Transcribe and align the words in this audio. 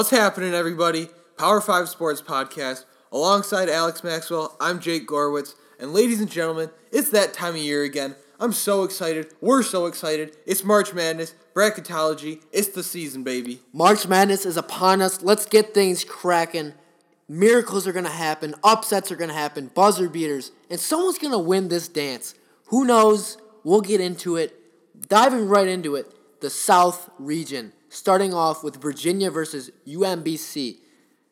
What's 0.00 0.08
happening, 0.08 0.54
everybody? 0.54 1.10
Power 1.36 1.60
5 1.60 1.86
Sports 1.86 2.22
Podcast. 2.22 2.86
Alongside 3.12 3.68
Alex 3.68 4.02
Maxwell, 4.02 4.56
I'm 4.58 4.80
Jake 4.80 5.06
Gorwitz. 5.06 5.56
And 5.78 5.92
ladies 5.92 6.20
and 6.20 6.30
gentlemen, 6.30 6.70
it's 6.90 7.10
that 7.10 7.34
time 7.34 7.54
of 7.54 7.60
year 7.60 7.82
again. 7.82 8.16
I'm 8.40 8.54
so 8.54 8.84
excited. 8.84 9.34
We're 9.42 9.62
so 9.62 9.84
excited. 9.84 10.38
It's 10.46 10.64
March 10.64 10.94
Madness, 10.94 11.34
bracketology. 11.54 12.40
It's 12.50 12.68
the 12.68 12.82
season, 12.82 13.24
baby. 13.24 13.60
March 13.74 14.08
Madness 14.08 14.46
is 14.46 14.56
upon 14.56 15.02
us. 15.02 15.20
Let's 15.20 15.44
get 15.44 15.74
things 15.74 16.02
cracking. 16.02 16.72
Miracles 17.28 17.86
are 17.86 17.92
going 17.92 18.06
to 18.06 18.10
happen. 18.10 18.54
Upsets 18.64 19.12
are 19.12 19.16
going 19.16 19.28
to 19.28 19.36
happen. 19.36 19.66
Buzzer 19.66 20.08
beaters. 20.08 20.50
And 20.70 20.80
someone's 20.80 21.18
going 21.18 21.34
to 21.34 21.38
win 21.38 21.68
this 21.68 21.88
dance. 21.88 22.34
Who 22.68 22.86
knows? 22.86 23.36
We'll 23.64 23.82
get 23.82 24.00
into 24.00 24.36
it. 24.36 24.56
Diving 25.10 25.46
right 25.46 25.68
into 25.68 25.94
it. 25.94 26.40
The 26.40 26.48
South 26.48 27.10
region. 27.18 27.74
Starting 27.90 28.32
off 28.32 28.62
with 28.64 28.80
Virginia 28.80 29.30
versus 29.30 29.70
UMBC. 29.86 30.78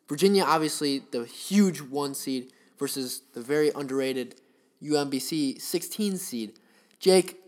Virginia, 0.07 0.43
obviously, 0.43 1.03
the 1.11 1.25
huge 1.25 1.81
one 1.81 2.13
seed 2.13 2.51
versus 2.77 3.21
the 3.33 3.41
very 3.41 3.71
underrated 3.73 4.35
UMBC 4.83 5.61
16 5.61 6.17
seed. 6.17 6.53
Jake, 6.99 7.39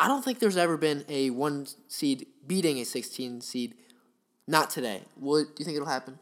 I 0.00 0.08
don't 0.08 0.24
think 0.24 0.40
there's 0.40 0.56
ever 0.56 0.76
been 0.76 1.04
a 1.08 1.30
one 1.30 1.68
seed 1.88 2.26
beating 2.46 2.78
a 2.78 2.84
16 2.84 3.40
seed. 3.40 3.74
Not 4.48 4.68
today. 4.68 5.02
What 5.14 5.44
do 5.44 5.52
you 5.58 5.64
think 5.64 5.76
it'll 5.76 5.88
happen? 5.88 6.18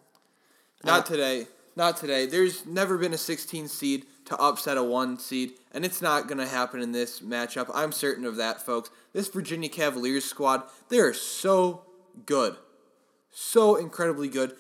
Not 0.84 1.06
today. 1.06 1.47
Not 1.77 1.97
today. 1.97 2.27
There's 2.27 2.66
never 2.66 2.98
been 2.98 3.14
a 3.14 3.19
16 3.19 3.69
seed 3.69 4.05
to 4.27 4.36
upset 4.36 4.77
a 4.77 4.83
1 4.83 5.19
seed, 5.19 5.52
and 5.72 5.84
it's 5.84 6.02
not 6.02 6.27
going 6.27 6.38
to 6.38 6.47
happen 6.47 6.83
in 6.83 6.92
this 6.92 7.20
matchup. 7.20 7.70
I'm 7.72 7.92
certain 7.92 8.27
of 8.27 8.36
that, 8.36 8.60
folks. 8.60 8.91
This 9.14 9.28
Virginia 9.28 9.70
Cavaliers 9.70 10.27
squad, 10.27 10.64
they 10.91 10.98
are 10.98 11.14
so 11.14 11.84
good. 12.27 12.56
So 13.30 13.77
incredibly 13.77 14.28
good. 14.28 14.56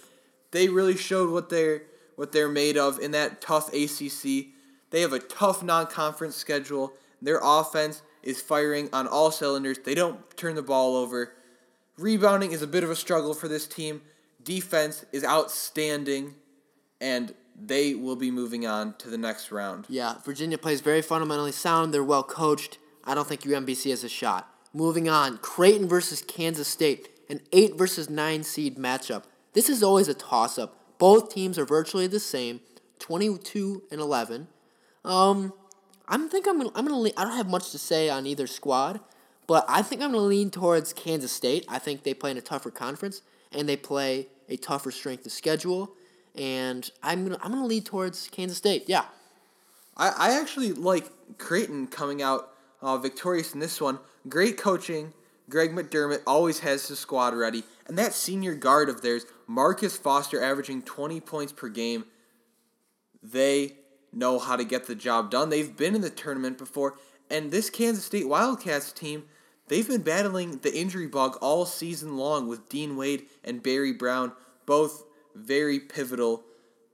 They 0.50 0.68
really 0.68 0.96
showed 0.96 1.30
what 1.30 1.50
they're 1.50 1.82
what 2.16 2.32
they're 2.32 2.48
made 2.48 2.76
of 2.76 2.98
in 2.98 3.12
that 3.12 3.40
tough 3.40 3.72
ACC. 3.72 4.46
They 4.90 5.02
have 5.02 5.12
a 5.12 5.20
tough 5.20 5.62
non-conference 5.62 6.34
schedule. 6.34 6.92
Their 7.22 7.38
offense 7.42 8.02
is 8.24 8.40
firing 8.40 8.88
on 8.92 9.06
all 9.06 9.30
cylinders. 9.30 9.78
They 9.78 9.94
don't 9.94 10.36
turn 10.36 10.56
the 10.56 10.62
ball 10.62 10.96
over. 10.96 11.34
Rebounding 11.96 12.50
is 12.50 12.60
a 12.60 12.66
bit 12.66 12.82
of 12.82 12.90
a 12.90 12.96
struggle 12.96 13.34
for 13.34 13.46
this 13.46 13.66
team. 13.68 14.02
Defense 14.42 15.04
is 15.12 15.24
outstanding, 15.24 16.34
and 17.00 17.34
they 17.60 17.94
will 17.94 18.16
be 18.16 18.30
moving 18.30 18.66
on 18.66 18.94
to 18.98 19.10
the 19.10 19.18
next 19.18 19.50
round. 19.52 19.86
Yeah, 19.88 20.14
Virginia 20.24 20.58
plays 20.58 20.80
very 20.80 21.02
fundamentally 21.02 21.52
sound. 21.52 21.92
They're 21.92 22.04
well 22.04 22.22
coached. 22.22 22.78
I 23.04 23.14
don't 23.14 23.26
think 23.26 23.42
UMBC 23.42 23.90
has 23.90 24.04
a 24.04 24.08
shot. 24.08 24.52
Moving 24.72 25.08
on, 25.08 25.38
Creighton 25.38 25.88
versus 25.88 26.22
Kansas 26.22 26.68
State, 26.68 27.08
an 27.28 27.40
8 27.52 27.76
versus 27.76 28.08
9 28.08 28.42
seed 28.42 28.76
matchup. 28.76 29.24
This 29.52 29.68
is 29.68 29.82
always 29.82 30.08
a 30.08 30.14
toss 30.14 30.58
up. 30.58 30.98
Both 30.98 31.32
teams 31.32 31.58
are 31.58 31.64
virtually 31.64 32.06
the 32.06 32.20
same, 32.20 32.60
22 32.98 33.84
and 33.90 34.00
11. 34.00 34.48
Um, 35.04 35.52
I'm 36.08 36.28
think 36.28 36.46
I'm 36.46 36.58
gonna, 36.58 36.70
I'm 36.74 36.86
gonna 36.86 37.10
I 37.16 37.24
don't 37.24 37.36
have 37.36 37.48
much 37.48 37.70
to 37.72 37.78
say 37.78 38.08
on 38.08 38.26
either 38.26 38.46
squad, 38.46 39.00
but 39.46 39.64
I 39.68 39.82
think 39.82 40.02
I'm 40.02 40.12
gonna 40.12 40.24
lean 40.24 40.50
towards 40.50 40.92
Kansas 40.92 41.32
State. 41.32 41.64
I 41.68 41.78
think 41.78 42.02
they 42.02 42.14
play 42.14 42.30
in 42.30 42.36
a 42.36 42.42
tougher 42.42 42.70
conference 42.70 43.22
and 43.52 43.68
they 43.68 43.76
play 43.76 44.28
a 44.48 44.56
tougher 44.56 44.90
strength 44.90 45.26
of 45.26 45.32
schedule, 45.32 45.92
and 46.34 46.90
I'm 47.02 47.24
gonna 47.24 47.38
I'm 47.42 47.52
gonna 47.52 47.66
lean 47.66 47.84
towards 47.84 48.28
Kansas 48.28 48.58
State. 48.58 48.84
Yeah. 48.86 49.04
I, 49.96 50.08
I 50.16 50.40
actually 50.40 50.72
like 50.72 51.10
Creighton 51.38 51.88
coming 51.88 52.22
out 52.22 52.52
uh, 52.80 52.96
victorious 52.98 53.52
in 53.52 53.60
this 53.60 53.80
one. 53.80 53.98
Great 54.28 54.56
coaching. 54.56 55.12
Greg 55.48 55.72
McDermott 55.72 56.22
always 56.26 56.60
has 56.60 56.88
his 56.88 56.98
squad 56.98 57.34
ready. 57.34 57.64
And 57.86 57.96
that 57.96 58.12
senior 58.12 58.54
guard 58.54 58.88
of 58.88 59.02
theirs, 59.02 59.24
Marcus 59.46 59.96
Foster, 59.96 60.42
averaging 60.42 60.82
20 60.82 61.20
points 61.20 61.52
per 61.52 61.68
game, 61.68 62.04
they 63.22 63.76
know 64.12 64.38
how 64.38 64.56
to 64.56 64.64
get 64.64 64.86
the 64.86 64.94
job 64.94 65.30
done. 65.30 65.48
They've 65.48 65.76
been 65.76 65.94
in 65.94 66.00
the 66.00 66.10
tournament 66.10 66.58
before. 66.58 66.94
And 67.30 67.50
this 67.50 67.70
Kansas 67.70 68.04
State 68.04 68.28
Wildcats 68.28 68.92
team, 68.92 69.24
they've 69.68 69.88
been 69.88 70.02
battling 70.02 70.58
the 70.58 70.74
injury 70.74 71.06
bug 71.06 71.36
all 71.40 71.66
season 71.66 72.16
long 72.16 72.46
with 72.46 72.68
Dean 72.68 72.96
Wade 72.96 73.26
and 73.44 73.62
Barry 73.62 73.92
Brown, 73.92 74.32
both 74.66 75.04
very 75.34 75.78
pivotal 75.80 76.44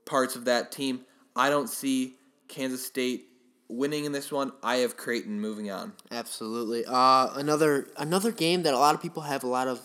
parts 0.05 0.35
of 0.35 0.45
that 0.45 0.71
team. 0.71 1.01
I 1.35 1.49
don't 1.49 1.69
see 1.69 2.15
Kansas 2.47 2.85
State 2.85 3.27
winning 3.67 4.05
in 4.05 4.11
this 4.11 4.31
one. 4.31 4.51
I 4.63 4.77
have 4.77 4.97
Creighton 4.97 5.39
moving 5.39 5.71
on. 5.71 5.93
Absolutely. 6.11 6.85
Uh, 6.87 7.29
another 7.35 7.87
another 7.97 8.31
game 8.31 8.63
that 8.63 8.73
a 8.73 8.77
lot 8.77 8.95
of 8.95 9.01
people 9.01 9.23
have 9.23 9.43
a 9.43 9.47
lot 9.47 9.67
of 9.67 9.79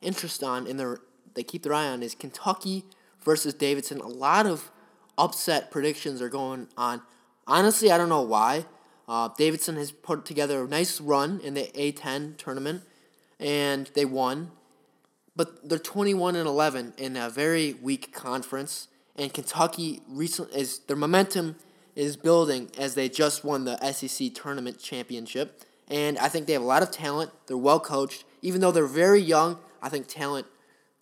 interest 0.00 0.42
on 0.42 0.66
and 0.66 0.78
their 0.78 1.00
they 1.34 1.42
keep 1.42 1.62
their 1.62 1.74
eye 1.74 1.86
on 1.86 2.02
is 2.02 2.14
Kentucky 2.14 2.84
versus 3.22 3.54
Davidson. 3.54 4.00
A 4.00 4.08
lot 4.08 4.46
of 4.46 4.70
upset 5.18 5.70
predictions 5.70 6.20
are 6.20 6.28
going 6.28 6.68
on. 6.76 7.02
Honestly, 7.46 7.90
I 7.90 7.98
don't 7.98 8.08
know 8.08 8.22
why. 8.22 8.64
Uh, 9.08 9.28
Davidson 9.36 9.76
has 9.76 9.92
put 9.92 10.24
together 10.24 10.64
a 10.64 10.68
nice 10.68 11.00
run 11.00 11.40
in 11.40 11.54
the 11.54 11.70
A10 11.74 12.36
tournament, 12.38 12.82
and 13.38 13.88
they 13.94 14.04
won. 14.04 14.50
But 15.36 15.68
they're 15.68 15.78
21 15.78 16.34
and 16.34 16.48
11 16.48 16.94
in 16.96 17.16
a 17.16 17.30
very 17.30 17.74
weak 17.74 18.12
conference, 18.12 18.88
and 19.14 19.32
Kentucky 19.32 20.00
recent 20.08 20.50
is 20.52 20.80
their 20.80 20.96
momentum 20.96 21.56
is 21.96 22.16
building 22.16 22.70
as 22.78 22.94
they 22.94 23.08
just 23.08 23.42
won 23.42 23.64
the 23.64 23.76
SEC 23.92 24.34
tournament 24.34 24.78
championship. 24.78 25.62
And 25.88 26.18
I 26.18 26.28
think 26.28 26.46
they 26.46 26.52
have 26.52 26.62
a 26.62 26.66
lot 26.66 26.82
of 26.82 26.90
talent. 26.90 27.30
They're 27.46 27.56
well 27.56 27.80
coached. 27.80 28.24
Even 28.42 28.60
though 28.60 28.70
they're 28.70 28.86
very 28.86 29.20
young, 29.20 29.58
I 29.82 29.88
think 29.88 30.06
talent 30.06 30.46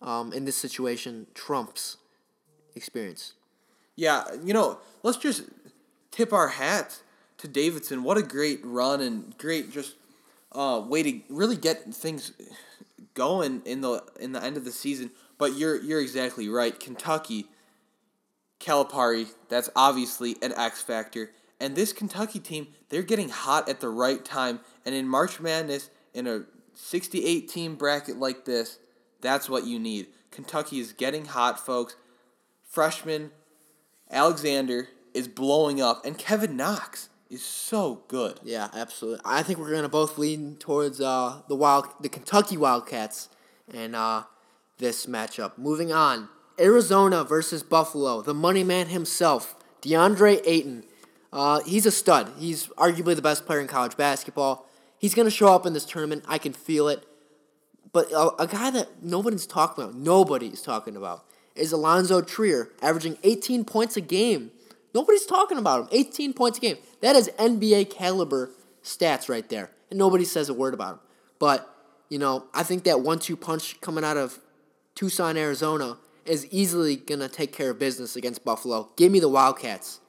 um, 0.01 0.31
in 0.31 0.45
this 0.45 0.55
situation 0.55 1.27
trumps 1.33 1.97
experience. 2.75 3.33
Yeah, 3.95 4.23
you 4.43 4.53
know, 4.53 4.79
let's 5.03 5.17
just 5.17 5.43
tip 6.11 6.31
our 6.31 6.47
hats 6.47 7.03
to 7.39 7.47
Davidson. 7.47 8.03
What 8.03 8.17
a 8.17 8.23
great 8.23 8.59
run 8.63 9.01
and 9.01 9.37
great 9.37 9.71
just 9.71 9.95
uh, 10.51 10.81
way 10.85 11.03
to 11.03 11.21
really 11.29 11.57
get 11.57 11.93
things 11.93 12.31
going 13.13 13.61
in 13.65 13.81
the 13.81 14.03
in 14.19 14.31
the 14.31 14.43
end 14.43 14.57
of 14.57 14.65
the 14.65 14.71
season. 14.71 15.11
But 15.37 15.57
you're 15.57 15.81
you're 15.81 16.01
exactly 16.01 16.47
right. 16.47 16.77
Kentucky 16.79 17.47
Calipari, 18.65 19.27
that's 19.47 19.69
obviously 19.75 20.37
an 20.41 20.53
X 20.57 20.81
factor. 20.81 21.31
And 21.59 21.75
this 21.75 21.93
Kentucky 21.93 22.39
team, 22.39 22.67
they're 22.89 23.03
getting 23.03 23.29
hot 23.29 23.69
at 23.69 23.79
the 23.79 23.89
right 23.89 24.23
time. 24.25 24.59
And 24.85 24.95
in 24.95 25.07
March 25.07 25.39
Madness, 25.39 25.89
in 26.13 26.27
a 26.27 26.43
68 26.73 27.47
team 27.47 27.75
bracket 27.75 28.17
like 28.17 28.45
this, 28.45 28.79
that's 29.21 29.49
what 29.49 29.65
you 29.65 29.79
need. 29.79 30.07
Kentucky 30.31 30.79
is 30.79 30.93
getting 30.93 31.25
hot, 31.25 31.63
folks. 31.63 31.95
Freshman 32.63 33.31
Alexander 34.11 34.89
is 35.13 35.27
blowing 35.27 35.81
up, 35.81 36.05
and 36.05 36.17
Kevin 36.17 36.57
Knox 36.57 37.09
is 37.29 37.43
so 37.43 38.03
good. 38.07 38.39
Yeah, 38.43 38.67
absolutely. 38.73 39.21
I 39.23 39.43
think 39.43 39.59
we're 39.59 39.71
gonna 39.73 39.89
both 39.89 40.17
lean 40.17 40.57
towards 40.57 40.99
uh, 40.99 41.41
the 41.47 41.55
wild, 41.55 41.87
the 42.01 42.09
Kentucky 42.09 42.57
Wildcats, 42.57 43.29
and 43.73 43.95
uh, 43.95 44.23
this 44.77 45.05
matchup. 45.05 45.57
Moving 45.57 45.91
on, 45.91 46.29
Arizona 46.59 47.23
versus 47.23 47.63
Buffalo. 47.63 48.21
The 48.21 48.33
money 48.33 48.63
man 48.63 48.87
himself, 48.87 49.55
DeAndre 49.81 50.41
Ayton. 50.45 50.83
Uh, 51.31 51.61
he's 51.65 51.85
a 51.85 51.91
stud. 51.91 52.31
He's 52.37 52.67
arguably 52.77 53.15
the 53.15 53.21
best 53.21 53.45
player 53.45 53.59
in 53.59 53.67
college 53.67 53.97
basketball. 53.97 54.67
He's 54.97 55.13
going 55.13 55.25
to 55.27 55.31
show 55.31 55.53
up 55.53 55.65
in 55.65 55.73
this 55.73 55.85
tournament. 55.85 56.23
I 56.27 56.37
can 56.37 56.53
feel 56.53 56.87
it. 56.87 57.05
But 57.91 58.11
a, 58.11 58.43
a 58.43 58.47
guy 58.47 58.69
that 58.71 59.03
nobody's 59.03 59.45
talking 59.45 59.83
about, 59.83 59.95
nobody's 59.95 60.61
talking 60.61 60.95
about, 60.95 61.25
is 61.55 61.71
Alonzo 61.71 62.21
Trier, 62.21 62.69
averaging 62.81 63.17
18 63.23 63.65
points 63.65 63.97
a 63.97 64.01
game. 64.01 64.51
Nobody's 64.93 65.25
talking 65.25 65.57
about 65.57 65.81
him. 65.81 65.87
18 65.91 66.33
points 66.33 66.57
a 66.57 66.61
game. 66.61 66.77
That 67.01 67.15
is 67.15 67.29
NBA 67.37 67.89
caliber 67.89 68.51
stats 68.83 69.29
right 69.29 69.47
there. 69.49 69.71
And 69.89 69.99
nobody 69.99 70.25
says 70.25 70.49
a 70.49 70.53
word 70.53 70.73
about 70.73 70.93
him. 70.93 70.99
But, 71.39 71.69
you 72.09 72.17
know, 72.17 72.45
I 72.53 72.63
think 72.63 72.85
that 72.85 73.01
one 73.01 73.19
two 73.19 73.35
punch 73.35 73.79
coming 73.81 74.03
out 74.03 74.17
of 74.17 74.39
Tucson, 74.95 75.37
Arizona 75.37 75.97
is 76.25 76.45
easily 76.51 76.95
going 76.95 77.19
to 77.19 77.29
take 77.29 77.53
care 77.53 77.71
of 77.71 77.79
business 77.79 78.15
against 78.15 78.43
Buffalo. 78.43 78.89
Give 78.95 79.11
me 79.11 79.19
the 79.19 79.29
Wildcats. 79.29 79.99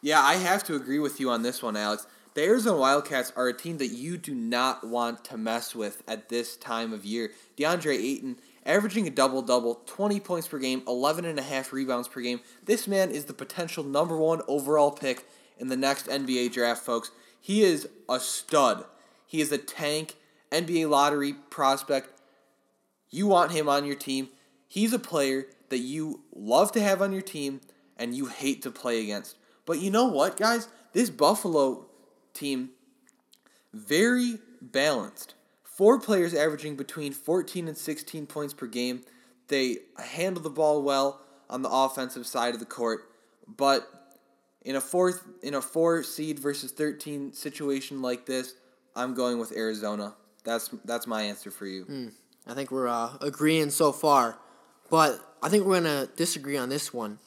Yeah, 0.00 0.20
I 0.20 0.34
have 0.34 0.64
to 0.64 0.74
agree 0.74 0.98
with 0.98 1.20
you 1.20 1.30
on 1.30 1.42
this 1.42 1.62
one, 1.62 1.76
Alex. 1.76 2.06
The 2.34 2.42
Arizona 2.44 2.78
Wildcats 2.78 3.32
are 3.36 3.48
a 3.48 3.52
team 3.52 3.78
that 3.78 3.88
you 3.88 4.16
do 4.16 4.34
not 4.34 4.86
want 4.86 5.24
to 5.26 5.36
mess 5.36 5.74
with 5.74 6.02
at 6.08 6.28
this 6.30 6.56
time 6.56 6.92
of 6.92 7.04
year. 7.04 7.30
DeAndre 7.58 7.94
Ayton 7.94 8.36
averaging 8.64 9.06
a 9.06 9.10
double 9.10 9.42
double, 9.42 9.82
20 9.86 10.18
points 10.20 10.48
per 10.48 10.58
game, 10.58 10.82
11 10.88 11.24
and 11.24 11.38
a 11.38 11.42
half 11.42 11.72
rebounds 11.72 12.08
per 12.08 12.20
game. 12.20 12.40
This 12.64 12.88
man 12.88 13.10
is 13.10 13.26
the 13.26 13.34
potential 13.34 13.84
number 13.84 14.16
one 14.16 14.40
overall 14.48 14.90
pick 14.90 15.26
in 15.58 15.68
the 15.68 15.76
next 15.76 16.06
NBA 16.06 16.52
draft, 16.52 16.82
folks. 16.82 17.10
He 17.40 17.62
is 17.62 17.88
a 18.08 18.18
stud. 18.18 18.84
He 19.26 19.40
is 19.40 19.52
a 19.52 19.58
tank, 19.58 20.16
NBA 20.50 20.88
lottery 20.88 21.34
prospect. 21.34 22.08
You 23.10 23.26
want 23.26 23.52
him 23.52 23.68
on 23.68 23.84
your 23.84 23.96
team. 23.96 24.28
He's 24.68 24.92
a 24.92 24.98
player 24.98 25.46
that 25.72 25.78
you 25.78 26.20
love 26.34 26.70
to 26.72 26.80
have 26.82 27.00
on 27.00 27.12
your 27.12 27.22
team 27.22 27.62
and 27.96 28.14
you 28.14 28.26
hate 28.26 28.60
to 28.62 28.70
play 28.70 29.02
against. 29.02 29.36
But 29.64 29.80
you 29.80 29.90
know 29.90 30.04
what, 30.06 30.36
guys? 30.36 30.68
This 30.92 31.08
Buffalo 31.08 31.86
team, 32.34 32.70
very 33.72 34.38
balanced. 34.60 35.34
Four 35.62 35.98
players 35.98 36.34
averaging 36.34 36.76
between 36.76 37.14
14 37.14 37.68
and 37.68 37.76
16 37.76 38.26
points 38.26 38.52
per 38.52 38.66
game. 38.66 39.02
They 39.48 39.78
handle 39.96 40.42
the 40.42 40.50
ball 40.50 40.82
well 40.82 41.22
on 41.48 41.62
the 41.62 41.70
offensive 41.70 42.26
side 42.26 42.52
of 42.52 42.60
the 42.60 42.66
court, 42.66 43.08
but 43.48 43.88
in 44.60 44.76
a 44.76 44.80
fourth 44.80 45.24
in 45.42 45.54
a 45.54 45.62
four 45.62 46.02
seed 46.02 46.38
versus 46.38 46.70
thirteen 46.70 47.32
situation 47.32 48.00
like 48.00 48.26
this, 48.26 48.54
I'm 48.94 49.14
going 49.14 49.38
with 49.38 49.52
Arizona. 49.56 50.14
That's 50.44 50.70
that's 50.84 51.06
my 51.06 51.22
answer 51.22 51.50
for 51.50 51.66
you. 51.66 51.84
I 52.46 52.54
think 52.54 52.70
we're 52.70 52.88
uh, 52.88 53.16
agreeing 53.20 53.70
so 53.70 53.92
far, 53.92 54.38
but 54.88 55.20
I 55.42 55.48
think 55.48 55.64
we're 55.64 55.80
gonna 55.80 56.08
disagree 56.14 56.56
on 56.56 56.68
this 56.68 56.94
one. 56.94 57.18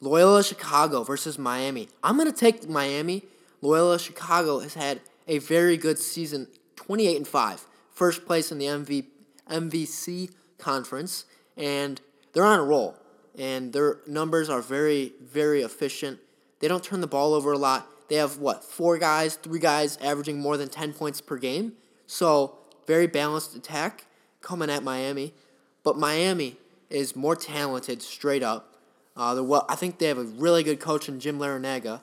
Loyola 0.00 0.42
Chicago 0.42 1.04
versus 1.04 1.38
Miami. 1.38 1.88
I'm 2.02 2.18
gonna 2.18 2.32
take 2.32 2.68
Miami. 2.68 3.22
Loyola 3.62 3.98
Chicago 4.00 4.58
has 4.58 4.74
had 4.74 5.00
a 5.28 5.38
very 5.38 5.76
good 5.76 5.98
season, 5.98 6.48
28 6.74 7.16
and 7.16 7.28
5. 7.28 7.66
First 7.92 8.26
place 8.26 8.50
in 8.50 8.58
the 8.58 8.66
MV, 8.66 9.06
MVC 9.48 10.30
conference, 10.58 11.24
and 11.56 12.00
they're 12.32 12.44
on 12.44 12.58
a 12.58 12.64
roll. 12.64 12.96
And 13.38 13.72
their 13.72 13.98
numbers 14.06 14.48
are 14.48 14.60
very, 14.60 15.12
very 15.22 15.62
efficient. 15.62 16.18
They 16.60 16.68
don't 16.68 16.82
turn 16.82 17.00
the 17.00 17.06
ball 17.06 17.32
over 17.32 17.52
a 17.52 17.58
lot. 17.58 17.86
They 18.08 18.16
have 18.16 18.38
what, 18.38 18.64
four 18.64 18.98
guys, 18.98 19.36
three 19.36 19.58
guys 19.58 19.98
averaging 19.98 20.38
more 20.38 20.56
than 20.56 20.68
10 20.68 20.94
points 20.94 21.20
per 21.20 21.36
game. 21.36 21.72
So, 22.06 22.58
very 22.86 23.06
balanced 23.06 23.54
attack 23.54 24.06
coming 24.40 24.70
at 24.70 24.82
Miami. 24.82 25.34
But 25.82 25.98
Miami 25.98 26.56
is 26.90 27.16
more 27.16 27.36
talented 27.36 28.02
straight 28.02 28.42
up. 28.42 28.74
Uh, 29.16 29.40
well, 29.42 29.64
I 29.68 29.76
think 29.76 29.98
they 29.98 30.06
have 30.08 30.18
a 30.18 30.24
really 30.24 30.62
good 30.62 30.80
coach 30.80 31.08
in 31.08 31.20
Jim 31.20 31.38
Larrañaga. 31.38 32.02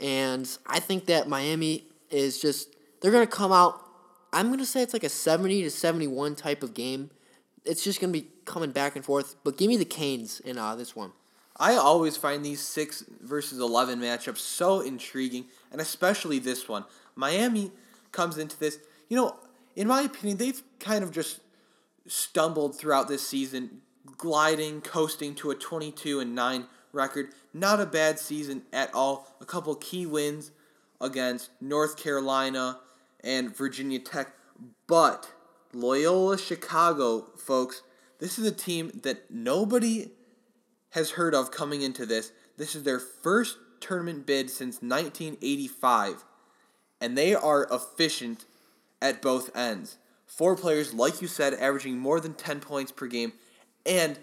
And 0.00 0.48
I 0.66 0.80
think 0.80 1.06
that 1.06 1.28
Miami 1.28 1.84
is 2.10 2.40
just, 2.40 2.74
they're 3.00 3.10
to 3.26 3.32
come 3.32 3.52
out, 3.52 3.80
I'm 4.32 4.46
to 4.58 4.66
say 4.66 4.82
it's 4.82 4.92
like 4.92 5.04
a 5.04 5.08
70 5.08 5.62
to 5.62 5.70
71 5.70 6.36
type 6.36 6.62
of 6.62 6.72
game. 6.72 7.10
It's 7.64 7.84
just 7.84 8.00
to 8.12 8.18
be 8.20 8.28
coming 8.44 8.70
back 8.70 8.96
and 8.96 9.04
forth. 9.04 9.36
But 9.44 9.58
give 9.58 9.68
me 9.68 9.76
the 9.76 9.84
Canes 9.84 10.40
in 10.40 10.56
uh, 10.56 10.74
this 10.76 10.96
one. 10.96 11.12
I 11.56 11.74
always 11.74 12.16
find 12.16 12.44
these 12.44 12.60
six 12.60 13.04
versus 13.20 13.60
eleven 13.60 14.00
matchups 14.00 14.38
so 14.38 14.80
intriguing, 14.80 15.46
and 15.70 15.80
especially 15.80 16.38
this 16.38 16.68
one. 16.68 16.84
Miami 17.14 17.70
comes 18.10 18.38
into 18.38 18.58
this. 18.58 18.78
You 19.08 19.16
know, 19.16 19.36
in 19.76 19.86
my 19.86 20.02
opinion, 20.02 20.38
they've 20.38 20.62
kind 20.80 21.04
of 21.04 21.12
just 21.12 21.40
stumbled 22.06 22.76
throughout 22.76 23.06
this 23.06 23.26
season, 23.26 23.82
gliding, 24.16 24.80
coasting 24.80 25.34
to 25.36 25.50
a 25.50 25.54
twenty-two 25.54 26.20
and 26.20 26.34
nine 26.34 26.66
record. 26.92 27.28
Not 27.54 27.80
a 27.80 27.86
bad 27.86 28.18
season 28.18 28.62
at 28.72 28.94
all. 28.94 29.26
A 29.40 29.44
couple 29.44 29.74
key 29.74 30.06
wins 30.06 30.50
against 31.00 31.50
North 31.60 31.96
Carolina 31.96 32.78
and 33.22 33.56
Virginia 33.56 33.98
Tech, 33.98 34.32
but 34.86 35.30
Loyola 35.72 36.38
Chicago, 36.38 37.28
folks. 37.36 37.82
This 38.18 38.38
is 38.38 38.46
a 38.46 38.52
team 38.52 39.00
that 39.02 39.30
nobody 39.30 40.12
has 40.90 41.12
heard 41.12 41.34
of 41.34 41.50
coming 41.50 41.82
into 41.82 42.06
this. 42.06 42.30
This 42.56 42.76
is 42.76 42.84
their 42.84 43.00
first 43.00 43.56
tournament 43.80 44.26
bid 44.26 44.48
since 44.48 44.76
1985, 44.76 46.24
and 47.00 47.18
they 47.18 47.34
are 47.34 47.66
efficient 47.70 48.44
at 49.00 49.20
both 49.20 49.54
ends. 49.56 49.98
Four 50.26 50.56
players, 50.56 50.94
like 50.94 51.20
you 51.20 51.28
said, 51.28 51.54
averaging 51.54 51.98
more 51.98 52.20
than 52.20 52.34
10 52.34 52.60
points 52.60 52.92
per 52.92 53.06
game, 53.06 53.32
and 53.86 54.18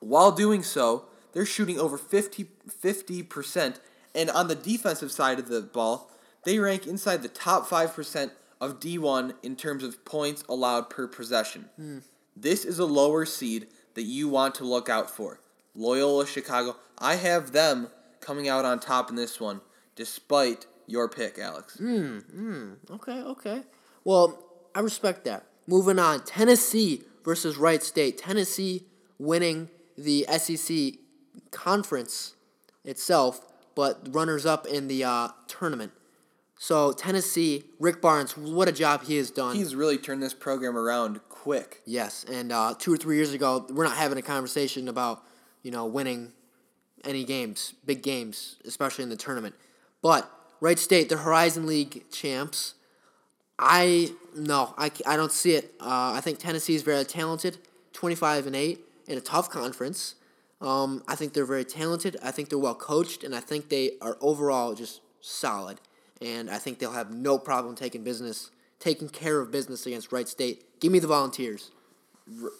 while 0.00 0.32
doing 0.32 0.62
so, 0.62 1.04
they're 1.32 1.46
shooting 1.46 1.78
over 1.78 1.96
50, 1.96 2.46
50%. 2.68 3.80
And 4.14 4.30
on 4.30 4.48
the 4.48 4.54
defensive 4.54 5.12
side 5.12 5.38
of 5.38 5.48
the 5.48 5.62
ball, 5.62 6.10
they 6.44 6.58
rank 6.58 6.86
inside 6.86 7.22
the 7.22 7.28
top 7.28 7.66
5% 7.68 8.30
of 8.60 8.80
D1 8.80 9.34
in 9.42 9.56
terms 9.56 9.82
of 9.82 10.04
points 10.04 10.44
allowed 10.48 10.90
per 10.90 11.06
possession. 11.06 11.68
Hmm. 11.76 11.98
This 12.36 12.64
is 12.64 12.78
a 12.78 12.84
lower 12.84 13.24
seed 13.24 13.68
that 13.94 14.02
you 14.02 14.28
want 14.28 14.54
to 14.56 14.64
look 14.64 14.88
out 14.88 15.10
for. 15.10 15.40
Loyola 15.74 16.26
Chicago. 16.26 16.76
I 16.98 17.16
have 17.16 17.52
them 17.52 17.88
coming 18.20 18.48
out 18.48 18.64
on 18.64 18.80
top 18.80 19.10
in 19.10 19.16
this 19.16 19.40
one, 19.40 19.60
despite 19.96 20.66
your 20.86 21.08
pick, 21.08 21.38
Alex. 21.38 21.76
Hmm, 21.78 22.18
hmm. 22.18 22.72
Okay, 22.90 23.22
okay. 23.22 23.62
Well, 24.04 24.38
I 24.74 24.80
respect 24.80 25.24
that. 25.24 25.46
Moving 25.66 25.98
on, 25.98 26.24
Tennessee 26.24 27.04
versus 27.24 27.56
Wright 27.56 27.82
State. 27.82 28.18
Tennessee 28.18 28.84
winning 29.18 29.68
the 29.96 30.26
SEC 30.36 30.94
conference 31.50 32.34
itself, 32.84 33.40
but 33.74 34.08
runners 34.10 34.46
up 34.46 34.66
in 34.66 34.88
the 34.88 35.04
uh, 35.04 35.28
tournament. 35.46 35.92
So 36.58 36.92
Tennessee, 36.92 37.64
Rick 37.80 38.00
Barnes, 38.00 38.36
what 38.36 38.68
a 38.68 38.72
job 38.72 39.02
he 39.02 39.16
has 39.16 39.30
done. 39.30 39.56
He's 39.56 39.74
really 39.74 39.98
turned 39.98 40.22
this 40.22 40.34
program 40.34 40.76
around 40.76 41.20
quick. 41.28 41.82
Yes, 41.84 42.24
and 42.30 42.52
uh, 42.52 42.74
two 42.78 42.92
or 42.92 42.96
three 42.96 43.16
years 43.16 43.32
ago, 43.32 43.66
we're 43.68 43.82
not 43.82 43.96
having 43.96 44.16
a 44.16 44.22
conversation 44.22 44.86
about 44.86 45.24
you 45.64 45.72
know 45.72 45.86
winning 45.86 46.32
any 47.04 47.24
games, 47.24 47.74
big 47.84 48.02
games, 48.02 48.56
especially 48.64 49.02
in 49.02 49.10
the 49.10 49.16
tournament. 49.16 49.56
But 50.02 50.30
Wright 50.60 50.78
State, 50.78 51.08
the 51.08 51.16
Horizon 51.16 51.66
League 51.66 52.04
champs. 52.12 52.74
I 53.58 54.12
no, 54.34 54.74
I, 54.78 54.90
I 55.06 55.16
don't 55.16 55.32
see 55.32 55.52
it. 55.54 55.74
Uh, 55.80 56.12
I 56.14 56.20
think 56.20 56.38
Tennessee 56.38 56.74
is 56.74 56.82
very 56.82 57.04
talented, 57.04 57.58
twenty 57.92 58.14
five 58.14 58.46
and 58.46 58.56
eight 58.56 58.80
in 59.06 59.18
a 59.18 59.20
tough 59.20 59.50
conference. 59.50 60.14
Um, 60.60 61.02
I 61.08 61.16
think 61.16 61.32
they're 61.32 61.44
very 61.44 61.64
talented. 61.64 62.16
I 62.22 62.30
think 62.30 62.48
they're 62.48 62.58
well 62.58 62.74
coached, 62.74 63.24
and 63.24 63.34
I 63.34 63.40
think 63.40 63.68
they 63.68 63.92
are 64.00 64.16
overall 64.20 64.74
just 64.74 65.00
solid. 65.20 65.80
And 66.20 66.48
I 66.48 66.58
think 66.58 66.78
they'll 66.78 66.92
have 66.92 67.12
no 67.12 67.36
problem 67.36 67.74
taking 67.74 68.04
business, 68.04 68.50
taking 68.78 69.08
care 69.08 69.40
of 69.40 69.50
business 69.50 69.86
against 69.86 70.12
Wright 70.12 70.28
State. 70.28 70.78
Give 70.78 70.92
me 70.92 71.00
the 71.00 71.08
Volunteers. 71.08 71.72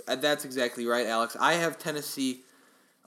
Uh, 0.08 0.16
That's 0.16 0.44
exactly 0.44 0.84
right, 0.84 1.06
Alex. 1.06 1.36
I 1.38 1.54
have 1.54 1.78
Tennessee 1.78 2.40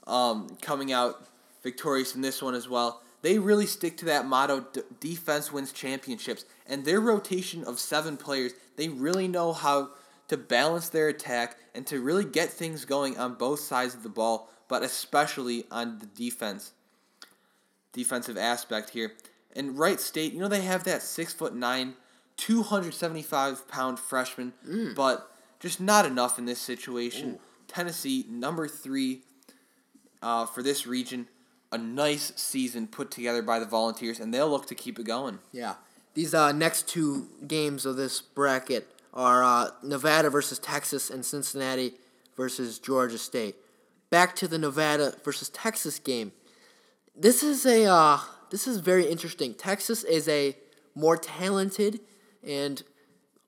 um, 0.06 0.56
coming 0.62 0.92
out 0.92 1.26
victorious 1.62 2.14
in 2.14 2.22
this 2.22 2.40
one 2.40 2.54
as 2.54 2.68
well. 2.68 3.02
They 3.22 3.38
really 3.38 3.66
stick 3.66 3.96
to 3.98 4.04
that 4.06 4.26
motto: 4.26 4.66
d- 4.72 4.82
defense 5.00 5.52
wins 5.52 5.72
championships. 5.72 6.44
And 6.66 6.84
their 6.84 7.00
rotation 7.00 7.64
of 7.64 7.78
seven 7.78 8.16
players, 8.16 8.52
they 8.76 8.88
really 8.88 9.28
know 9.28 9.52
how 9.52 9.90
to 10.28 10.36
balance 10.36 10.88
their 10.88 11.08
attack 11.08 11.56
and 11.74 11.86
to 11.86 12.00
really 12.00 12.24
get 12.24 12.50
things 12.50 12.84
going 12.84 13.16
on 13.18 13.34
both 13.34 13.60
sides 13.60 13.94
of 13.94 14.02
the 14.02 14.08
ball, 14.08 14.50
but 14.68 14.82
especially 14.82 15.64
on 15.70 15.98
the 15.98 16.06
defense 16.06 16.72
defensive 17.92 18.36
aspect 18.36 18.90
here. 18.90 19.12
And 19.54 19.78
Wright 19.78 19.98
State, 19.98 20.34
you 20.34 20.40
know, 20.40 20.48
they 20.48 20.60
have 20.60 20.84
that 20.84 21.02
six 21.02 21.32
foot 21.32 21.54
nine, 21.54 21.94
two 22.36 22.62
hundred 22.62 22.92
seventy 22.94 23.22
five 23.22 23.66
pound 23.68 23.98
freshman, 23.98 24.52
but 24.94 25.30
just 25.60 25.80
not 25.80 26.04
enough 26.04 26.38
in 26.38 26.44
this 26.44 26.60
situation. 26.60 27.38
Tennessee, 27.68 28.26
number 28.28 28.68
three 28.68 29.22
uh, 30.20 30.44
for 30.44 30.62
this 30.62 30.86
region, 30.86 31.28
a 31.72 31.78
nice 31.78 32.32
season 32.36 32.86
put 32.86 33.10
together 33.10 33.42
by 33.42 33.58
the 33.58 33.66
Volunteers, 33.66 34.20
and 34.20 34.32
they'll 34.32 34.48
look 34.48 34.66
to 34.66 34.74
keep 34.74 34.98
it 34.98 35.04
going. 35.04 35.38
Yeah. 35.52 35.74
These 36.14 36.32
uh, 36.34 36.52
next 36.52 36.88
two 36.88 37.28
games 37.46 37.84
of 37.84 37.96
this 37.96 38.20
bracket 38.20 38.88
are 39.12 39.42
uh, 39.42 39.70
Nevada 39.82 40.30
versus 40.30 40.58
Texas 40.58 41.10
and 41.10 41.24
Cincinnati 41.24 41.94
versus 42.36 42.78
Georgia 42.78 43.18
State. 43.18 43.56
Back 44.10 44.36
to 44.36 44.48
the 44.48 44.58
Nevada 44.58 45.14
versus 45.24 45.48
Texas 45.48 45.98
game. 45.98 46.32
This 47.14 47.42
is 47.42 47.66
a 47.66 47.86
uh, 47.86 48.18
this 48.50 48.66
is 48.66 48.78
very 48.78 49.06
interesting. 49.06 49.54
Texas 49.54 50.04
is 50.04 50.28
a 50.28 50.56
more 50.94 51.16
talented 51.16 52.00
and 52.46 52.82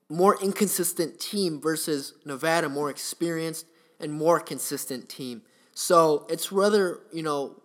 more 0.08 0.42
inconsistent 0.42 1.20
team 1.20 1.60
versus 1.60 2.14
Nevada, 2.24 2.68
more 2.68 2.90
experienced 2.90 3.66
and 4.00 4.12
more 4.12 4.40
consistent 4.40 5.08
team. 5.08 5.42
So 5.74 6.26
it's 6.28 6.50
rather 6.50 7.00
you 7.12 7.22
know 7.22 7.56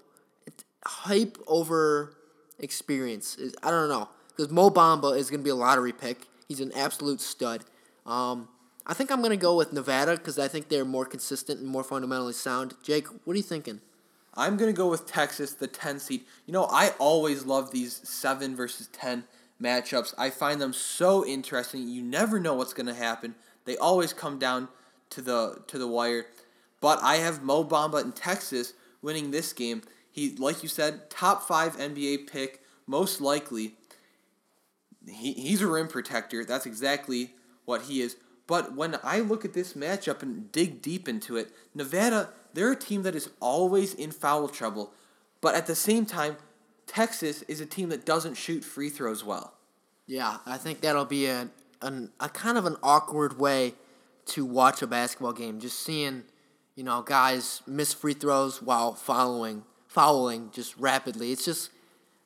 hype 0.86 1.38
over 1.48 2.16
experience. 2.60 3.36
Is- 3.36 3.56
I 3.64 3.72
don't 3.72 3.90
know 3.90 4.10
because 4.30 4.52
Mo 4.52 4.70
Bamba 4.70 5.18
is 5.18 5.30
going 5.30 5.40
to 5.40 5.44
be 5.44 5.50
a 5.50 5.56
lottery 5.56 5.94
pick. 5.94 6.28
He's 6.48 6.60
an 6.60 6.72
absolute 6.74 7.22
stud. 7.22 7.64
Um, 8.06 8.48
I 8.86 8.94
think 8.94 9.12
I'm 9.12 9.20
going 9.20 9.32
to 9.32 9.38
go 9.38 9.56
with 9.56 9.72
Nevada 9.72 10.18
because 10.18 10.38
I 10.38 10.48
think 10.48 10.70
they're 10.70 10.86
more 10.86 11.06
consistent 11.06 11.60
and 11.60 11.70
more 11.70 11.84
fundamentally 11.84 12.34
sound. 12.34 12.76
Jake, 12.84 13.08
what 13.24 13.34
are 13.34 13.38
you 13.38 13.44
thinking? 13.44 13.80
I'm 14.36 14.58
gonna 14.58 14.74
go 14.74 14.88
with 14.88 15.06
Texas, 15.06 15.54
the 15.54 15.68
ten 15.68 16.00
seed. 16.00 16.22
You 16.46 16.54
know, 16.54 16.66
I 16.66 16.94
always 17.00 17.46
love 17.46 17.72
these 17.72 18.02
seven 18.04 18.56
versus 18.56 18.88
ten 18.88 19.26
matchups. 19.62 20.14
I 20.18 20.30
find 20.32 20.60
them 20.60 20.74
so 20.74 21.26
interesting. 21.26 21.88
You 21.88 22.02
never 22.02 22.40
know 22.40 22.56
what's 22.56 22.74
gonna 22.74 22.96
happen. 22.96 23.36
They 23.66 23.78
always 23.78 24.12
come 24.12 24.40
down 24.40 24.70
to 25.12 25.22
the 25.22 25.62
to 25.68 25.78
the 25.78 25.88
wire. 25.88 26.26
But 26.82 27.02
I 27.04 27.18
have 27.18 27.44
Mo 27.44 27.64
Bamba 27.64 28.04
in 28.04 28.12
Texas 28.12 28.74
winning 29.02 29.32
this 29.32 29.54
game. 29.54 29.84
He, 30.14 30.36
like 30.36 30.62
you 30.62 30.70
said, 30.70 31.10
top 31.10 31.42
five 31.42 31.76
NBA 31.76 32.28
pick, 32.28 32.62
most 32.86 33.20
likely. 33.20 33.74
He, 35.08 35.34
he's 35.34 35.62
a 35.64 35.68
rim 35.68 35.88
protector. 35.88 36.46
That's 36.46 36.68
exactly 36.68 37.34
what 37.66 37.84
he 37.84 38.00
is. 38.00 38.16
But 38.46 38.76
when 38.76 39.00
I 39.04 39.22
look 39.22 39.44
at 39.44 39.54
this 39.54 39.74
matchup 39.74 40.22
and 40.22 40.52
dig 40.52 40.84
deep 40.84 41.10
into 41.10 41.36
it, 41.36 41.52
Nevada, 41.74 42.30
they're 42.54 42.72
a 42.72 42.76
team 42.76 43.02
that 43.04 43.16
is 43.16 43.32
always 43.40 43.96
in 43.96 44.12
foul 44.12 44.48
trouble. 44.48 44.94
But 45.42 45.56
at 45.56 45.66
the 45.66 45.76
same 45.76 46.06
time, 46.06 46.38
Texas 46.86 47.42
is 47.44 47.60
a 47.60 47.66
team 47.66 47.90
that 47.90 48.06
doesn't 48.06 48.36
shoot 48.36 48.64
free 48.64 48.90
throws 48.90 49.24
well. 49.24 49.56
Yeah, 50.06 50.38
I 50.46 50.58
think 50.58 50.82
that'll 50.82 51.06
be 51.06 51.26
a, 51.26 51.50
an, 51.82 52.12
a 52.20 52.30
kind 52.30 52.60
of 52.60 52.68
an 52.68 52.76
awkward 52.84 53.40
way 53.40 53.74
to 54.28 54.46
watch 54.46 54.84
a 54.84 54.88
basketball 54.88 55.34
game. 55.34 55.60
Just 55.60 55.80
seeing, 55.80 56.22
you 56.76 56.84
know, 56.84 57.02
guys 57.02 57.64
miss 57.66 57.94
free 57.94 58.14
throws 58.14 58.62
while 58.62 58.94
following 58.94 59.64
fouling 59.94 60.50
just 60.52 60.76
rapidly. 60.78 61.32
It's 61.32 61.46
just 61.46 61.70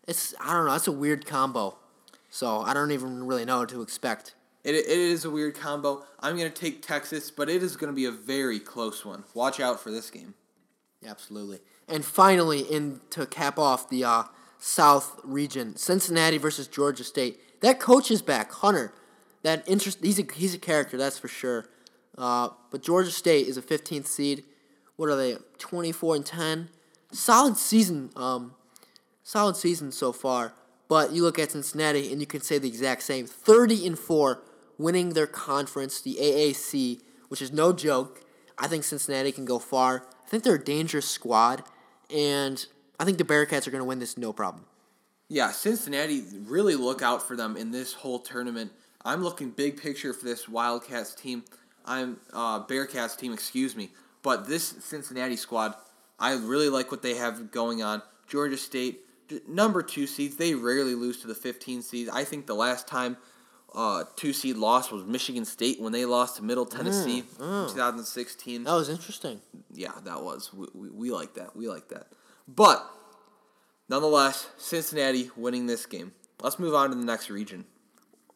it's 0.08 0.34
I 0.40 0.54
don't 0.54 0.66
know, 0.66 0.74
it's 0.74 0.88
a 0.88 0.92
weird 0.92 1.26
combo. 1.26 1.78
So 2.30 2.62
I 2.62 2.74
don't 2.74 2.92
even 2.92 3.26
really 3.26 3.46
know 3.46 3.60
what 3.60 3.70
to 3.70 3.82
expect. 3.82 4.36
It, 4.64 4.76
it 4.76 4.88
is 4.88 5.26
a 5.26 5.30
weird 5.30 5.56
combo. 5.56 6.04
I'm 6.20 6.38
going 6.38 6.52
to 6.52 6.62
take 6.62 6.82
Texas, 6.82 7.32
but 7.32 7.50
it 7.50 7.64
is 7.64 7.78
going 7.78 7.92
to 7.92 7.96
be 7.96 8.06
a 8.06 8.12
very 8.12 8.60
close 8.60 9.06
one. 9.06 9.24
Watch 9.34 9.60
out 9.60 9.80
for 9.80 9.92
this 9.92 10.10
game. 10.10 10.34
Absolutely. 11.06 11.60
And 11.88 12.04
finally, 12.04 12.62
in 12.62 13.00
to 13.12 13.26
cap 13.26 13.58
off 13.58 13.90
the 13.90 14.04
uh, 14.04 14.24
South 14.60 15.20
region, 15.24 15.78
Cincinnati 15.78 16.38
versus 16.38 16.68
Georgia 16.68 17.04
State. 17.04 17.40
That 17.62 17.80
coach 17.80 18.12
is 18.12 18.22
back, 18.22 18.52
Hunter. 18.52 18.94
That 19.44 19.68
interest. 19.68 20.00
He's 20.04 20.20
a 20.20 20.26
he's 20.34 20.54
a 20.54 20.60
character, 20.60 20.98
that's 20.98 21.18
for 21.18 21.28
sure. 21.28 21.70
Uh, 22.18 22.50
but 22.72 22.82
Georgia 22.82 23.12
State 23.12 23.48
is 23.48 23.58
a 23.58 23.62
15th 23.62 24.08
seed. 24.08 24.44
What 24.96 25.10
are 25.10 25.16
they? 25.16 25.38
24 25.60 26.16
and 26.16 26.26
10. 26.26 26.70
Solid 27.12 27.58
season. 27.58 28.10
Um, 28.16 28.54
solid 29.24 29.56
season 29.56 29.92
so 29.92 30.12
far. 30.12 30.54
But 30.88 31.12
you 31.12 31.24
look 31.24 31.38
at 31.38 31.52
Cincinnati 31.52 32.12
and 32.12 32.22
you 32.22 32.28
can 32.28 32.42
say 32.42 32.58
the 32.58 32.68
exact 32.68 33.04
same. 33.04 33.26
30 33.26 33.88
and 33.88 34.00
4 34.00 34.42
winning 34.78 35.10
their 35.10 35.28
conference, 35.28 36.02
the 36.02 36.18
AAC, 36.22 37.02
which 37.30 37.42
is 37.42 37.52
no 37.52 37.74
joke. 37.74 38.22
I 38.58 38.68
think 38.68 38.84
Cincinnati 38.84 39.32
can 39.32 39.46
go 39.46 39.60
far. 39.60 40.08
I 40.26 40.30
think 40.30 40.44
they're 40.44 40.56
a 40.56 40.64
dangerous 40.64 41.10
squad, 41.10 41.64
and 42.14 42.66
I 43.00 43.06
think 43.06 43.18
the 43.18 43.24
Bearcats 43.24 43.68
are 43.68 43.72
going 43.72 43.82
to 43.82 43.86
win 43.86 44.00
this 44.00 44.18
no 44.18 44.34
problem. 44.34 44.66
Yeah, 45.30 45.52
Cincinnati, 45.52 46.24
really 46.46 46.76
look 46.76 47.02
out 47.02 47.28
for 47.28 47.36
them 47.36 47.58
in 47.58 47.72
this 47.72 47.94
whole 47.94 48.20
tournament. 48.20 48.72
I'm 49.04 49.24
looking 49.24 49.52
big 49.52 49.82
picture 49.82 50.14
for 50.14 50.26
this 50.26 50.48
Wildcats 50.48 51.14
team. 51.14 51.44
I'm 51.86 52.20
uh, 52.34 52.66
Bearcats 52.66 53.18
team, 53.18 53.34
excuse 53.34 53.76
me. 53.76 53.92
But 54.24 54.48
this 54.48 54.76
Cincinnati 54.80 55.36
squad, 55.36 55.76
I 56.20 56.34
really 56.34 56.70
like 56.70 56.92
what 56.92 57.02
they 57.02 57.16
have 57.16 57.52
going 57.52 57.84
on. 57.84 58.02
Georgia 58.28 58.58
State, 58.58 59.02
number 59.48 59.82
two 59.84 60.08
seeds, 60.08 60.36
they 60.36 60.56
rarely 60.56 60.96
lose 60.96 61.22
to 61.22 61.28
the 61.28 61.36
15 61.36 61.82
seeds. 61.82 62.10
I 62.10 62.24
think 62.24 62.48
the 62.48 62.56
last 62.56 62.88
time 62.88 63.18
uh, 63.74 64.06
two 64.16 64.34
seed 64.34 64.58
loss 64.58 64.92
was 64.92 65.04
Michigan 65.06 65.46
State 65.46 65.80
when 65.80 65.92
they 65.92 66.06
lost 66.06 66.38
to 66.38 66.44
Middle 66.44 66.66
Tennessee 66.66 67.24
mm, 67.38 67.64
in 67.68 67.74
2016. 67.74 68.64
That 68.64 68.74
was 68.74 68.90
interesting. 68.90 69.42
Yeah, 69.72 69.92
that 70.04 70.24
was. 70.24 70.54
We, 70.54 70.68
we, 70.74 70.90
we 70.90 71.12
like 71.12 71.36
that. 71.36 71.56
We 71.56 71.68
like 71.68 71.90
that. 71.90 72.08
But 72.48 72.90
nonetheless, 73.90 74.50
Cincinnati 74.58 75.30
winning 75.36 75.68
this 75.68 75.86
game. 75.86 76.14
Let's 76.42 76.60
move 76.60 76.74
on 76.74 76.90
to 76.90 76.96
the 76.96 77.06
next 77.06 77.30
region. 77.30 77.66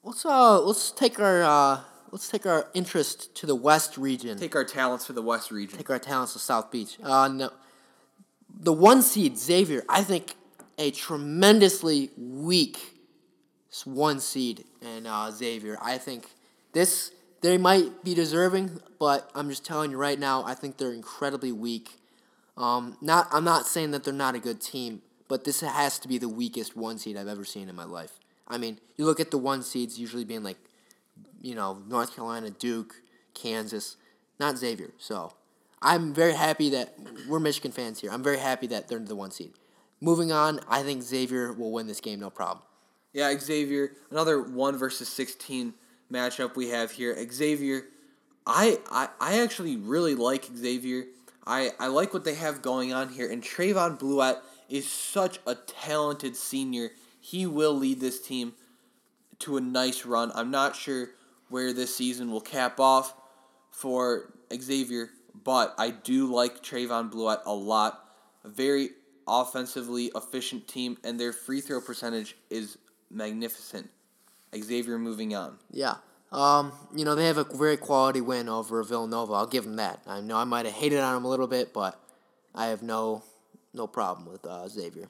Let's 0.04 0.26
uh 0.26 0.60
let's 0.62 0.92
take 0.92 1.20
our 1.20 1.44
uh 1.44 1.82
let's 2.12 2.28
take 2.28 2.48
our 2.48 2.68
interest 2.74 3.36
to 3.36 3.46
the 3.46 3.56
West 3.56 3.98
region. 3.98 4.38
Take 4.38 4.56
our 4.56 4.66
talents 4.66 5.06
to 5.08 5.14
the 5.14 5.22
West 5.22 5.52
region. 5.52 5.78
Take 5.78 5.92
our 5.92 6.00
talents 6.00 6.34
to 6.34 6.40
South 6.40 6.72
Beach. 6.72 6.98
Uh 7.04 7.28
no. 7.28 7.52
The 8.60 8.74
one 8.74 9.02
seed 9.02 9.38
Xavier, 9.38 9.84
I 9.90 10.04
think 10.04 10.36
a 10.78 10.92
tremendously 10.92 12.10
weak 12.18 12.92
one 13.86 14.20
seed 14.20 14.66
and 14.82 15.08
uh, 15.08 15.32
Xavier. 15.32 15.78
I 15.82 15.98
think 15.98 16.28
this 16.74 17.12
they 17.42 17.58
might 17.58 18.04
be 18.04 18.14
deserving, 18.14 18.80
but 19.00 19.30
I'm 19.34 19.50
just 19.50 19.66
telling 19.66 19.92
you 19.92 19.98
right 19.98 20.20
now, 20.20 20.44
I 20.44 20.54
think 20.54 20.78
they're 20.78 20.94
incredibly 20.94 21.52
weak. 21.52 22.00
Um, 22.58 22.98
not 23.02 23.28
I'm 23.32 23.44
not 23.44 23.66
saying 23.66 23.92
that 23.92 24.04
they're 24.04 24.14
not 24.14 24.36
a 24.36 24.40
good 24.40 24.62
team, 24.62 25.02
but 25.28 25.46
this 25.46 25.62
has 25.62 26.00
to 26.00 26.08
be 26.08 26.18
the 26.18 26.30
weakest 26.30 26.76
one 26.76 26.98
seed 26.98 27.18
I've 27.18 27.28
ever 27.28 27.46
seen 27.46 27.70
in 27.70 27.76
my 27.76 27.86
life. 27.86 28.20
I 28.48 28.58
mean, 28.58 28.80
you 28.98 29.06
look 29.06 29.20
at 29.20 29.32
the 29.32 29.38
one 29.38 29.64
seeds 29.64 29.98
usually 29.98 30.26
being 30.26 30.44
like, 30.44 30.58
you 31.42 31.56
know, 31.56 31.82
North 31.88 32.14
Carolina, 32.16 32.50
Duke, 32.50 32.96
Kansas, 33.34 33.96
not 34.40 34.58
Xavier. 34.58 34.92
So 34.98 35.34
I'm 35.82 36.14
very 36.14 36.34
happy 36.34 36.70
that 36.70 36.96
we're 37.28 37.40
Michigan 37.40 37.72
fans 37.72 38.00
here. 38.02 38.12
I'm 38.12 38.24
very 38.24 38.38
happy 38.38 38.68
that 38.68 38.88
they're 38.88 39.00
the 39.00 39.16
one 39.16 39.32
seed. 39.32 39.54
Moving 40.00 40.32
on, 40.32 40.60
I 40.68 40.84
think 40.84 41.04
Xavier 41.04 41.54
will 41.54 41.72
win 41.72 41.88
this 41.88 42.02
game, 42.02 42.20
no 42.20 42.30
problem. 42.30 42.64
Yeah, 43.14 43.38
Xavier, 43.38 43.94
another 44.10 44.42
one 44.42 44.78
versus 44.78 45.10
sixteen 45.10 45.74
matchup 46.12 46.56
we 46.56 46.70
have 46.70 46.92
here. 46.92 47.16
Xavier, 47.32 47.86
I 48.46 48.80
I, 48.90 49.10
I 49.20 49.42
actually 49.42 49.76
really 49.76 50.16
like 50.16 50.46
Xavier. 50.56 51.06
I, 51.46 51.72
I 51.80 51.88
like 51.88 52.14
what 52.14 52.24
they 52.24 52.36
have 52.36 52.62
going 52.62 52.94
on 52.94 53.10
here, 53.10 53.30
and 53.30 53.42
Trevon 53.42 54.00
Bluiett 54.00 54.42
is 54.70 54.88
such 54.88 55.40
a 55.48 55.56
talented 55.56 56.36
senior. 56.36 56.92
He 57.20 57.48
will 57.48 57.74
lead 57.74 58.00
this 58.00 58.22
team 58.22 58.54
to 59.40 59.58
a 59.58 59.62
nice 59.62 60.06
run. 60.06 60.32
I'm 60.36 60.52
not 60.52 60.76
sure 60.76 61.10
where 61.50 61.74
this 61.74 61.96
season 61.96 62.32
will 62.32 62.42
cap 62.42 62.80
off 62.80 63.16
for 63.72 64.32
Xavier, 64.54 65.10
but 65.44 65.74
I 65.78 65.92
do 65.92 66.34
like 66.34 66.62
Trevon 66.62 67.12
Bluiett 67.12 67.42
a 67.46 67.54
lot. 67.54 68.08
A 68.44 68.50
very 68.50 68.90
offensively 69.28 70.12
efficient 70.16 70.68
team, 70.68 70.98
and 71.04 71.20
their 71.20 71.32
free 71.32 71.62
throw 71.62 71.80
percentage 71.80 72.36
is 72.50 72.78
magnificent. 73.10 73.90
Xavier 74.56 74.98
moving 74.98 75.36
on. 75.36 75.58
Yeah. 75.72 75.96
Um, 76.32 76.72
you 76.96 77.06
know, 77.06 77.16
they 77.16 77.28
have 77.28 77.38
a 77.38 77.44
very 77.44 77.78
quality 77.78 78.22
win 78.22 78.48
over 78.48 78.82
Villanova. 78.84 79.34
I'll 79.34 79.48
give 79.48 79.66
them 79.66 79.76
that. 79.76 80.02
I 80.08 80.22
know 80.22 80.38
I 80.38 80.44
might 80.46 80.66
have 80.66 80.76
hated 80.76 81.00
on 81.00 81.16
them 81.16 81.26
a 81.26 81.30
little 81.30 81.48
bit, 81.48 81.74
but 81.74 82.00
I 82.56 82.68
have 82.68 82.82
no 82.82 83.24
no 83.74 83.88
problem 83.88 84.30
with 84.32 84.46
uh, 84.46 84.68
Xavier. 84.68 85.10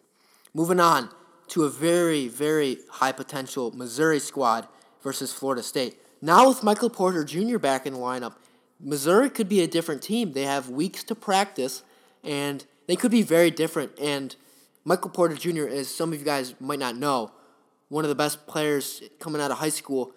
Moving 0.53 0.79
on 0.79 1.09
to 1.49 1.63
a 1.63 1.69
very, 1.69 2.27
very 2.27 2.77
high 2.89 3.11
potential 3.11 3.71
Missouri 3.71 4.19
squad 4.19 4.67
versus 5.01 5.33
Florida 5.33 5.63
State. 5.63 5.97
Now 6.21 6.47
with 6.47 6.63
Michael 6.63 6.89
Porter 6.89 7.23
Jr. 7.23 7.57
back 7.57 7.85
in 7.85 7.93
the 7.93 7.99
lineup, 7.99 8.35
Missouri 8.83 9.29
could 9.29 9.47
be 9.47 9.61
a 9.61 9.67
different 9.67 10.01
team. 10.01 10.33
They 10.33 10.43
have 10.43 10.69
weeks 10.69 11.03
to 11.05 11.15
practice, 11.15 11.83
and 12.23 12.65
they 12.87 12.95
could 12.95 13.11
be 13.11 13.21
very 13.21 13.51
different. 13.51 13.97
And 13.99 14.35
Michael 14.83 15.11
Porter 15.11 15.35
Jr., 15.35 15.67
as 15.67 15.93
some 15.93 16.13
of 16.13 16.19
you 16.19 16.25
guys 16.25 16.55
might 16.59 16.79
not 16.79 16.95
know, 16.95 17.31
one 17.89 18.05
of 18.05 18.09
the 18.09 18.15
best 18.15 18.47
players 18.47 19.03
coming 19.19 19.41
out 19.41 19.51
of 19.51 19.57
high 19.57 19.69
school, 19.69 20.11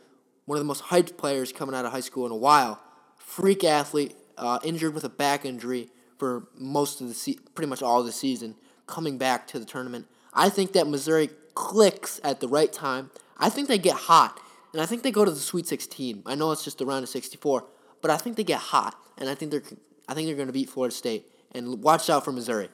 one 0.46 0.56
of 0.56 0.60
the 0.60 0.66
most 0.66 0.84
hyped 0.84 1.16
players 1.16 1.52
coming 1.52 1.74
out 1.74 1.84
of 1.84 1.92
high 1.92 2.00
school 2.00 2.24
in 2.24 2.32
a 2.32 2.36
while. 2.36 2.80
Freak 3.18 3.64
athlete, 3.64 4.14
uh, 4.38 4.58
injured 4.64 4.94
with 4.94 5.04
a 5.04 5.08
back 5.08 5.44
injury 5.44 5.90
for 6.18 6.48
most 6.56 7.00
of 7.00 7.08
the 7.08 7.14
se- 7.14 7.38
pretty 7.54 7.68
much 7.68 7.82
all 7.82 8.00
of 8.00 8.06
the 8.06 8.12
season, 8.12 8.54
coming 8.86 9.18
back 9.18 9.46
to 9.48 9.58
the 9.58 9.64
tournament. 9.64 10.06
I 10.32 10.48
think 10.48 10.72
that 10.72 10.86
Missouri 10.86 11.30
clicks 11.54 12.20
at 12.24 12.40
the 12.40 12.48
right 12.48 12.72
time. 12.72 13.10
I 13.38 13.50
think 13.50 13.68
they 13.68 13.78
get 13.78 13.96
hot, 13.96 14.38
and 14.72 14.80
I 14.80 14.86
think 14.86 15.02
they 15.02 15.10
go 15.10 15.24
to 15.24 15.30
the 15.30 15.36
Sweet 15.36 15.66
16. 15.66 16.22
I 16.26 16.34
know 16.34 16.52
it's 16.52 16.64
just 16.64 16.80
a 16.80 16.84
round 16.84 17.02
of 17.02 17.08
64, 17.08 17.64
but 18.04 18.10
I 18.10 18.18
think 18.18 18.36
they 18.36 18.44
get 18.44 18.60
hot, 18.60 18.94
and 19.16 19.30
I 19.30 19.34
think 19.34 19.50
they're 19.50 19.62
I 20.06 20.12
think 20.12 20.26
they're 20.26 20.36
going 20.36 20.48
to 20.48 20.52
beat 20.52 20.68
Florida 20.68 20.94
State. 20.94 21.24
And 21.52 21.82
watch 21.82 22.10
out 22.10 22.24
for 22.24 22.32
Missouri. 22.32 22.68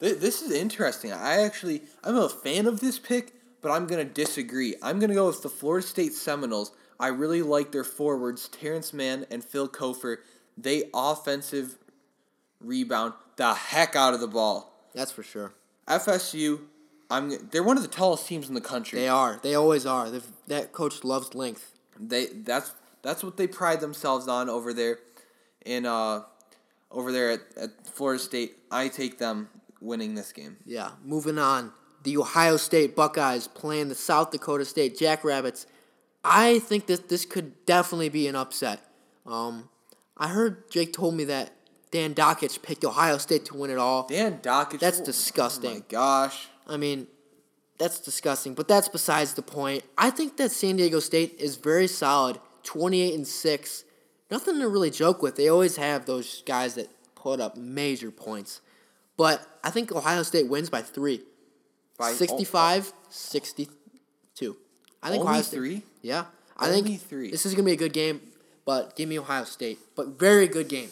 This 0.00 0.42
is 0.42 0.50
interesting. 0.50 1.12
I 1.12 1.42
actually 1.42 1.82
I'm 2.02 2.16
a 2.16 2.28
fan 2.28 2.66
of 2.66 2.80
this 2.80 2.98
pick 2.98 3.34
but 3.60 3.70
I'm 3.70 3.86
going 3.86 4.06
to 4.06 4.12
disagree. 4.12 4.74
I'm 4.82 4.98
going 4.98 5.10
to 5.10 5.14
go 5.14 5.26
with 5.26 5.42
the 5.42 5.48
Florida 5.48 5.86
State 5.86 6.12
Seminoles. 6.12 6.72
I 7.00 7.08
really 7.08 7.42
like 7.42 7.72
their 7.72 7.84
forwards, 7.84 8.48
Terrence 8.48 8.92
Mann 8.92 9.26
and 9.30 9.44
Phil 9.44 9.68
Cofer. 9.68 10.18
They 10.56 10.84
offensive 10.94 11.76
rebound 12.60 13.14
the 13.36 13.54
heck 13.54 13.94
out 13.94 14.14
of 14.14 14.20
the 14.20 14.28
ball. 14.28 14.72
That's 14.94 15.12
for 15.12 15.22
sure. 15.22 15.52
FSU, 15.86 16.60
I'm 17.10 17.48
they're 17.50 17.62
one 17.62 17.76
of 17.76 17.82
the 17.82 17.88
tallest 17.88 18.26
teams 18.26 18.48
in 18.48 18.54
the 18.54 18.60
country. 18.60 18.98
They 18.98 19.08
are. 19.08 19.38
They 19.42 19.54
always 19.54 19.86
are. 19.86 20.10
They've, 20.10 20.26
that 20.48 20.72
coach 20.72 21.04
loves 21.04 21.34
length. 21.34 21.72
They 21.98 22.26
that's 22.26 22.72
that's 23.02 23.22
what 23.22 23.36
they 23.36 23.46
pride 23.46 23.80
themselves 23.80 24.28
on 24.28 24.48
over 24.48 24.72
there 24.72 24.98
in 25.64 25.86
uh 25.86 26.22
over 26.90 27.12
there 27.12 27.30
at, 27.32 27.40
at 27.56 27.86
Florida 27.86 28.22
State. 28.22 28.56
I 28.70 28.88
take 28.88 29.18
them 29.18 29.48
winning 29.80 30.14
this 30.14 30.32
game. 30.32 30.56
Yeah. 30.64 30.92
Moving 31.04 31.38
on 31.38 31.72
the 32.02 32.16
Ohio 32.16 32.56
State 32.56 32.96
Buckeyes 32.96 33.48
playing 33.48 33.88
the 33.88 33.94
South 33.94 34.30
Dakota 34.30 34.64
State 34.64 34.98
Jackrabbits. 34.98 35.66
I 36.24 36.58
think 36.60 36.86
that 36.86 37.08
this 37.08 37.24
could 37.24 37.64
definitely 37.66 38.08
be 38.08 38.26
an 38.28 38.36
upset. 38.36 38.80
Um, 39.26 39.68
I 40.16 40.28
heard 40.28 40.70
Jake 40.70 40.92
told 40.92 41.14
me 41.14 41.24
that 41.24 41.52
Dan 41.90 42.14
Dakich 42.14 42.62
picked 42.62 42.84
Ohio 42.84 43.18
State 43.18 43.44
to 43.46 43.56
win 43.56 43.70
it 43.70 43.78
all. 43.78 44.06
Dan 44.06 44.38
Dakich. 44.38 44.80
That's 44.80 45.00
disgusting. 45.00 45.70
Oh 45.70 45.74
my 45.74 45.84
gosh. 45.88 46.48
I 46.66 46.76
mean, 46.76 47.06
that's 47.78 48.00
disgusting. 48.00 48.54
But 48.54 48.68
that's 48.68 48.88
besides 48.88 49.34
the 49.34 49.42
point. 49.42 49.84
I 49.96 50.10
think 50.10 50.36
that 50.36 50.50
San 50.50 50.76
Diego 50.76 51.00
State 51.00 51.36
is 51.38 51.56
very 51.56 51.86
solid, 51.86 52.38
twenty 52.68 53.00
eight 53.00 53.14
and 53.14 53.26
six. 53.26 53.84
Nothing 54.30 54.58
to 54.58 54.68
really 54.68 54.90
joke 54.90 55.22
with. 55.22 55.36
They 55.36 55.48
always 55.48 55.76
have 55.76 56.04
those 56.04 56.42
guys 56.42 56.74
that 56.74 56.88
put 57.14 57.40
up 57.40 57.56
major 57.56 58.10
points. 58.10 58.60
But 59.16 59.40
I 59.64 59.70
think 59.70 59.90
Ohio 59.90 60.22
State 60.22 60.48
wins 60.48 60.68
by 60.68 60.82
three. 60.82 61.22
By 61.98 62.12
65, 62.12 62.92
62. 63.08 64.56
I 65.02 65.10
think 65.10 65.24
Ohio 65.24 65.40
State, 65.40 65.56
three? 65.56 65.82
Yeah. 66.02 66.26
I 66.58 66.68
only 66.68 66.82
think 66.82 67.00
three. 67.00 67.30
This 67.30 67.46
is 67.46 67.54
going 67.54 67.64
to 67.64 67.70
be 67.70 67.72
a 67.72 67.76
good 67.76 67.94
game, 67.94 68.20
but 68.66 68.94
give 68.96 69.08
me 69.08 69.18
Ohio 69.18 69.44
State. 69.44 69.78
But 69.96 70.18
very 70.18 70.46
good 70.46 70.68
game. 70.68 70.90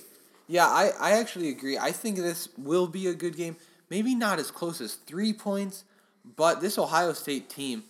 Yeah, 0.49 0.66
I, 0.66 0.92
I 0.99 1.11
actually 1.12 1.50
agree. 1.50 1.76
I 1.76 1.92
think 1.92 2.16
this 2.16 2.49
will 2.56 2.87
be 2.87 3.06
a 3.06 3.14
good 3.14 3.37
game. 3.37 3.56
Maybe 3.90 4.14
not 4.14 4.38
as 4.38 4.50
close 4.50 4.80
as 4.80 4.95
three 4.95 5.33
points, 5.33 5.85
but 6.37 6.61
this 6.61 6.78
Ohio 6.78 7.12
State 7.12 7.50
team, 7.50 7.85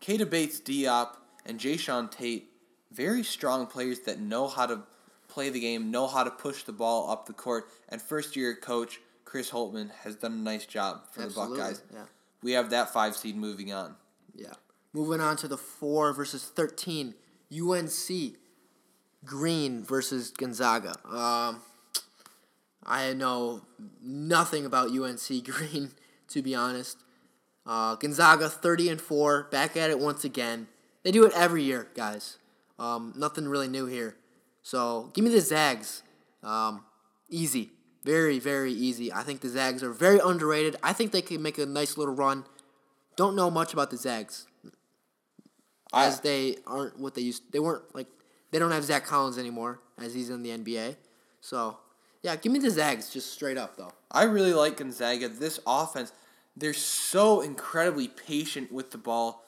Keita 0.00 0.28
Bates 0.28 0.60
Diop 0.60 1.10
and 1.44 1.60
Jae'Sean 1.60 2.10
Tate, 2.10 2.47
very 2.92 3.22
strong 3.22 3.66
players 3.66 4.00
that 4.00 4.18
know 4.20 4.46
how 4.48 4.66
to 4.66 4.80
play 5.28 5.50
the 5.50 5.60
game, 5.60 5.90
know 5.90 6.06
how 6.06 6.24
to 6.24 6.30
push 6.30 6.62
the 6.62 6.72
ball 6.72 7.10
up 7.10 7.26
the 7.26 7.32
court, 7.32 7.68
and 7.88 8.00
first 8.00 8.34
year 8.36 8.54
coach 8.54 9.00
Chris 9.24 9.50
Holtmann 9.50 9.90
has 10.02 10.16
done 10.16 10.32
a 10.32 10.36
nice 10.36 10.64
job 10.66 11.02
for 11.12 11.22
Absolutely, 11.22 11.56
the 11.56 11.62
Buckeyes. 11.62 11.82
yeah. 11.92 12.04
We 12.42 12.52
have 12.52 12.70
that 12.70 12.92
five 12.92 13.14
seed 13.16 13.36
moving 13.36 13.72
on. 13.72 13.96
Yeah. 14.34 14.54
Moving 14.94 15.20
on 15.20 15.36
to 15.38 15.48
the 15.48 15.58
four 15.58 16.12
versus 16.12 16.44
thirteen, 16.44 17.14
UNC 17.52 18.36
Green 19.24 19.82
versus 19.84 20.30
Gonzaga. 20.30 20.94
Um, 21.04 21.60
I 22.86 23.12
know 23.12 23.62
nothing 24.02 24.64
about 24.64 24.90
UNC 24.90 25.44
Green, 25.44 25.90
to 26.28 26.40
be 26.42 26.54
honest. 26.54 26.98
Uh, 27.66 27.96
Gonzaga 27.96 28.48
thirty 28.48 28.88
and 28.88 29.00
four, 29.00 29.44
back 29.50 29.76
at 29.76 29.90
it 29.90 29.98
once 29.98 30.24
again. 30.24 30.68
They 31.02 31.10
do 31.10 31.26
it 31.26 31.32
every 31.34 31.62
year, 31.64 31.88
guys. 31.94 32.38
Um, 32.78 33.12
nothing 33.16 33.48
really 33.48 33.68
new 33.68 33.86
here. 33.86 34.16
So 34.62 35.10
give 35.14 35.24
me 35.24 35.30
the 35.30 35.40
Zags. 35.40 36.02
Um, 36.42 36.84
easy, 37.28 37.70
very 38.04 38.38
very 38.38 38.72
easy. 38.72 39.12
I 39.12 39.22
think 39.22 39.40
the 39.40 39.48
Zags 39.48 39.82
are 39.82 39.92
very 39.92 40.20
underrated. 40.22 40.76
I 40.82 40.92
think 40.92 41.12
they 41.12 41.22
could 41.22 41.40
make 41.40 41.58
a 41.58 41.66
nice 41.66 41.96
little 41.96 42.14
run. 42.14 42.44
Don't 43.16 43.34
know 43.34 43.50
much 43.50 43.72
about 43.72 43.90
the 43.90 43.96
Zags 43.96 44.46
I, 45.92 46.06
as 46.06 46.20
they 46.20 46.56
aren't 46.66 46.98
what 46.98 47.14
they 47.14 47.22
used. 47.22 47.52
They 47.52 47.58
weren't 47.58 47.94
like 47.94 48.06
they 48.50 48.58
don't 48.58 48.70
have 48.70 48.84
Zach 48.84 49.04
Collins 49.04 49.38
anymore 49.38 49.80
as 50.00 50.14
he's 50.14 50.30
in 50.30 50.42
the 50.42 50.50
NBA. 50.50 50.96
So 51.40 51.78
yeah, 52.22 52.36
give 52.36 52.52
me 52.52 52.58
the 52.58 52.70
Zags 52.70 53.10
just 53.10 53.32
straight 53.32 53.56
up 53.58 53.76
though. 53.76 53.92
I 54.10 54.24
really 54.24 54.52
like 54.52 54.76
Gonzaga. 54.76 55.28
This 55.28 55.60
offense, 55.66 56.12
they're 56.56 56.74
so 56.74 57.40
incredibly 57.40 58.08
patient 58.08 58.72
with 58.72 58.90
the 58.90 58.98
ball. 58.98 59.44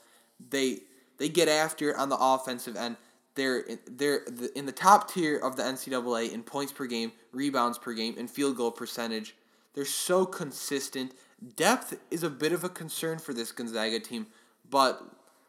They 0.50 0.80
they 1.18 1.28
get 1.28 1.48
after 1.48 1.90
it 1.90 1.96
on 1.96 2.08
the 2.08 2.16
offensive 2.18 2.76
end. 2.76 2.96
They're 3.34 3.64
they're 3.86 4.22
in 4.54 4.66
the 4.66 4.72
top 4.72 5.12
tier 5.12 5.38
of 5.38 5.56
the 5.56 5.62
NCAA 5.62 6.32
in 6.32 6.42
points 6.42 6.72
per 6.72 6.86
game, 6.86 7.12
rebounds 7.32 7.78
per 7.78 7.92
game, 7.92 8.16
and 8.18 8.28
field 8.28 8.56
goal 8.56 8.70
percentage. 8.70 9.36
They're 9.74 9.84
so 9.84 10.26
consistent. 10.26 11.12
Depth 11.56 11.98
is 12.10 12.22
a 12.22 12.30
bit 12.30 12.52
of 12.52 12.64
a 12.64 12.68
concern 12.68 13.18
for 13.18 13.32
this 13.32 13.52
Gonzaga 13.52 14.00
team, 14.00 14.26
but 14.68 15.02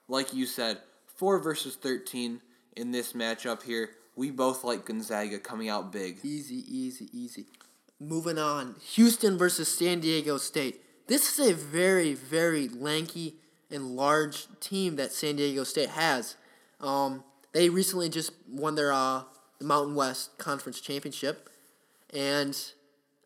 like 0.08 0.34
you 0.34 0.46
said, 0.46 0.78
four 1.16 1.40
versus 1.40 1.76
thirteen 1.76 2.42
in 2.76 2.92
this 2.92 3.14
matchup 3.14 3.64
here. 3.64 3.90
We 4.16 4.30
both 4.30 4.64
like 4.64 4.86
Gonzaga 4.86 5.40
coming 5.40 5.70
out 5.70 5.92
big. 5.92 6.20
Easy, 6.24 6.64
easy, 6.68 7.10
easy. 7.12 7.46
Moving 8.00 8.38
on, 8.38 8.76
Houston 8.94 9.38
versus 9.38 9.74
San 9.76 10.00
Diego 10.00 10.38
State. 10.38 10.82
This 11.08 11.38
is 11.38 11.50
a 11.50 11.54
very, 11.54 12.14
very 12.14 12.68
lanky 12.68 13.36
and 13.70 13.96
large 13.96 14.48
team 14.60 14.96
that 14.98 15.12
San 15.12 15.36
Diego 15.36 15.64
State 15.64 15.90
has. 15.90 16.36
Um, 16.80 17.24
they 17.54 17.70
recently 17.70 18.10
just 18.10 18.32
won 18.50 18.76
their 18.76 18.92
uh, 18.92 19.24
the 19.60 19.66
Mountain 19.66 19.96
West 19.96 20.38
Conference 20.38 20.82
Championship, 20.82 21.50
and 22.14 22.58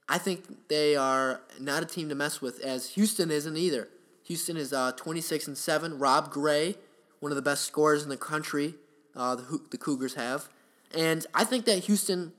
I 0.08 0.18
think 0.18 0.68
they 0.68 0.96
are 0.96 1.42
not 1.60 1.84
a 1.84 1.86
team 1.86 2.10
to 2.10 2.16
mess 2.16 2.42
with, 2.42 2.60
as 2.60 2.92
Houston 2.92 3.32
isn't 3.32 3.58
either. 3.58 3.90
Houston 4.24 4.58
is 4.58 4.74
uh, 4.74 4.92
26 4.94 5.48
and 5.48 5.58
7. 5.58 6.00
Rob 6.00 6.32
Gray, 6.32 6.76
one 7.20 7.32
of 7.32 7.36
the 7.36 7.42
best 7.42 7.66
scorers 7.66 8.04
in 8.04 8.10
the 8.10 8.18
country, 8.18 8.76
uh, 9.16 9.36
the, 9.36 9.60
the 9.72 9.78
Cougars 9.78 10.16
have. 10.16 10.50
And 10.94 11.26
I 11.34 11.44
think 11.44 11.66
that 11.66 11.86
Houston, 11.86 12.34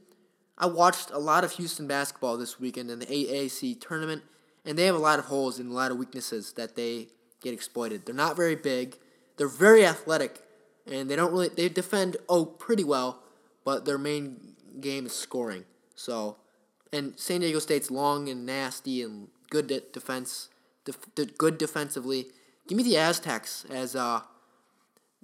I 0.59 0.66
watched 0.66 1.11
a 1.11 1.19
lot 1.19 1.45
of 1.45 1.52
Houston 1.52 1.87
basketball 1.87 2.37
this 2.37 2.61
weekend 2.61 2.90
in 2.90 3.00
the 3.00 3.07
AAC 3.07 3.81
tournament, 3.81 4.23
and 4.64 4.78
they 4.78 4.87
have 4.87 4.95
a 4.95 4.99
lot 4.99 5.19
of 5.19 5.26
holes 5.26 5.59
and 5.59 5.71
a 5.71 5.75
lot 5.75 5.90
of 5.90 5.97
weaknesses 5.97 6.52
that 6.55 6.76
they 6.76 7.09
get 7.43 7.52
exploited. 7.52 8.07
They're 8.07 8.14
not 8.14 8.37
very 8.37 8.57
big, 8.57 8.97
they're 9.37 9.49
very 9.49 9.85
athletic, 9.85 10.43
and 10.90 11.11
they 11.11 11.16
don't 11.16 11.33
really, 11.33 11.49
they 11.49 11.69
defend, 11.69 12.16
oh, 12.28 12.45
pretty 12.45 12.85
well, 12.85 13.23
but 13.64 13.85
their 13.85 13.99
main 13.99 14.55
game 14.81 15.07
is 15.07 15.12
scoring. 15.12 15.64
So, 15.94 16.37
and 16.92 17.18
San 17.18 17.40
Diego 17.40 17.59
State's 17.59 17.90
long 17.90 18.29
and 18.29 18.46
nasty 18.46 19.03
and 19.03 19.29
good 19.51 19.70
at 19.72 19.92
defense, 19.92 20.49
def, 20.85 20.99
de- 21.14 21.27
good 21.27 21.59
defensively. 21.59 22.27
Give 22.68 22.77
me 22.77 22.85
the 22.85 22.96
Aztecs 22.96 23.64
as 23.70 23.96
uh, 23.96 24.20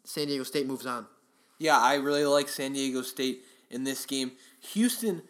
San 0.05 0.27
Diego 0.27 0.45
State 0.45 0.67
moves 0.67 0.87
on. 0.87 1.07
Yeah, 1.59 1.79
I 1.79 1.95
really 1.95 2.25
like 2.25 2.49
San 2.49 2.73
Diego 2.73 3.03
State 3.03 3.45
in 3.71 3.85
this 3.85 4.05
game. 4.07 4.33
Houston, 4.73 5.23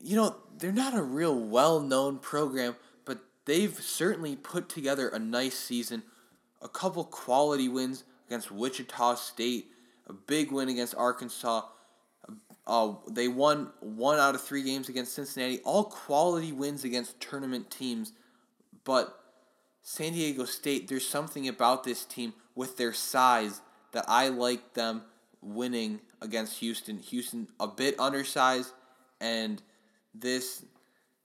you 0.00 0.16
know, 0.16 0.36
they're 0.56 0.72
not 0.72 0.94
a 0.94 1.02
real 1.02 1.38
well 1.38 1.80
known 1.80 2.18
program, 2.18 2.76
but 3.04 3.18
they've 3.44 3.74
certainly 3.80 4.36
put 4.36 4.68
together 4.68 5.08
a 5.08 5.18
nice 5.18 5.58
season. 5.58 6.04
A 6.62 6.68
couple 6.68 7.04
quality 7.04 7.68
wins 7.68 8.04
against 8.30 8.52
Wichita 8.52 9.16
State, 9.16 9.72
a 10.06 10.12
big 10.12 10.52
win 10.52 10.68
against 10.68 10.94
Arkansas. 10.94 11.62
Uh, 12.64 12.92
they 13.10 13.26
won 13.26 13.70
one 13.80 14.20
out 14.20 14.36
of 14.36 14.40
three 14.40 14.62
games 14.62 14.88
against 14.88 15.14
Cincinnati. 15.14 15.58
All 15.64 15.84
quality 15.84 16.52
wins 16.52 16.84
against 16.84 17.20
tournament 17.20 17.70
teams. 17.70 18.12
But 18.84 19.18
San 19.82 20.12
Diego 20.12 20.44
State, 20.44 20.86
there's 20.86 21.06
something 21.06 21.48
about 21.48 21.82
this 21.82 22.04
team 22.04 22.32
with 22.54 22.76
their 22.76 22.92
size 22.92 23.60
that 23.92 24.04
I 24.06 24.28
like 24.28 24.74
them 24.74 25.02
winning 25.42 26.00
against 26.22 26.58
Houston. 26.58 26.98
Houston 26.98 27.48
a 27.58 27.66
bit 27.66 27.98
undersized, 27.98 28.72
and 29.20 29.60
this 30.14 30.64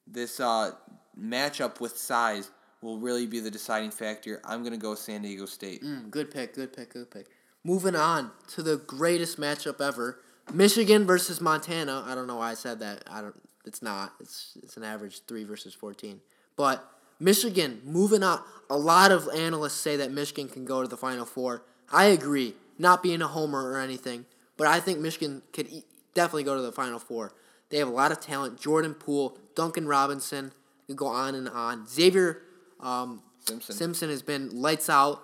this 0.07 0.39
uh, 0.39 0.71
matchup 1.19 1.79
with 1.79 1.97
size 1.97 2.49
will 2.85 2.99
really 2.99 3.25
be 3.25 3.39
the 3.39 3.51
deciding 3.51 3.91
factor. 3.91 4.39
I'm 4.45 4.63
gonna 4.63 4.77
go 4.77 4.95
San 4.95 5.23
Diego 5.23 5.45
State. 5.45 5.83
Mm, 5.83 6.09
good 6.11 6.31
pick, 6.31 6.53
good 6.53 6.71
pick, 6.71 6.93
good 6.93 7.09
pick. 7.09 7.27
Moving 7.63 7.95
on 7.95 8.31
to 8.49 8.61
the 8.61 8.77
greatest 8.77 9.39
matchup 9.39 9.81
ever: 9.81 10.21
Michigan 10.53 11.05
versus 11.05 11.41
Montana. 11.41 12.03
I 12.05 12.15
don't 12.15 12.27
know 12.27 12.37
why 12.37 12.51
I 12.51 12.53
said 12.53 12.79
that. 12.79 13.03
I 13.09 13.21
don't. 13.21 13.35
It's 13.65 13.81
not. 13.81 14.13
It's 14.19 14.57
it's 14.61 14.77
an 14.77 14.83
average 14.83 15.25
three 15.27 15.43
versus 15.43 15.73
fourteen. 15.73 16.21
But 16.55 16.87
Michigan 17.19 17.81
moving 17.83 18.23
on. 18.23 18.41
A 18.69 18.77
lot 18.77 19.11
of 19.11 19.27
analysts 19.35 19.73
say 19.81 19.97
that 19.97 20.11
Michigan 20.11 20.47
can 20.47 20.63
go 20.63 20.81
to 20.81 20.87
the 20.87 20.97
Final 20.97 21.25
Four. 21.25 21.63
I 21.91 22.05
agree. 22.05 22.53
Not 22.77 23.01
being 23.01 23.21
a 23.21 23.27
homer 23.27 23.71
or 23.71 23.79
anything, 23.79 24.25
but 24.57 24.67
I 24.67 24.79
think 24.79 24.99
Michigan 24.99 25.41
could 25.53 25.69
definitely 26.13 26.43
go 26.43 26.55
to 26.55 26.61
the 26.61 26.71
Final 26.71 26.99
Four. 26.99 27.33
They 27.69 27.77
have 27.77 27.87
a 27.87 27.91
lot 27.91 28.11
of 28.11 28.19
talent. 28.19 28.59
Jordan 28.59 28.93
Poole, 28.93 29.39
Duncan 29.55 29.87
Robinson, 29.87 30.51
you 30.87 30.93
go 30.93 31.07
on 31.07 31.33
and 31.33 31.49
on. 31.49 31.87
Xavier 31.87 32.41
um, 32.85 33.21
Simpson. 33.39 33.75
Simpson 33.75 34.09
has 34.09 34.21
been 34.21 34.61
lights 34.61 34.89
out. 34.89 35.21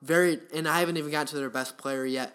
Very, 0.00 0.38
and 0.54 0.68
I 0.68 0.80
haven't 0.80 0.96
even 0.96 1.10
gotten 1.10 1.26
to 1.28 1.36
their 1.36 1.50
best 1.50 1.76
player 1.76 2.04
yet. 2.06 2.34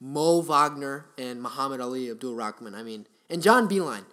Mo 0.00 0.40
Wagner 0.42 1.06
and 1.18 1.42
Muhammad 1.42 1.80
Ali 1.80 2.10
Abdul 2.10 2.34
Rahman. 2.34 2.74
I 2.74 2.82
mean, 2.82 3.06
and 3.28 3.42
John 3.42 3.68
Beilein. 3.68 4.04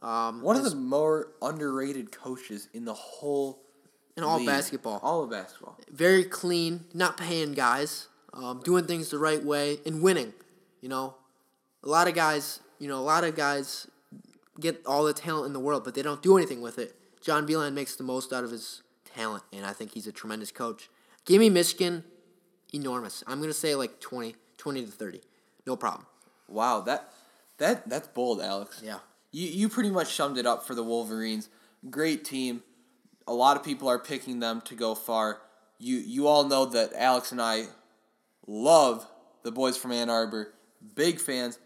Um, 0.00 0.42
One 0.42 0.54
of 0.56 0.62
the 0.62 0.76
more 0.76 1.32
underrated 1.42 2.12
coaches 2.12 2.68
in 2.72 2.84
the 2.84 2.94
whole 2.94 3.60
in 4.16 4.22
all 4.22 4.38
league. 4.38 4.46
basketball. 4.46 5.00
All 5.02 5.24
of 5.24 5.30
basketball. 5.30 5.76
very 5.90 6.24
clean, 6.24 6.84
not 6.94 7.16
paying 7.16 7.52
guys, 7.52 8.06
um, 8.32 8.60
doing 8.64 8.84
things 8.86 9.10
the 9.10 9.18
right 9.18 9.42
way, 9.42 9.78
and 9.84 10.00
winning. 10.00 10.32
You 10.80 10.88
know, 10.88 11.16
a 11.82 11.88
lot 11.88 12.06
of 12.06 12.14
guys, 12.14 12.60
you 12.78 12.86
know, 12.86 12.98
a 12.98 13.02
lot 13.02 13.24
of 13.24 13.34
guys 13.34 13.88
get 14.60 14.80
all 14.86 15.04
the 15.04 15.12
talent 15.12 15.46
in 15.46 15.52
the 15.52 15.60
world, 15.60 15.82
but 15.84 15.94
they 15.94 16.02
don't 16.02 16.22
do 16.22 16.36
anything 16.36 16.60
with 16.60 16.78
it. 16.78 16.94
John 17.20 17.46
Beilein 17.46 17.72
makes 17.74 17.96
the 17.96 18.04
most 18.04 18.32
out 18.32 18.44
of 18.44 18.52
his 18.52 18.82
talent, 19.18 19.42
and 19.52 19.66
I 19.66 19.72
think 19.72 19.92
he's 19.92 20.06
a 20.06 20.12
tremendous 20.12 20.52
coach. 20.52 20.88
Give 21.24 21.40
me 21.40 21.50
Michigan, 21.50 22.04
enormous. 22.72 23.24
I'm 23.26 23.40
gonna 23.40 23.52
say 23.52 23.74
like 23.74 24.00
20, 24.00 24.36
20 24.56 24.84
to 24.84 24.90
thirty, 24.90 25.20
no 25.66 25.76
problem. 25.76 26.06
Wow, 26.46 26.80
that 26.82 27.12
that 27.58 27.88
that's 27.88 28.08
bold, 28.08 28.40
Alex. 28.40 28.80
Yeah. 28.84 28.98
You 29.32 29.48
you 29.48 29.68
pretty 29.68 29.90
much 29.90 30.14
summed 30.14 30.38
it 30.38 30.46
up 30.46 30.64
for 30.64 30.74
the 30.74 30.84
Wolverines. 30.84 31.48
Great 31.90 32.24
team. 32.24 32.62
A 33.26 33.32
lot 33.32 33.56
of 33.56 33.62
people 33.62 33.88
are 33.88 33.98
picking 33.98 34.40
them 34.40 34.62
to 34.62 34.74
go 34.74 34.94
far. 34.94 35.40
You 35.78 35.96
you 35.96 36.26
all 36.28 36.44
know 36.44 36.64
that 36.66 36.92
Alex 36.94 37.32
and 37.32 37.42
I 37.42 37.66
love 38.46 39.06
the 39.42 39.52
boys 39.52 39.76
from 39.76 39.92
Ann 39.92 40.08
Arbor. 40.08 40.54
Big 40.94 41.20
fans. 41.20 41.58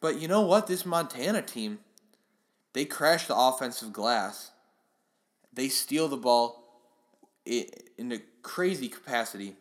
But 0.00 0.20
you 0.20 0.26
know 0.26 0.40
what? 0.40 0.66
This 0.66 0.84
Montana 0.84 1.42
team, 1.42 1.78
they 2.72 2.84
crash 2.84 3.26
the 3.26 3.36
offensive 3.36 3.92
glass. 3.92 4.50
They 5.52 5.68
steal 5.68 6.08
the 6.08 6.16
ball 6.16 6.63
in 7.46 8.12
a 8.12 8.18
crazy 8.42 8.88
capacity. 8.88 9.56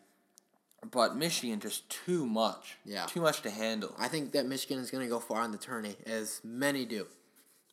But 0.92 1.16
Michigan 1.16 1.60
just 1.62 1.90
too 1.90 2.26
much. 2.26 2.78
Yeah. 2.84 3.06
Too 3.06 3.22
much 3.22 3.42
to 3.44 3.50
handle. 3.50 3.96
I 3.98 4.10
think 4.10 4.34
that 4.34 4.46
Michigan 4.46 4.80
is 4.80 4.92
going 4.92 5.04
to 5.04 5.10
go 5.10 5.20
far 5.20 5.44
in 5.46 5.52
the 5.52 5.58
tourney, 5.58 5.96
as 6.06 6.42
many 6.44 6.84
do, 6.86 7.08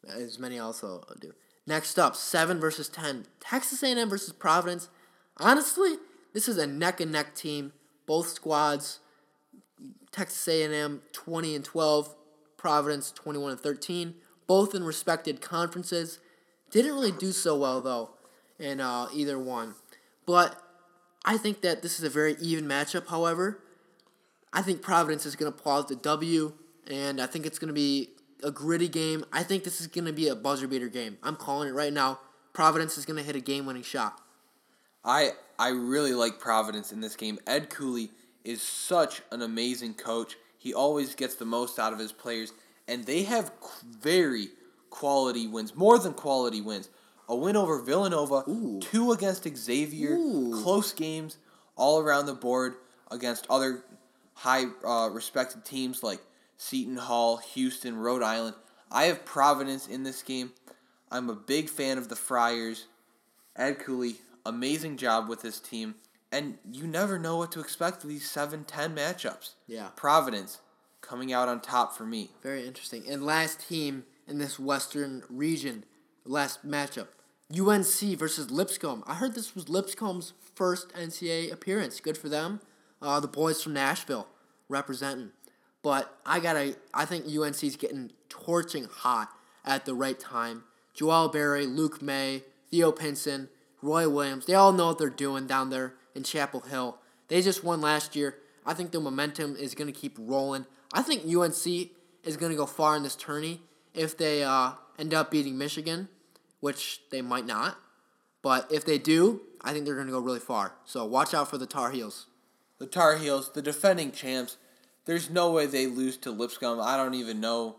as 0.08 0.38
many 0.38 0.60
also 0.60 1.04
do. 1.20 1.32
Next 1.66 1.98
up, 1.98 2.14
seven 2.14 2.60
versus 2.60 2.88
ten, 2.88 3.26
Texas 3.40 3.82
A&M 3.82 4.08
versus 4.08 4.32
Providence. 4.32 4.88
Honestly, 5.38 5.96
this 6.34 6.48
is 6.48 6.56
a 6.56 6.66
neck 6.66 7.00
and 7.00 7.10
neck 7.10 7.34
team. 7.34 7.72
Both 8.06 8.28
squads, 8.28 9.00
Texas 10.12 10.46
A&M 10.46 11.02
twenty 11.12 11.54
and 11.56 11.64
twelve, 11.64 12.14
Providence 12.56 13.10
twenty 13.10 13.38
one 13.38 13.52
and 13.52 13.60
thirteen. 13.60 14.14
Both 14.46 14.74
in 14.74 14.84
respected 14.84 15.40
conferences. 15.40 16.18
Didn't 16.70 16.92
really 16.92 17.12
do 17.12 17.32
so 17.32 17.56
well 17.56 17.80
though, 17.80 18.10
in 18.58 18.80
uh, 18.80 19.08
either 19.12 19.38
one. 19.38 19.74
But 20.30 20.62
I 21.24 21.38
think 21.38 21.60
that 21.62 21.82
this 21.82 21.98
is 21.98 22.04
a 22.04 22.08
very 22.08 22.36
even 22.40 22.66
matchup. 22.66 23.08
However, 23.08 23.64
I 24.52 24.62
think 24.62 24.80
Providence 24.80 25.26
is 25.26 25.34
going 25.34 25.52
to 25.52 25.58
pull 25.58 25.72
out 25.72 25.88
the 25.88 25.96
W, 25.96 26.52
and 26.88 27.20
I 27.20 27.26
think 27.26 27.46
it's 27.46 27.58
going 27.58 27.66
to 27.66 27.74
be 27.74 28.10
a 28.44 28.52
gritty 28.52 28.86
game. 28.86 29.24
I 29.32 29.42
think 29.42 29.64
this 29.64 29.80
is 29.80 29.88
going 29.88 30.04
to 30.04 30.12
be 30.12 30.28
a 30.28 30.36
buzzer 30.36 30.68
beater 30.68 30.86
game. 30.86 31.18
I'm 31.24 31.34
calling 31.34 31.68
it 31.68 31.72
right 31.72 31.92
now. 31.92 32.20
Providence 32.52 32.96
is 32.96 33.04
going 33.04 33.16
to 33.16 33.24
hit 33.24 33.34
a 33.34 33.40
game 33.40 33.66
winning 33.66 33.82
shot. 33.82 34.20
I 35.04 35.32
I 35.58 35.70
really 35.70 36.14
like 36.14 36.38
Providence 36.38 36.92
in 36.92 37.00
this 37.00 37.16
game. 37.16 37.40
Ed 37.44 37.68
Cooley 37.68 38.12
is 38.44 38.62
such 38.62 39.20
an 39.32 39.42
amazing 39.42 39.94
coach. 39.94 40.36
He 40.58 40.72
always 40.72 41.16
gets 41.16 41.34
the 41.34 41.44
most 41.44 41.80
out 41.80 41.92
of 41.92 41.98
his 41.98 42.12
players, 42.12 42.52
and 42.86 43.04
they 43.04 43.24
have 43.24 43.50
very 44.00 44.50
quality 44.90 45.48
wins, 45.48 45.74
more 45.74 45.98
than 45.98 46.12
quality 46.12 46.60
wins. 46.60 46.88
A 47.30 47.36
win 47.36 47.54
over 47.54 47.80
Villanova, 47.80 48.42
Ooh. 48.48 48.80
two 48.80 49.12
against 49.12 49.46
Xavier, 49.56 50.16
Ooh. 50.16 50.60
close 50.64 50.92
games 50.92 51.38
all 51.76 52.00
around 52.00 52.26
the 52.26 52.34
board 52.34 52.74
against 53.08 53.46
other 53.48 53.84
high 54.34 54.64
uh, 54.84 55.08
respected 55.12 55.64
teams 55.64 56.02
like 56.02 56.18
Seton 56.56 56.96
Hall, 56.96 57.36
Houston, 57.36 57.96
Rhode 57.96 58.24
Island. 58.24 58.56
I 58.90 59.04
have 59.04 59.24
Providence 59.24 59.86
in 59.86 60.02
this 60.02 60.24
game. 60.24 60.52
I'm 61.08 61.30
a 61.30 61.34
big 61.36 61.68
fan 61.70 61.98
of 61.98 62.08
the 62.08 62.16
Friars. 62.16 62.86
Ed 63.54 63.78
Cooley, 63.78 64.16
amazing 64.44 64.96
job 64.96 65.28
with 65.28 65.40
this 65.40 65.60
team. 65.60 65.94
And 66.32 66.58
you 66.72 66.88
never 66.88 67.16
know 67.16 67.36
what 67.36 67.52
to 67.52 67.60
expect 67.60 68.02
with 68.02 68.10
these 68.10 68.28
7 68.28 68.64
10 68.64 68.96
matchups. 68.96 69.50
Yeah. 69.68 69.90
Providence 69.94 70.58
coming 71.00 71.32
out 71.32 71.48
on 71.48 71.60
top 71.60 71.96
for 71.96 72.04
me. 72.04 72.30
Very 72.42 72.66
interesting. 72.66 73.04
And 73.08 73.24
last 73.24 73.68
team 73.68 74.02
in 74.26 74.38
this 74.38 74.58
Western 74.58 75.22
region, 75.28 75.84
last 76.24 76.66
matchup, 76.66 77.08
UNC 77.58 78.18
versus 78.18 78.50
Lipscomb. 78.50 79.02
I 79.06 79.14
heard 79.14 79.34
this 79.34 79.54
was 79.54 79.68
Lipscomb's 79.68 80.32
first 80.54 80.90
NCAA 80.94 81.52
appearance. 81.52 82.00
Good 82.00 82.16
for 82.16 82.28
them. 82.28 82.60
Uh, 83.02 83.18
the 83.20 83.28
boys 83.28 83.62
from 83.62 83.72
Nashville 83.72 84.28
representing. 84.68 85.30
But 85.82 86.14
I 86.26 86.40
gotta. 86.40 86.76
I 86.92 87.04
think 87.04 87.24
UNC's 87.26 87.76
getting 87.76 88.12
torching 88.28 88.84
hot 88.84 89.30
at 89.64 89.84
the 89.84 89.94
right 89.94 90.18
time. 90.18 90.64
Joel 90.94 91.28
Berry, 91.28 91.66
Luke 91.66 92.02
Maye, 92.02 92.44
Theo 92.70 92.92
Pinson, 92.92 93.48
Roy 93.82 94.08
Williams. 94.08 94.46
They 94.46 94.54
all 94.54 94.72
know 94.72 94.88
what 94.88 94.98
they're 94.98 95.08
doing 95.08 95.46
down 95.46 95.70
there 95.70 95.94
in 96.14 96.22
Chapel 96.22 96.60
Hill. 96.60 96.98
They 97.28 97.40
just 97.42 97.64
won 97.64 97.80
last 97.80 98.14
year. 98.14 98.36
I 98.66 98.74
think 98.74 98.90
the 98.90 99.00
momentum 99.00 99.56
is 99.56 99.74
to 99.92 99.98
keep 99.98 100.16
rolling. 100.18 100.66
I 100.92 101.02
think 101.02 101.22
UNC 101.24 101.90
is 102.24 102.36
to 102.50 102.56
go 102.56 102.66
far 102.66 102.96
in 102.96 103.02
this 103.02 103.16
tourney 103.16 103.62
if 103.94 104.16
they 104.16 104.42
uh, 104.42 104.72
end 104.98 105.14
up 105.14 105.30
beating 105.30 105.56
Michigan, 105.56 106.08
which 106.60 107.00
they 107.10 107.22
might 107.22 107.46
not. 107.46 107.78
But 108.42 108.70
if 108.70 108.84
they 108.84 108.98
do, 108.98 109.42
I 109.60 109.72
think 109.72 109.84
they're 109.84 109.94
going 109.94 110.06
to 110.06 110.12
go 110.12 110.20
really 110.20 110.40
far. 110.40 110.74
So 110.84 111.04
watch 111.04 111.34
out 111.34 111.50
for 111.50 111.58
the 111.58 111.66
Tar 111.66 111.90
Heels. 111.90 112.26
The 112.78 112.86
Tar 112.86 113.18
Heels, 113.18 113.52
the 113.52 113.60
defending 113.60 114.12
champs, 114.12 114.56
there's 115.04 115.28
no 115.28 115.50
way 115.50 115.66
they 115.66 115.86
lose 115.86 116.16
to 116.18 116.30
Lipscomb. 116.30 116.80
I 116.80 116.96
don't 116.96 117.14
even 117.14 117.40
know 117.40 117.76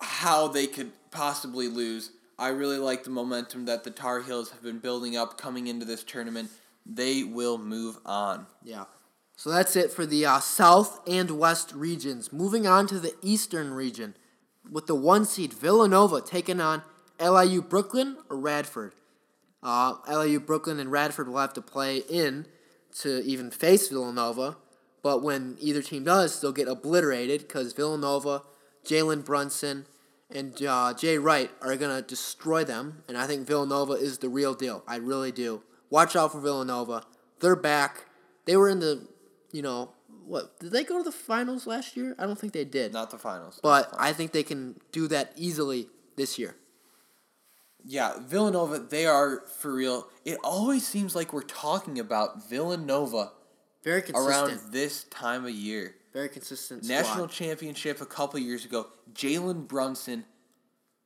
how 0.00 0.48
they 0.48 0.66
could 0.66 0.92
possibly 1.10 1.68
lose. 1.68 2.10
I 2.38 2.48
really 2.48 2.78
like 2.78 3.04
the 3.04 3.10
momentum 3.10 3.64
that 3.66 3.84
the 3.84 3.90
Tar 3.90 4.22
Heels 4.22 4.50
have 4.50 4.62
been 4.62 4.78
building 4.78 5.16
up 5.16 5.38
coming 5.38 5.68
into 5.68 5.86
this 5.86 6.04
tournament. 6.04 6.50
They 6.84 7.22
will 7.22 7.58
move 7.58 7.98
on. 8.04 8.46
Yeah. 8.62 8.84
So 9.36 9.50
that's 9.50 9.76
it 9.76 9.92
for 9.92 10.06
the 10.06 10.24
uh, 10.26 10.40
South 10.40 11.00
and 11.06 11.38
West 11.38 11.72
regions. 11.74 12.32
Moving 12.32 12.66
on 12.66 12.86
to 12.88 12.98
the 12.98 13.14
Eastern 13.22 13.72
region 13.72 14.16
with 14.70 14.86
the 14.86 14.94
one 14.94 15.24
seed 15.24 15.52
Villanova 15.52 16.20
taking 16.20 16.60
on 16.60 16.82
LIU 17.20 17.62
Brooklyn 17.62 18.18
or 18.28 18.38
Radford. 18.38 18.92
Uh, 19.62 19.96
LIU 20.08 20.40
Brooklyn 20.40 20.78
and 20.78 20.92
Radford 20.92 21.28
will 21.28 21.38
have 21.38 21.54
to 21.54 21.62
play 21.62 21.98
in 21.98 22.46
to 23.00 23.22
even 23.24 23.50
face 23.50 23.88
Villanova, 23.88 24.56
but 25.02 25.22
when 25.22 25.56
either 25.60 25.82
team 25.82 26.04
does, 26.04 26.40
they'll 26.40 26.52
get 26.52 26.68
obliterated 26.68 27.42
because 27.42 27.72
Villanova, 27.72 28.42
Jalen 28.84 29.24
Brunson, 29.24 29.86
and 30.30 30.60
uh, 30.64 30.94
Jay 30.94 31.18
Wright 31.18 31.50
are 31.60 31.76
going 31.76 31.94
to 31.94 32.06
destroy 32.06 32.64
them, 32.64 33.02
and 33.08 33.16
I 33.16 33.26
think 33.26 33.46
Villanova 33.46 33.94
is 33.94 34.18
the 34.18 34.28
real 34.28 34.54
deal. 34.54 34.82
I 34.86 34.96
really 34.96 35.32
do. 35.32 35.62
Watch 35.90 36.16
out 36.16 36.32
for 36.32 36.40
Villanova. 36.40 37.04
They're 37.40 37.56
back. 37.56 38.06
They 38.44 38.56
were 38.56 38.68
in 38.68 38.80
the, 38.80 39.06
you 39.52 39.62
know, 39.62 39.92
what? 40.24 40.58
Did 40.58 40.72
they 40.72 40.82
go 40.82 40.98
to 40.98 41.04
the 41.04 41.12
finals 41.12 41.66
last 41.66 41.96
year? 41.96 42.14
I 42.18 42.26
don't 42.26 42.38
think 42.38 42.52
they 42.52 42.64
did. 42.64 42.92
Not 42.92 43.10
the 43.10 43.18
finals. 43.18 43.60
But 43.62 43.94
I 43.96 44.12
think 44.12 44.32
they 44.32 44.42
can 44.42 44.80
do 44.90 45.06
that 45.08 45.32
easily 45.36 45.88
this 46.16 46.38
year. 46.38 46.56
Yeah, 47.88 48.18
Villanova, 48.20 48.78
they 48.80 49.06
are 49.06 49.42
for 49.60 49.72
real. 49.74 50.08
It 50.24 50.38
always 50.42 50.84
seems 50.86 51.14
like 51.14 51.32
we're 51.32 51.42
talking 51.42 51.98
about 52.00 52.48
Villanova 52.48 53.32
Very 53.84 54.02
consistent. 54.02 54.28
around 54.28 54.72
this 54.72 55.04
time 55.04 55.44
of 55.44 55.50
year. 55.52 55.94
very 56.12 56.28
consistent. 56.28 56.82
National 56.84 57.28
squad. 57.28 57.30
championship 57.30 58.00
a 58.00 58.06
couple 58.06 58.40
years 58.40 58.64
ago. 58.64 58.88
Jalen 59.12 59.68
Brunson, 59.68 60.24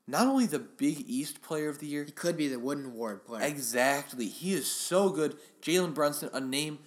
not 0.07 0.27
only 0.27 0.47
the 0.47 0.59
Big 0.61 1.05
East 1.07 1.43
player 1.43 1.69
of 1.69 1.81
the 1.81 1.87
year, 1.87 2.05
He 2.05 2.13
could 2.13 2.37
be 2.37 2.49
the 2.49 2.59
Wooden 2.59 2.87
Award 2.87 3.27
player. 3.27 3.45
exactly. 3.45 4.27
He 4.29 4.55
is 4.55 4.67
so 4.71 5.11
good. 5.11 5.37
Jalen 5.61 5.93
Brunson, 5.95 6.31
a 6.33 6.41
name, 6.41 6.79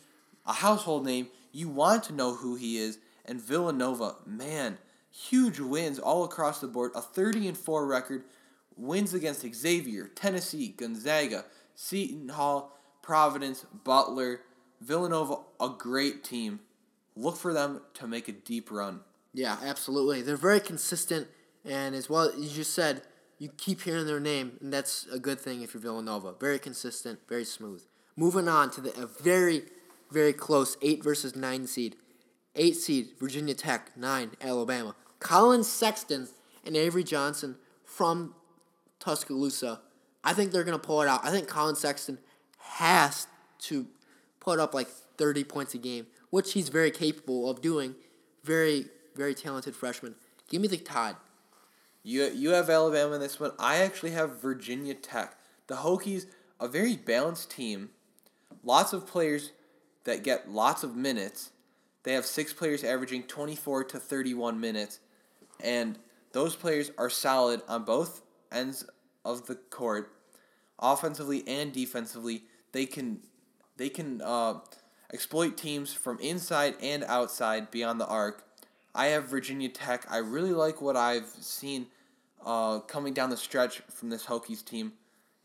a 0.45 0.53
household 0.53 1.05
name. 1.05 1.27
You 1.51 1.69
want 1.69 2.03
to 2.05 2.13
know 2.13 2.33
who 2.35 2.55
he 2.55 2.77
is. 2.77 2.97
And 3.25 3.39
Villanova, 3.39 4.15
man, 4.25 4.79
huge 5.11 5.59
wins 5.59 5.99
all 5.99 6.23
across 6.23 6.59
the 6.61 6.67
board. 6.67 6.91
A 6.95 7.01
30 7.01 7.47
and 7.49 7.57
4 7.57 7.85
record. 7.85 8.23
Wins 8.75 9.13
against 9.13 9.45
Xavier, 9.53 10.07
Tennessee, 10.07 10.69
Gonzaga, 10.69 11.45
Seton 11.75 12.29
Hall, 12.29 12.77
Providence, 13.01 13.65
Butler, 13.83 14.41
Villanova, 14.81 15.37
a 15.59 15.69
great 15.69 16.23
team. 16.23 16.59
Look 17.15 17.37
for 17.37 17.53
them 17.53 17.81
to 17.95 18.07
make 18.07 18.27
a 18.27 18.31
deep 18.31 18.71
run. 18.71 19.01
Yeah, 19.33 19.57
absolutely. 19.63 20.21
They're 20.21 20.37
very 20.37 20.59
consistent, 20.59 21.27
and 21.65 21.95
as 21.95 22.09
well 22.09 22.29
as 22.29 22.57
you 22.57 22.63
said, 22.63 23.03
you 23.39 23.49
keep 23.49 23.81
hearing 23.81 24.05
their 24.05 24.19
name, 24.19 24.57
and 24.61 24.71
that's 24.71 25.07
a 25.11 25.19
good 25.19 25.39
thing 25.39 25.61
if 25.61 25.73
you're 25.73 25.81
Villanova. 25.81 26.33
Very 26.39 26.59
consistent, 26.59 27.19
very 27.27 27.45
smooth. 27.45 27.83
Moving 28.15 28.47
on 28.47 28.69
to 28.71 28.81
the 28.81 28.93
a 29.01 29.07
very, 29.07 29.63
very 30.11 30.33
close 30.33 30.77
eight 30.81 31.03
versus 31.03 31.35
nine 31.35 31.67
seed. 31.67 31.95
Eight 32.55 32.75
seed 32.75 33.09
Virginia 33.19 33.55
Tech, 33.55 33.97
nine 33.97 34.31
Alabama. 34.39 34.95
Collin 35.19 35.63
Sexton 35.63 36.27
and 36.63 36.77
Avery 36.77 37.03
Johnson 37.03 37.55
from 37.83 38.35
Tuscaloosa. 39.03 39.81
I 40.23 40.33
think 40.33 40.51
they're 40.51 40.63
gonna 40.63 40.79
pull 40.79 41.01
it 41.01 41.07
out. 41.07 41.25
I 41.25 41.31
think 41.31 41.47
Collin 41.47 41.75
Sexton 41.75 42.17
has 42.57 43.27
to 43.59 43.87
put 44.39 44.59
up 44.59 44.73
like 44.73 44.87
thirty 44.87 45.43
points 45.43 45.73
a 45.73 45.77
game, 45.77 46.07
which 46.29 46.53
he's 46.53 46.69
very 46.69 46.91
capable 46.91 47.49
of 47.49 47.61
doing. 47.61 47.95
Very, 48.43 48.87
very 49.15 49.33
talented 49.33 49.75
freshman. 49.75 50.15
Give 50.49 50.61
me 50.61 50.67
the 50.67 50.77
Tide. 50.77 51.15
You 52.03 52.25
you 52.25 52.51
have 52.51 52.69
Alabama 52.69 53.15
in 53.15 53.21
this 53.21 53.39
one. 53.39 53.51
I 53.59 53.77
actually 53.77 54.11
have 54.11 54.41
Virginia 54.41 54.93
Tech. 54.93 55.37
The 55.67 55.75
Hokies, 55.75 56.25
a 56.59 56.67
very 56.67 56.95
balanced 56.95 57.51
team. 57.51 57.89
Lots 58.63 58.93
of 58.93 59.07
players 59.07 59.51
that 60.03 60.23
get 60.23 60.49
lots 60.49 60.83
of 60.83 60.95
minutes. 60.95 61.51
They 62.03 62.13
have 62.13 62.25
six 62.25 62.51
players 62.51 62.83
averaging 62.83 63.23
24 63.23 63.85
to 63.85 63.99
31 63.99 64.59
minutes. 64.59 64.99
And 65.61 65.97
those 66.33 66.55
players 66.55 66.91
are 66.97 67.09
solid 67.09 67.61
on 67.67 67.85
both 67.85 68.22
ends 68.53 68.85
of 69.25 69.47
the 69.47 69.55
court. 69.55 70.11
Offensively 70.79 71.43
and 71.47 71.71
defensively, 71.71 72.43
they 72.71 72.85
can 72.85 73.19
they 73.77 73.89
can 73.89 74.21
uh, 74.21 74.55
exploit 75.13 75.57
teams 75.57 75.93
from 75.93 76.19
inside 76.19 76.75
and 76.81 77.03
outside 77.05 77.71
beyond 77.71 77.99
the 77.99 78.07
arc. 78.07 78.43
I 78.93 79.07
have 79.07 79.25
Virginia 79.25 79.69
Tech. 79.69 80.05
I 80.09 80.17
really 80.17 80.51
like 80.51 80.81
what 80.81 80.95
I've 80.95 81.27
seen 81.39 81.87
uh, 82.45 82.79
coming 82.79 83.13
down 83.13 83.29
the 83.29 83.37
stretch 83.37 83.81
from 83.89 84.09
this 84.09 84.25
Hokies 84.25 84.63
team, 84.63 84.93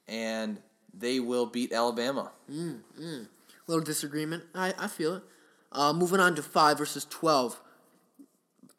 and 0.06 0.58
they 0.92 1.20
will 1.20 1.46
beat 1.46 1.72
Alabama. 1.72 2.32
A 2.50 3.26
little 3.66 3.84
disagreement. 3.84 4.44
I, 4.54 4.74
I 4.78 4.88
feel 4.88 5.16
it. 5.16 5.22
Uh, 5.70 5.92
moving 5.92 6.20
on 6.20 6.34
to 6.34 6.42
five 6.42 6.78
versus 6.78 7.04
twelve. 7.04 7.60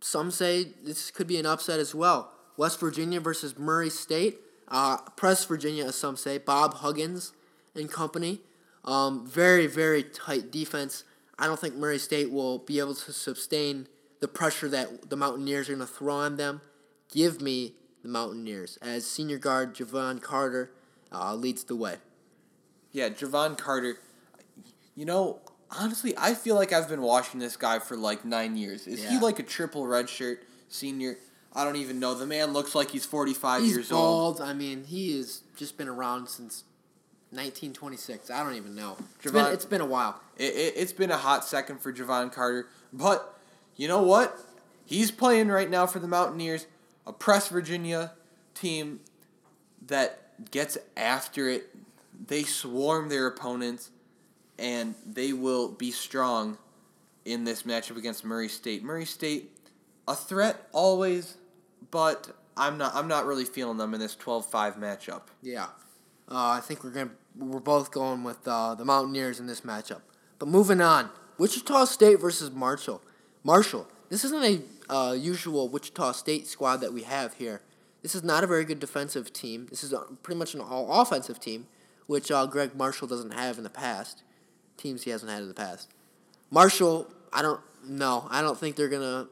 Some 0.01 0.31
say 0.31 0.73
this 0.83 1.11
could 1.11 1.27
be 1.27 1.37
an 1.37 1.45
upset 1.45 1.79
as 1.79 1.93
well. 1.95 2.31
West 2.59 2.77
Virginia 2.81 3.21
versus 3.21 3.57
Murray 3.57 3.89
State. 3.89 4.41
Uh, 4.67 4.97
Press 5.15 5.45
Virginia, 5.45 5.85
as 5.85 5.95
some 5.95 6.17
say. 6.17 6.37
Bob 6.37 6.73
Huggins 6.75 7.31
and 7.73 7.89
company. 7.89 8.41
Um, 8.83 9.25
very 9.25 9.65
very 9.65 10.03
tight 10.03 10.51
defense. 10.51 11.05
I 11.39 11.47
don't 11.47 11.57
think 11.57 11.75
Murray 11.75 11.97
State 11.97 12.31
will 12.31 12.59
be 12.59 12.79
able 12.79 12.95
to 12.95 13.13
sustain 13.13 13.87
the 14.19 14.27
pressure 14.27 14.67
that 14.67 15.09
the 15.09 15.15
Mountaineers 15.15 15.69
are 15.69 15.75
going 15.75 15.87
to 15.87 15.93
throw 15.93 16.15
on 16.15 16.35
them. 16.35 16.59
Give 17.09 17.41
me 17.41 17.75
the 18.03 18.09
Mountaineers 18.09 18.77
as 18.81 19.07
senior 19.07 19.37
guard 19.37 19.73
Jevon 19.73 20.21
Carter 20.21 20.71
uh, 21.13 21.33
leads 21.35 21.63
the 21.63 21.77
way. 21.77 21.95
Yeah, 22.91 23.07
Jevon 23.07 23.57
Carter. 23.57 23.99
You 24.95 25.05
know, 25.05 25.39
honestly, 25.71 26.13
I 26.17 26.33
feel 26.33 26.55
like 26.55 26.73
I've 26.73 26.89
been 26.89 27.01
watching 27.01 27.39
this 27.39 27.55
guy 27.55 27.79
for 27.79 27.95
like 27.95 28.25
nine 28.25 28.57
years. 28.57 28.85
Is 28.85 29.09
he 29.09 29.17
like 29.17 29.39
a 29.39 29.43
triple 29.43 29.83
redshirt 29.83 30.39
senior? 30.67 31.17
I 31.53 31.63
don't 31.63 31.77
even 31.77 31.99
know. 31.99 32.13
The 32.13 32.25
man 32.27 32.53
looks 32.53 32.75
like 32.75 32.91
he's 32.91 33.05
forty 33.05 33.33
five 33.33 33.61
He's 33.61 33.71
years 33.71 33.91
old. 33.91 34.37
bald. 34.37 34.49
I 34.49 34.53
mean, 34.53 34.83
he 34.85 35.17
has 35.17 35.41
just 35.57 35.77
been 35.77 35.87
around 35.87 36.27
since 36.27 36.63
1926. 37.31 38.29
I 38.31 38.43
don't 38.43 38.55
even 38.55 38.75
know. 38.75 38.97
It's 39.21 39.31
been, 39.31 39.45
it's 39.53 39.65
been 39.65 39.81
a 39.81 39.85
while. 39.85 40.19
It, 40.37 40.53
it, 40.55 40.73
it's 40.77 40.93
been 40.93 41.11
a 41.11 41.17
hot 41.17 41.45
second 41.45 41.79
for 41.81 41.93
Jevon 41.93 42.31
Carter, 42.31 42.67
but 42.93 43.37
you 43.75 43.87
know 43.87 44.01
what? 44.01 44.37
He's 44.85 45.11
playing 45.11 45.49
right 45.49 45.69
now 45.69 45.85
for 45.85 45.99
the 45.99 46.07
Mountaineers. 46.07 46.65
a 47.05 47.13
press 47.13 47.47
Virginia 47.49 48.13
team 48.55 48.99
that 49.87 50.49
gets 50.51 50.77
after 50.97 51.47
it. 51.49 51.69
They 52.27 52.43
swarm 52.43 53.09
their 53.09 53.27
opponents, 53.27 53.91
and 54.57 54.95
they 55.05 55.31
will 55.33 55.69
be 55.69 55.91
strong 55.91 56.57
in 57.25 57.43
this 57.43 57.63
matchup 57.63 57.97
against 57.97 58.25
Murray 58.25 58.49
State. 58.49 58.83
Murray 58.83 59.05
State, 59.05 59.51
a 60.09 60.15
threat 60.15 60.67
always, 60.73 61.37
but 61.91 62.35
I'm 62.57 62.77
not. 62.77 62.93
I'm 62.95 63.07
not 63.07 63.25
really 63.25 63.45
feeling 63.45 63.77
them 63.77 63.93
in 63.93 63.99
this 64.01 64.15
12-5 64.15 64.77
matchup. 64.77 65.21
Yeah, 65.41 65.67
uh, 66.27 66.49
I 66.49 66.59
think 66.61 66.83
we're 66.83 66.89
gonna 66.89 67.11
we're 67.37 67.59
both 67.59 67.91
going 67.91 68.23
with 68.23 68.45
uh, 68.45 68.75
the 68.75 68.83
Mountaineers 68.83 69.39
in 69.39 69.45
this 69.47 69.61
matchup. 69.61 70.01
But 70.39 70.47
moving 70.47 70.81
on, 70.81 71.11
Wichita 71.37 71.85
State 71.85 72.19
versus 72.19 72.51
Marshall. 72.51 73.01
Marshall. 73.43 73.87
This 74.09 74.25
isn't 74.25 74.43
a 74.89 74.93
uh, 74.93 75.13
usual 75.13 75.69
Wichita 75.69 76.13
State 76.13 76.47
squad 76.47 76.77
that 76.77 76.91
we 76.91 77.03
have 77.03 77.35
here. 77.35 77.61
This 78.01 78.15
is 78.15 78.23
not 78.23 78.43
a 78.43 78.47
very 78.47 78.65
good 78.65 78.79
defensive 78.79 79.31
team. 79.31 79.67
This 79.69 79.83
is 79.83 79.93
a, 79.93 79.99
pretty 80.23 80.39
much 80.39 80.55
an 80.55 80.61
all 80.61 81.01
offensive 81.01 81.39
team, 81.39 81.67
which 82.07 82.31
uh, 82.31 82.47
Gregg 82.47 82.75
Marshall 82.75 83.07
doesn't 83.07 83.33
have 83.33 83.57
in 83.57 83.63
the 83.63 83.69
past. 83.69 84.23
Teams 84.77 85.03
he 85.03 85.11
hasn't 85.11 85.31
had 85.31 85.43
in 85.43 85.47
the 85.47 85.53
past. 85.53 85.89
Marshall, 86.49 87.07
I 87.31 87.43
don't 87.43 87.61
know. 87.87 88.27
I 88.31 88.41
don't 88.41 88.57
think 88.57 88.75
they're 88.75 88.89
gonna 88.89 89.27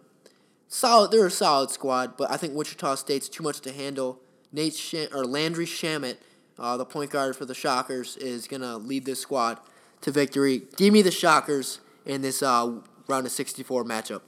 solid. 0.68 1.12
They're 1.12 1.26
a 1.26 1.32
solid 1.32 1.72
squad, 1.72 2.18
but 2.18 2.32
I 2.32 2.38
think 2.38 2.54
Wichita 2.54 2.96
State's 2.96 3.30
too 3.30 3.44
much 3.44 3.62
to 3.62 3.72
handle. 3.72 4.20
Nate 4.52 4.94
or 5.14 5.26
Landry 5.26 5.66
Shamet, 5.66 6.18
uh, 6.58 6.78
the 6.78 6.86
point 6.86 7.12
guard 7.12 7.36
for 7.36 7.46
the 7.46 7.54
Shockers, 7.54 8.18
is 8.18 8.48
gonna 8.48 8.78
lead 8.78 9.06
this 9.06 9.20
squad 9.20 9.60
to 10.02 10.12
victory. 10.12 10.64
Give 10.78 10.94
me 10.94 11.02
the 11.02 11.12
Shockers 11.12 11.80
in 12.06 12.22
this 12.22 12.42
uh, 12.42 12.80
round 13.08 13.26
of 13.26 13.32
64 13.32 13.84
matchup. 13.84 14.22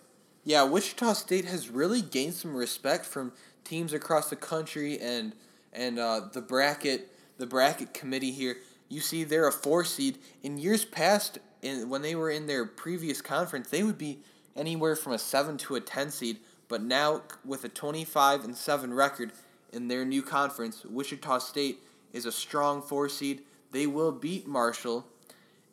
Yeah, 0.44 0.64
Wichita 0.64 1.14
State 1.14 1.46
has 1.46 1.70
really 1.70 2.02
gained 2.02 2.34
some 2.34 2.56
respect 2.56 3.06
from 3.06 3.34
teams 3.64 3.94
across 3.94 4.30
the 4.30 4.36
country 4.36 5.00
and 5.00 5.34
and 5.72 6.00
uh, 6.00 6.22
the 6.32 6.42
bracket 6.42 7.12
the 7.38 7.46
bracket 7.46 7.94
committee 7.94 8.32
here. 8.32 8.58
You 8.90 9.02
see, 9.02 9.24
they're 9.24 9.48
a 9.48 9.52
four 9.52 9.84
seed. 9.84 10.18
In 10.44 10.58
years 10.58 10.86
past, 10.86 11.40
in 11.62 11.90
when 11.90 12.02
they 12.02 12.16
were 12.16 12.30
in 12.30 12.48
their 12.48 12.66
previous 12.66 13.22
conference, 13.22 13.70
they 13.70 13.84
would 13.84 13.98
be 13.98 14.20
anywhere 14.60 14.96
from 14.96 15.14
a 15.14 15.18
seven 15.18 15.58
to 15.60 15.76
a 15.76 15.82
ten 15.82 16.12
seed. 16.12 16.38
But 16.68 16.84
now, 16.84 17.24
with 17.44 17.64
a 17.64 17.70
twenty 17.70 18.06
five 18.06 18.44
and 18.44 18.56
seven 18.56 18.94
record 18.94 19.32
in 19.74 19.88
their 19.88 20.06
new 20.06 20.22
conference, 20.22 20.86
Wichita 20.86 21.40
State 21.40 21.80
is 22.14 22.26
a 22.26 22.32
strong 22.32 22.82
four 22.82 23.10
seed. 23.10 23.42
They 23.72 23.88
will 23.88 24.12
beat 24.12 24.48
Marshall. 24.48 25.08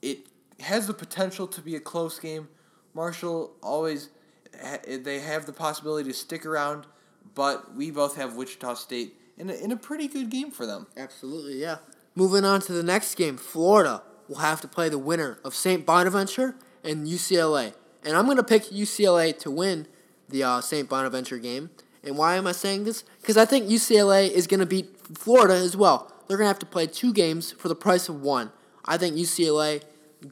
It 0.00 0.26
has 0.60 0.86
the 0.86 0.94
potential 0.94 1.46
to 1.48 1.60
be 1.60 1.76
a 1.76 1.80
close 1.80 2.18
game. 2.18 2.48
Marshall 2.94 3.52
always 3.62 4.08
they 4.88 5.20
have 5.20 5.46
the 5.46 5.52
possibility 5.52 6.08
to 6.10 6.14
stick 6.14 6.46
around, 6.46 6.86
but 7.34 7.74
we 7.74 7.90
both 7.90 8.16
have 8.16 8.36
Wichita 8.36 8.74
State 8.74 9.14
in 9.36 9.50
a, 9.50 9.54
in 9.54 9.72
a 9.72 9.76
pretty 9.76 10.08
good 10.08 10.30
game 10.30 10.50
for 10.50 10.66
them. 10.66 10.86
Absolutely, 10.96 11.60
yeah. 11.60 11.76
Moving 12.14 12.44
on 12.44 12.60
to 12.62 12.72
the 12.72 12.82
next 12.82 13.14
game, 13.16 13.36
Florida 13.36 14.02
will 14.28 14.36
have 14.36 14.60
to 14.62 14.68
play 14.68 14.88
the 14.88 14.98
winner 14.98 15.38
of 15.44 15.54
St. 15.54 15.84
Bonaventure 15.84 16.56
and 16.82 17.06
UCLA. 17.06 17.74
And 18.06 18.16
I'm 18.16 18.24
going 18.24 18.36
to 18.36 18.44
pick 18.44 18.66
UCLA 18.66 19.36
to 19.40 19.50
win 19.50 19.88
the 20.28 20.44
uh, 20.44 20.60
St. 20.60 20.88
Bonaventure 20.88 21.38
game. 21.38 21.70
And 22.04 22.16
why 22.16 22.36
am 22.36 22.46
I 22.46 22.52
saying 22.52 22.84
this? 22.84 23.02
Because 23.20 23.36
I 23.36 23.44
think 23.44 23.66
UCLA 23.68 24.30
is 24.30 24.46
going 24.46 24.60
to 24.60 24.66
beat 24.66 24.96
Florida 25.18 25.54
as 25.54 25.76
well. 25.76 26.12
They're 26.26 26.36
going 26.36 26.44
to 26.46 26.50
have 26.50 26.60
to 26.60 26.66
play 26.66 26.86
two 26.86 27.12
games 27.12 27.50
for 27.50 27.66
the 27.68 27.74
price 27.74 28.08
of 28.08 28.22
one. 28.22 28.52
I 28.84 28.96
think 28.96 29.16
UCLA, 29.16 29.82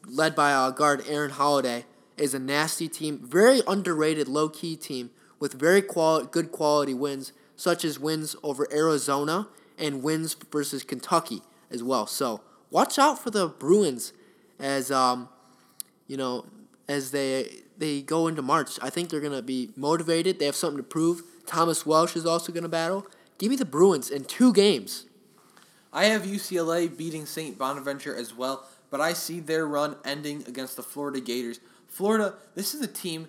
led 0.06 0.36
by 0.36 0.52
uh, 0.52 0.70
guard 0.70 1.02
Aaron 1.08 1.32
Holiday, 1.32 1.84
is 2.16 2.32
a 2.32 2.38
nasty 2.38 2.86
team, 2.86 3.18
very 3.18 3.60
underrated, 3.66 4.28
low 4.28 4.48
key 4.48 4.76
team 4.76 5.10
with 5.40 5.54
very 5.54 5.82
quali- 5.82 6.26
good 6.30 6.52
quality 6.52 6.94
wins, 6.94 7.32
such 7.56 7.84
as 7.84 7.98
wins 7.98 8.36
over 8.44 8.68
Arizona 8.72 9.48
and 9.76 10.00
wins 10.02 10.34
versus 10.52 10.84
Kentucky 10.84 11.42
as 11.72 11.82
well. 11.82 12.06
So 12.06 12.40
watch 12.70 13.00
out 13.00 13.18
for 13.18 13.30
the 13.30 13.48
Bruins 13.48 14.12
as 14.60 14.92
um, 14.92 15.28
you 16.06 16.16
know 16.16 16.46
as 16.88 17.10
they 17.10 17.63
they 17.78 18.02
go 18.02 18.28
into 18.28 18.42
March. 18.42 18.78
I 18.82 18.90
think 18.90 19.08
they're 19.08 19.20
gonna 19.20 19.42
be 19.42 19.70
motivated. 19.76 20.38
They 20.38 20.46
have 20.46 20.56
something 20.56 20.78
to 20.78 20.82
prove. 20.82 21.22
Thomas 21.46 21.84
Welsh 21.84 22.16
is 22.16 22.26
also 22.26 22.52
gonna 22.52 22.68
battle. 22.68 23.06
Give 23.38 23.50
me 23.50 23.56
the 23.56 23.64
Bruins 23.64 24.10
in 24.10 24.24
two 24.24 24.52
games. 24.52 25.06
I 25.92 26.06
have 26.06 26.22
UCLA 26.22 26.88
beating 26.88 27.26
St. 27.26 27.56
Bonaventure 27.56 28.14
as 28.14 28.34
well, 28.34 28.66
but 28.90 29.00
I 29.00 29.12
see 29.12 29.40
their 29.40 29.66
run 29.66 29.96
ending 30.04 30.44
against 30.46 30.76
the 30.76 30.82
Florida 30.82 31.20
Gators. 31.20 31.60
Florida, 31.86 32.34
this 32.54 32.74
is 32.74 32.80
a 32.80 32.88
team 32.88 33.28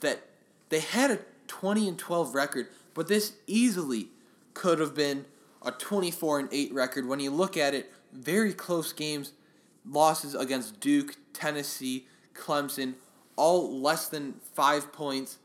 that 0.00 0.22
they 0.68 0.80
had 0.80 1.10
a 1.10 1.18
20 1.46 1.88
and 1.88 1.98
12 1.98 2.34
record, 2.34 2.68
but 2.94 3.08
this 3.08 3.34
easily 3.46 4.08
could 4.54 4.78
have 4.78 4.94
been 4.94 5.24
a 5.64 5.70
24 5.70 6.40
and 6.40 6.48
8 6.52 6.74
record 6.74 7.06
when 7.06 7.20
you 7.20 7.30
look 7.30 7.56
at 7.56 7.74
it. 7.74 7.92
Very 8.12 8.52
close 8.52 8.92
games, 8.92 9.32
losses 9.88 10.34
against 10.34 10.80
Duke, 10.80 11.16
Tennessee, 11.32 12.06
Clemson, 12.34 12.94
all 13.36 13.80
less 13.80 14.08
than 14.08 14.34
5 14.54 14.92
points. 14.92 15.38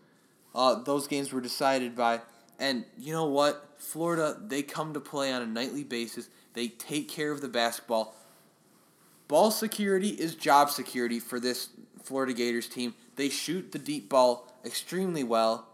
Uh, 0.53 0.75
those 0.75 1.07
games 1.07 1.31
were 1.31 1.41
decided 1.41 1.95
by 1.95 2.21
and 2.59 2.85
you 2.97 3.13
know 3.13 3.25
what? 3.25 3.69
Florida, 3.77 4.37
they 4.45 4.63
come 4.63 4.93
to 4.93 4.99
play 4.99 5.31
on 5.31 5.41
a 5.41 5.45
nightly 5.45 5.83
basis. 5.83 6.29
They 6.53 6.69
take 6.69 7.07
care 7.09 7.31
of 7.31 7.41
the 7.41 7.47
basketball. 7.47 8.15
Ball 9.27 9.51
security 9.51 10.09
is 10.09 10.35
job 10.35 10.69
security 10.69 11.19
for 11.19 11.39
this 11.39 11.69
Florida 12.01 12.33
Gators 12.33 12.67
team. 12.67 12.95
They 13.15 13.29
shoot 13.29 13.71
the 13.71 13.79
deep 13.79 14.09
ball 14.09 14.51
extremely 14.65 15.23
well. 15.23 15.67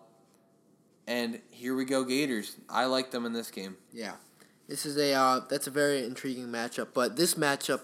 And 1.07 1.39
here 1.49 1.75
we 1.75 1.85
go, 1.85 2.03
Gators. 2.03 2.55
I 2.69 2.85
like 2.85 3.11
them 3.11 3.25
in 3.25 3.33
this 3.33 3.51
game. 3.51 3.77
Yeah, 3.93 4.13
this 4.67 4.85
is 4.85 4.97
a 4.97 5.13
uh, 5.13 5.41
that's 5.49 5.67
a 5.67 5.71
very 5.71 6.03
intriguing 6.03 6.47
matchup. 6.47 6.89
But 6.93 7.17
this 7.17 7.35
matchup 7.35 7.81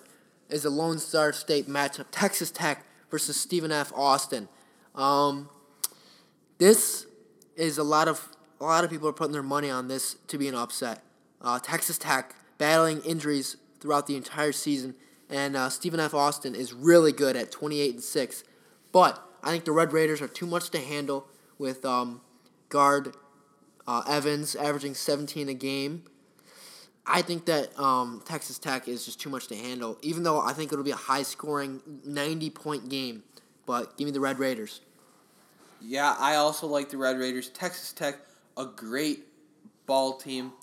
is 0.49 0.65
a 0.65 0.69
Lone 0.69 0.99
Star 0.99 1.33
State 1.33 1.67
matchup: 1.67 2.05
Texas 2.11 2.49
Tech 2.49 2.85
versus 3.09 3.39
Stephen 3.39 3.71
F. 3.71 3.91
Austin. 3.95 4.47
Um, 4.95 5.49
this 6.57 7.05
is 7.55 7.77
a 7.77 7.83
lot 7.83 8.07
of 8.07 8.27
a 8.59 8.63
lot 8.63 8.83
of 8.83 8.89
people 8.89 9.07
are 9.07 9.13
putting 9.13 9.31
their 9.31 9.43
money 9.43 9.69
on 9.69 9.87
this 9.87 10.15
to 10.27 10.37
be 10.37 10.47
an 10.47 10.55
upset. 10.55 11.01
Uh, 11.41 11.59
Texas 11.59 11.97
Tech 11.97 12.35
battling 12.57 13.01
injuries 13.01 13.55
throughout 13.79 14.05
the 14.05 14.17
entire 14.17 14.51
season 14.51 14.95
and 15.29 15.55
uh, 15.55 15.69
Stephen 15.69 15.99
F. 15.99 16.13
Austin 16.13 16.55
is 16.55 16.73
really 16.73 17.11
good 17.11 17.35
at 17.35 17.51
28 17.51 17.93
and 17.93 18.03
6. 18.03 18.43
But 18.91 19.23
I 19.43 19.51
think 19.51 19.65
the 19.65 19.71
Red 19.71 19.93
Raiders 19.93 20.21
are 20.21 20.27
too 20.27 20.47
much 20.47 20.71
to 20.71 20.79
handle 20.79 21.27
with 21.57 21.85
um, 21.85 22.21
guard 22.69 23.15
uh, 23.87 24.03
Evans 24.07 24.55
averaging 24.55 24.95
17 24.95 25.49
a 25.49 25.53
game. 25.53 26.03
I 27.09 27.21
think 27.21 27.45
that 27.45 27.77
um, 27.79 28.21
Texas 28.25 28.59
Tech 28.59 28.87
is 28.87 29.05
just 29.05 29.19
too 29.19 29.29
much 29.29 29.47
to 29.47 29.55
handle, 29.55 29.97
even 30.01 30.23
though 30.23 30.39
I 30.39 30.53
think 30.53 30.71
it'll 30.71 30.85
be 30.85 30.91
a 30.91 30.95
high 30.95 31.23
scoring 31.23 31.81
90 32.05 32.49
point 32.51 32.89
game. 32.89 33.23
But 33.65 33.97
give 33.97 34.05
me 34.05 34.11
the 34.11 34.19
Red 34.19 34.39
Raiders. 34.39 34.81
Yeah, 35.81 36.15
I 36.19 36.35
also 36.35 36.67
like 36.67 36.89
the 36.89 36.97
Red 36.97 37.17
Raiders. 37.17 37.49
Texas 37.49 37.93
Tech, 37.93 38.17
a 38.57 38.65
great 38.65 39.25
ball 39.85 40.17
team. 40.17 40.53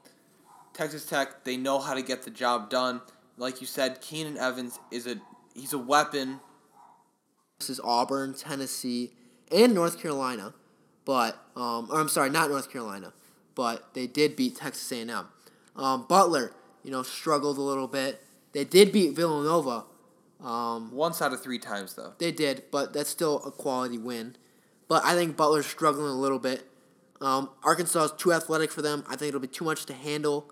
Texas 0.73 1.07
Tech, 1.07 1.45
they 1.45 1.57
know 1.57 1.79
how 1.79 1.95
to 1.95 2.03
get 2.03 2.23
the 2.23 2.31
job 2.31 2.69
done 2.69 3.01
like 3.37 3.61
you 3.61 3.67
said, 3.67 4.01
Keenan 4.01 4.37
Evans 4.37 4.79
is 4.91 5.07
a 5.07 5.17
he's 5.55 5.73
a 5.73 5.79
weapon. 5.79 6.41
This 7.59 7.71
is 7.71 7.81
Auburn, 7.83 8.35
Tennessee, 8.35 9.13
and 9.51 9.75
North 9.75 10.01
Carolina, 10.01 10.55
but 11.05 11.39
um, 11.57 11.89
or 11.91 12.01
I'm 12.01 12.09
sorry, 12.09 12.31
not 12.31 12.51
North 12.51 12.71
Carolina, 12.71 13.13
but 13.55 13.95
they 13.95 14.07
did 14.07 14.37
beat 14.37 14.57
Texas 14.57 14.91
A&M. 14.93 15.29
Um, 15.77 16.07
Butler, 16.09 16.53
you 16.83 16.91
know, 16.91 17.03
struggled 17.03 17.59
a 17.59 17.63
little 17.63 17.89
bit. 17.89 18.23
They 18.53 18.65
did 18.65 18.93
beat 18.93 19.15
Villanova. 19.15 19.85
Um, 20.43 20.93
Once 20.93 21.21
out 21.23 21.33
of 21.33 21.43
three 21.43 21.59
times, 21.59 21.95
though. 21.95 22.13
They 22.19 22.33
did, 22.33 22.65
but 22.71 22.93
that's 22.93 23.11
still 23.11 23.43
a 23.45 23.51
quality 23.51 23.99
win. 23.99 24.37
But 24.89 25.05
I 25.05 25.15
think 25.15 25.37
Butler's 25.37 25.67
struggling 25.67 26.09
a 26.11 26.15
little 26.15 26.39
bit. 26.39 26.67
Um, 27.21 27.51
Arkansas 27.63 28.05
is 28.05 28.13
too 28.13 28.33
athletic 28.33 28.71
for 28.71 28.83
them. 28.83 29.05
I 29.09 29.17
think 29.17 29.29
it'll 29.29 29.41
be 29.41 29.49
too 29.49 29.65
much 29.65 29.87
to 29.87 29.95
handle. 29.95 30.51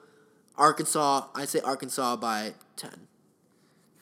Arkansas, 0.57 1.27
I 1.35 1.45
say 1.45 1.61
Arkansas 1.61 2.17
by 2.17 2.55
10. 2.77 2.91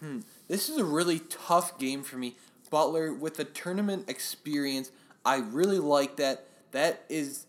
Hmm. 0.00 0.20
This 0.48 0.68
is 0.68 0.78
a 0.78 0.84
really 0.84 1.18
tough 1.18 1.78
game 1.78 2.02
for 2.02 2.16
me. 2.16 2.36
Butler 2.70 3.12
with 3.12 3.36
the 3.36 3.44
tournament 3.44 4.08
experience, 4.08 4.90
I 5.24 5.36
really 5.36 5.78
like 5.78 6.16
that. 6.16 6.46
That 6.72 7.04
is 7.08 7.46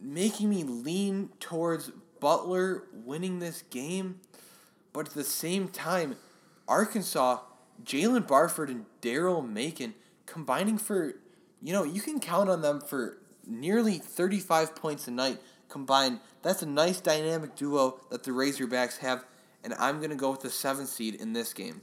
making 0.00 0.50
me 0.50 0.64
lean 0.64 1.30
towards 1.40 1.92
Butler 2.20 2.84
winning 2.92 3.38
this 3.38 3.62
game. 3.70 4.20
But 4.92 5.08
at 5.08 5.14
the 5.14 5.24
same 5.24 5.68
time, 5.68 6.16
Arkansas, 6.66 7.40
Jaylen 7.84 8.26
Barford 8.26 8.70
and 8.70 8.86
Daryl 9.02 9.46
Macon 9.46 9.94
combining 10.24 10.78
for, 10.78 11.14
you 11.62 11.72
know, 11.72 11.84
you 11.84 12.00
can 12.00 12.20
count 12.20 12.48
on 12.48 12.62
them 12.62 12.80
for 12.80 13.18
nearly 13.46 13.98
35 13.98 14.74
points 14.74 15.06
a 15.06 15.10
night 15.10 15.38
combined. 15.68 16.20
That's 16.42 16.62
a 16.62 16.66
nice 16.66 17.00
dynamic 17.00 17.54
duo 17.56 18.00
that 18.10 18.24
the 18.24 18.30
Razorbacks 18.30 18.98
have, 18.98 19.24
and 19.62 19.74
I'm 19.74 19.98
going 19.98 20.10
to 20.10 20.16
go 20.16 20.30
with 20.30 20.40
the 20.40 20.50
seventh 20.50 20.88
seed 20.88 21.14
in 21.14 21.32
this 21.32 21.52
game. 21.52 21.82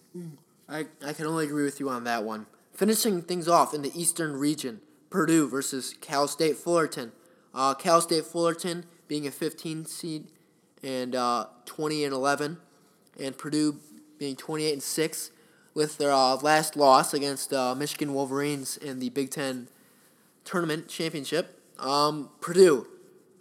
I, 0.67 0.87
I 1.05 1.13
can 1.13 1.25
only 1.25 1.45
agree 1.45 1.63
with 1.63 1.79
you 1.79 1.89
on 1.89 2.03
that 2.05 2.23
one. 2.23 2.47
Finishing 2.73 3.21
things 3.21 3.47
off 3.47 3.73
in 3.73 3.81
the 3.81 3.91
Eastern 3.99 4.33
region, 4.33 4.81
Purdue 5.09 5.47
versus 5.47 5.95
Cal 6.01 6.27
State 6.27 6.57
Fullerton. 6.57 7.11
Uh, 7.53 7.75
Cal 7.75 8.01
State 8.01 8.25
Fullerton 8.25 8.85
being 9.07 9.27
a 9.27 9.31
15 9.31 9.85
seed 9.85 10.27
and 10.83 11.15
uh, 11.15 11.45
20 11.65 12.03
and 12.03 12.13
11, 12.13 12.57
and 13.19 13.37
Purdue 13.37 13.79
being 14.19 14.35
28 14.35 14.73
and 14.73 14.83
6 14.83 15.31
with 15.73 15.97
their 15.97 16.11
uh, 16.11 16.35
last 16.37 16.75
loss 16.75 17.13
against 17.13 17.53
uh, 17.53 17.73
Michigan 17.75 18.13
Wolverines 18.13 18.77
in 18.77 18.99
the 18.99 19.09
Big 19.09 19.31
Ten 19.31 19.67
tournament 20.43 20.87
championship. 20.87 21.59
Um, 21.79 22.29
Purdue, 22.41 22.87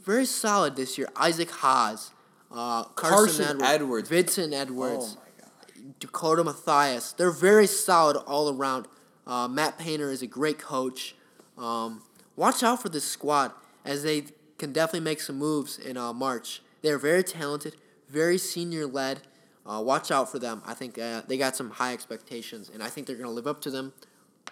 very 0.03 0.25
solid 0.25 0.77
this 0.77 0.97
year. 0.97 1.09
Isaac 1.17 1.51
Haas, 1.51 2.13
uh, 2.51 2.85
Carson, 2.85 3.59
Carson 3.59 3.63
Edwards, 3.63 3.73
Edwards. 3.73 4.09
Vincent 4.09 4.55
Edwards, 4.55 5.17
Oh 5.19 5.21
my 5.21 5.45
god. 5.45 6.01
Dakota 6.01 6.45
Mathias. 6.45 7.13
They're 7.13 7.31
very 7.31 7.67
solid 7.67 8.17
all 8.17 8.55
around. 8.57 8.87
Uh, 9.27 9.49
Matt 9.49 9.79
Painter 9.79 10.11
is 10.11 10.23
a 10.23 10.27
great 10.27 10.59
coach. 10.59 11.15
Um, 11.59 12.03
watch 12.35 12.63
out 12.63 12.83
for 12.83 12.89
this 12.89 13.05
squad 13.05 13.53
as 13.85 14.03
they 14.03 14.25
can 14.63 14.73
definitely 14.73 15.01
make 15.01 15.21
some 15.21 15.37
moves 15.39 15.77
in 15.77 15.97
uh, 15.97 16.13
March. 16.13 16.63
They're 16.83 16.97
very 16.97 17.25
talented, 17.25 17.75
very 18.09 18.39
senior 18.39 18.87
led. 18.87 19.23
Uh, 19.67 19.83
watch 19.85 20.13
out 20.13 20.31
for 20.31 20.39
them. 20.39 20.63
I 20.65 20.73
think 20.73 20.97
uh, 20.99 21.23
they 21.27 21.37
got 21.37 21.57
some 21.57 21.71
high 21.71 21.93
expectations, 21.93 22.71
and 22.73 22.81
I 22.81 22.87
think 22.87 23.09
they're 23.09 23.17
going 23.17 23.29
to 23.29 23.35
live 23.35 23.49
up 23.49 23.61
to 23.63 23.73
them. 23.73 23.93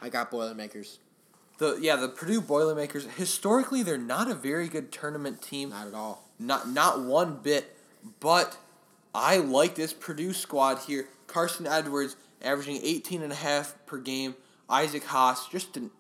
I 0.03 0.09
got 0.09 0.29
Boilermakers. 0.29 0.99
The 1.59 1.79
yeah, 1.81 1.95
the 1.95 2.09
Purdue 2.09 2.41
Boilermakers 2.41 3.05
historically 3.17 3.85
they're 3.85 3.99
not 3.99 4.29
a 4.29 4.35
very 4.35 4.67
good 4.67 4.91
tournament 4.91 5.43
team. 5.43 5.71
Not 5.71 5.87
at 5.87 5.95
all. 5.95 6.29
Not 6.41 6.69
not 6.69 7.05
one 7.05 7.37
bit. 7.37 7.77
But 8.19 8.57
I 9.15 9.37
like 9.37 9.77
this 9.77 9.93
Purdue 9.93 10.33
squad 10.33 10.79
here. 10.89 11.07
Carson 11.29 11.69
Edwards 11.69 12.17
averaging 12.43 12.81
18 12.83 13.23
and 13.23 13.31
a 13.31 13.37
half 13.37 13.77
per 13.87 13.99
game. 13.99 14.35
Isaac 14.69 15.05
Haas 15.05 15.47
just 15.49 15.77
an 15.77 15.93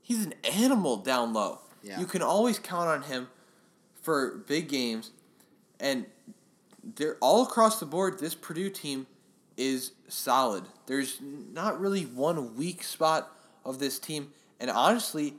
he's 0.00 0.24
an 0.24 0.34
animal 0.44 0.98
down 0.98 1.32
low. 1.32 1.58
Yeah. 1.82 2.00
You 2.00 2.06
can 2.06 2.22
always 2.22 2.58
count 2.58 2.88
on 2.88 3.02
him 3.02 3.28
for 4.00 4.36
big 4.46 4.68
games 4.68 5.10
and 5.80 6.06
they're 6.82 7.16
all 7.20 7.42
across 7.42 7.78
the 7.80 7.86
board 7.86 8.18
this 8.18 8.34
Purdue 8.34 8.70
team 8.70 9.06
is 9.56 9.92
solid. 10.08 10.64
There's 10.86 11.20
not 11.20 11.80
really 11.80 12.02
one 12.02 12.56
weak 12.56 12.82
spot 12.82 13.30
of 13.64 13.78
this 13.78 13.98
team 13.98 14.32
and 14.60 14.70
honestly 14.70 15.34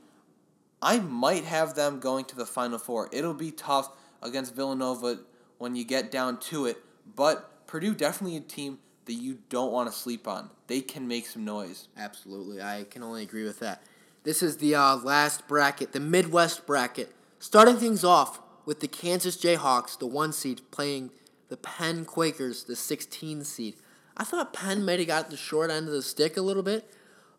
I 0.80 0.98
might 0.98 1.44
have 1.44 1.74
them 1.74 1.98
going 1.98 2.26
to 2.26 2.36
the 2.36 2.44
Final 2.44 2.78
Four. 2.78 3.08
It'll 3.10 3.32
be 3.32 3.50
tough 3.50 3.90
against 4.22 4.54
Villanova 4.54 5.20
when 5.56 5.76
you 5.76 5.84
get 5.84 6.10
down 6.10 6.38
to 6.40 6.66
it, 6.66 6.76
but 7.16 7.66
Purdue 7.66 7.94
definitely 7.94 8.36
a 8.36 8.40
team 8.40 8.78
that 9.06 9.14
you 9.14 9.38
don't 9.48 9.72
want 9.72 9.90
to 9.90 9.96
sleep 9.96 10.28
on. 10.28 10.50
They 10.66 10.80
can 10.80 11.08
make 11.08 11.26
some 11.26 11.44
noise. 11.44 11.88
Absolutely. 11.96 12.62
I 12.62 12.84
can 12.88 13.02
only 13.02 13.22
agree 13.22 13.44
with 13.44 13.60
that. 13.60 13.82
This 14.24 14.42
is 14.42 14.56
the 14.56 14.74
uh, 14.74 14.96
last 14.96 15.46
bracket, 15.46 15.92
the 15.92 16.00
Midwest 16.00 16.66
bracket. 16.66 17.14
Starting 17.38 17.76
things 17.76 18.02
off 18.02 18.40
with 18.64 18.80
the 18.80 18.88
Kansas 18.88 19.36
Jayhawks, 19.36 19.98
the 19.98 20.06
one 20.06 20.32
seed, 20.32 20.62
playing 20.70 21.10
the 21.50 21.58
Penn 21.58 22.06
Quakers, 22.06 22.64
the 22.64 22.74
16 22.74 23.44
seed. 23.44 23.74
I 24.16 24.24
thought 24.24 24.54
Penn 24.54 24.82
might 24.82 24.98
have 24.98 25.08
got 25.08 25.30
the 25.30 25.36
short 25.36 25.70
end 25.70 25.88
of 25.88 25.92
the 25.92 26.00
stick 26.00 26.38
a 26.38 26.40
little 26.40 26.62
bit. 26.62 26.90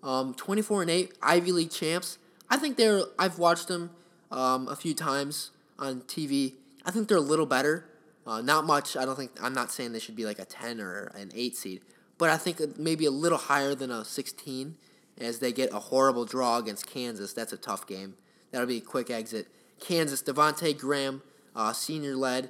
Um, 0.03 0.35
24 0.35 0.83
and 0.83 0.91
8, 0.91 1.17
Ivy 1.23 1.51
League 1.51 1.71
champs. 1.71 2.19
I 2.51 2.57
think 2.57 2.77
they're, 2.77 3.01
I've 3.17 3.39
watched 3.39 3.67
them 3.67 3.89
um, 4.29 4.67
a 4.67 4.75
few 4.75 4.93
times 4.93 5.49
on 5.79 6.01
TV. 6.01 6.53
I 6.85 6.91
think 6.91 7.07
they're 7.07 7.17
a 7.17 7.21
little 7.21 7.47
better. 7.47 7.85
Uh, 8.27 8.41
not 8.41 8.63
much. 8.63 8.95
I 8.95 9.05
don't 9.05 9.15
think, 9.15 9.31
I'm 9.41 9.53
not 9.53 9.71
saying 9.71 9.93
they 9.93 9.99
should 9.99 10.15
be 10.15 10.25
like 10.25 10.37
a 10.37 10.45
10 10.45 10.79
or 10.79 11.11
an 11.15 11.31
8 11.33 11.55
seed, 11.55 11.81
but 12.19 12.29
I 12.29 12.37
think 12.37 12.77
maybe 12.77 13.05
a 13.05 13.11
little 13.11 13.39
higher 13.39 13.73
than 13.73 13.89
a 13.89 14.05
16 14.05 14.75
as 15.17 15.39
they 15.39 15.51
get 15.51 15.73
a 15.73 15.79
horrible 15.79 16.25
draw 16.25 16.57
against 16.57 16.87
Kansas. 16.87 17.33
That's 17.33 17.53
a 17.53 17.57
tough 17.57 17.87
game. 17.87 18.15
That'll 18.51 18.67
be 18.67 18.77
a 18.77 18.81
quick 18.81 19.09
exit. 19.09 19.47
Kansas, 19.79 20.21
Devonte 20.21 20.77
Graham, 20.77 21.21
uh, 21.55 21.73
senior 21.73 22.15
led. 22.15 22.49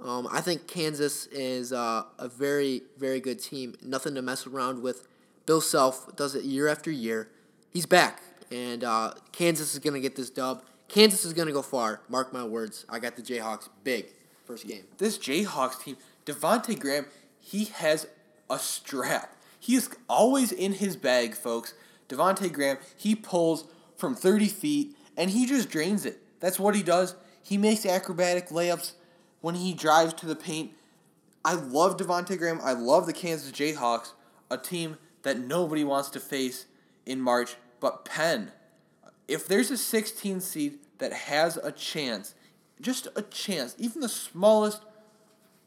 Um, 0.00 0.28
I 0.30 0.40
think 0.40 0.66
Kansas 0.66 1.26
is 1.26 1.72
uh, 1.72 2.04
a 2.18 2.28
very, 2.28 2.82
very 2.98 3.20
good 3.20 3.42
team. 3.42 3.74
Nothing 3.82 4.14
to 4.16 4.22
mess 4.22 4.46
around 4.46 4.82
with. 4.82 5.06
Bill 5.46 5.60
Self 5.60 6.16
does 6.16 6.34
it 6.34 6.44
year 6.44 6.68
after 6.68 6.90
year. 6.90 7.28
He's 7.70 7.86
back, 7.86 8.22
and 8.50 8.82
uh, 8.82 9.14
Kansas 9.32 9.72
is 9.74 9.78
going 9.78 9.94
to 9.94 10.00
get 10.00 10.16
this 10.16 10.30
dub. 10.30 10.62
Kansas 10.88 11.24
is 11.24 11.32
going 11.32 11.48
to 11.48 11.52
go 11.52 11.62
far. 11.62 12.00
Mark 12.08 12.32
my 12.32 12.44
words. 12.44 12.86
I 12.88 12.98
got 12.98 13.16
the 13.16 13.22
Jayhawks 13.22 13.68
big 13.82 14.06
first 14.44 14.66
game. 14.66 14.84
This 14.98 15.18
Jayhawks 15.18 15.82
team, 15.82 15.96
Devonte 16.26 16.78
Graham, 16.78 17.06
he 17.40 17.66
has 17.66 18.06
a 18.48 18.58
strap. 18.58 19.36
He 19.58 19.74
is 19.74 19.88
always 20.08 20.52
in 20.52 20.72
his 20.74 20.96
bag, 20.96 21.34
folks. 21.34 21.74
Devonte 22.08 22.52
Graham, 22.52 22.78
he 22.96 23.14
pulls 23.14 23.66
from 23.96 24.14
30 24.14 24.48
feet 24.48 24.96
and 25.16 25.30
he 25.30 25.46
just 25.46 25.70
drains 25.70 26.04
it. 26.04 26.20
That's 26.40 26.58
what 26.58 26.74
he 26.74 26.82
does. 26.82 27.14
He 27.42 27.56
makes 27.56 27.86
acrobatic 27.86 28.48
layups 28.48 28.92
when 29.40 29.54
he 29.54 29.74
drives 29.74 30.14
to 30.14 30.26
the 30.26 30.36
paint. 30.36 30.72
I 31.44 31.54
love 31.54 31.96
Devonte 31.96 32.38
Graham. 32.38 32.60
I 32.62 32.72
love 32.72 33.06
the 33.06 33.12
Kansas 33.12 33.52
Jayhawks, 33.52 34.12
a 34.50 34.56
team 34.56 34.96
that 35.22 35.38
nobody 35.38 35.84
wants 35.84 36.10
to 36.10 36.20
face 36.20 36.66
in 37.04 37.20
March 37.20 37.56
but 37.80 38.04
Penn. 38.04 38.52
If 39.28 39.46
there's 39.46 39.70
a 39.70 39.76
16 39.76 40.40
seed 40.40 40.78
that 40.98 41.12
has 41.12 41.56
a 41.58 41.72
chance, 41.72 42.34
just 42.80 43.08
a 43.16 43.22
chance, 43.22 43.74
even 43.78 44.00
the 44.00 44.08
smallest 44.08 44.82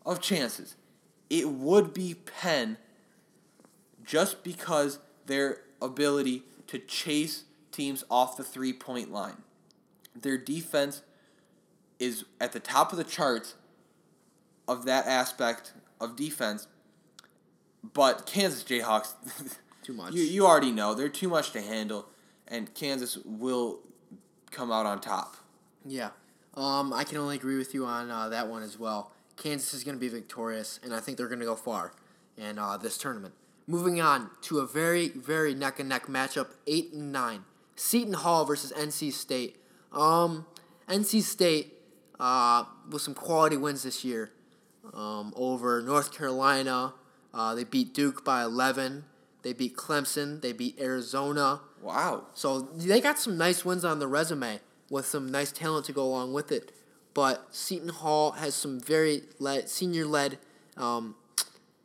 of 0.05 0.21
chances, 0.21 0.75
it 1.29 1.49
would 1.49 1.93
be 1.93 2.15
Penn 2.15 2.77
just 4.03 4.43
because 4.43 4.99
their 5.25 5.59
ability 5.81 6.43
to 6.67 6.79
chase 6.79 7.43
teams 7.71 8.03
off 8.09 8.37
the 8.37 8.43
three 8.43 8.73
point 8.73 9.11
line. 9.11 9.37
Their 10.15 10.37
defense 10.37 11.01
is 11.99 12.25
at 12.39 12.51
the 12.51 12.59
top 12.59 12.91
of 12.91 12.97
the 12.97 13.03
charts 13.03 13.55
of 14.67 14.85
that 14.85 15.05
aspect 15.07 15.73
of 15.99 16.15
defense. 16.15 16.67
But 17.93 18.25
Kansas 18.25 18.63
Jayhawks, 18.63 19.13
Too 19.83 19.93
much. 19.93 20.13
you, 20.13 20.23
you 20.23 20.45
already 20.45 20.71
know 20.71 20.93
they're 20.93 21.07
too 21.09 21.29
much 21.29 21.51
to 21.51 21.61
handle, 21.61 22.07
and 22.47 22.73
Kansas 22.73 23.17
will 23.23 23.79
come 24.51 24.71
out 24.71 24.85
on 24.85 24.99
top. 24.99 25.37
Yeah. 25.85 26.09
Um, 26.55 26.91
I 26.91 27.03
can 27.03 27.17
only 27.17 27.35
agree 27.35 27.57
with 27.57 27.73
you 27.73 27.85
on 27.85 28.09
uh, 28.09 28.29
that 28.29 28.47
one 28.47 28.63
as 28.63 28.77
well. 28.79 29.11
Kansas 29.37 29.73
is 29.73 29.83
going 29.83 29.95
to 29.95 30.01
be 30.01 30.09
victorious, 30.09 30.79
and 30.83 30.93
I 30.93 30.99
think 30.99 31.17
they're 31.17 31.27
going 31.27 31.39
to 31.39 31.45
go 31.45 31.55
far 31.55 31.93
in 32.35 32.57
uh, 32.57 32.77
this 32.77 32.97
tournament. 32.97 33.35
Moving 33.67 33.99
on 33.99 34.29
to 34.43 34.59
a 34.59 34.65
very, 34.65 35.09
very 35.09 35.53
neck 35.53 35.79
and 35.79 35.89
neck 35.89 36.07
matchup, 36.07 36.51
eight 36.65 36.93
and 36.93 37.11
nine. 37.11 37.43
Seton 37.75 38.13
Hall 38.13 38.45
versus 38.45 38.71
NC 38.71 39.11
State. 39.11 39.57
Um, 39.91 40.45
NC 40.87 41.21
State 41.21 41.73
uh, 42.19 42.63
with 42.89 43.01
some 43.01 43.13
quality 43.13 43.57
wins 43.57 43.83
this 43.83 44.05
year 44.05 44.31
um, 44.93 45.33
over 45.35 45.81
North 45.81 46.13
Carolina. 46.13 46.93
Uh, 47.33 47.55
they 47.55 47.63
beat 47.63 47.93
Duke 47.93 48.23
by 48.23 48.41
11. 48.43 49.03
They 49.43 49.53
beat 49.53 49.75
Clemson. 49.75 50.41
They 50.41 50.53
beat 50.53 50.79
Arizona. 50.79 51.61
Wow. 51.81 52.27
So 52.33 52.61
they 52.61 53.01
got 53.01 53.19
some 53.19 53.37
nice 53.37 53.63
wins 53.63 53.85
on 53.85 53.99
the 53.99 54.07
resume 54.07 54.59
with 54.89 55.05
some 55.05 55.29
nice 55.29 55.51
talent 55.51 55.85
to 55.85 55.91
go 55.91 56.03
along 56.03 56.33
with 56.33 56.51
it. 56.51 56.71
But 57.13 57.47
Seton 57.53 57.89
Hall 57.89 58.31
has 58.31 58.55
some 58.55 58.79
very 58.79 59.23
led, 59.39 59.69
senior 59.69 60.05
led 60.05 60.37
um, 60.75 61.15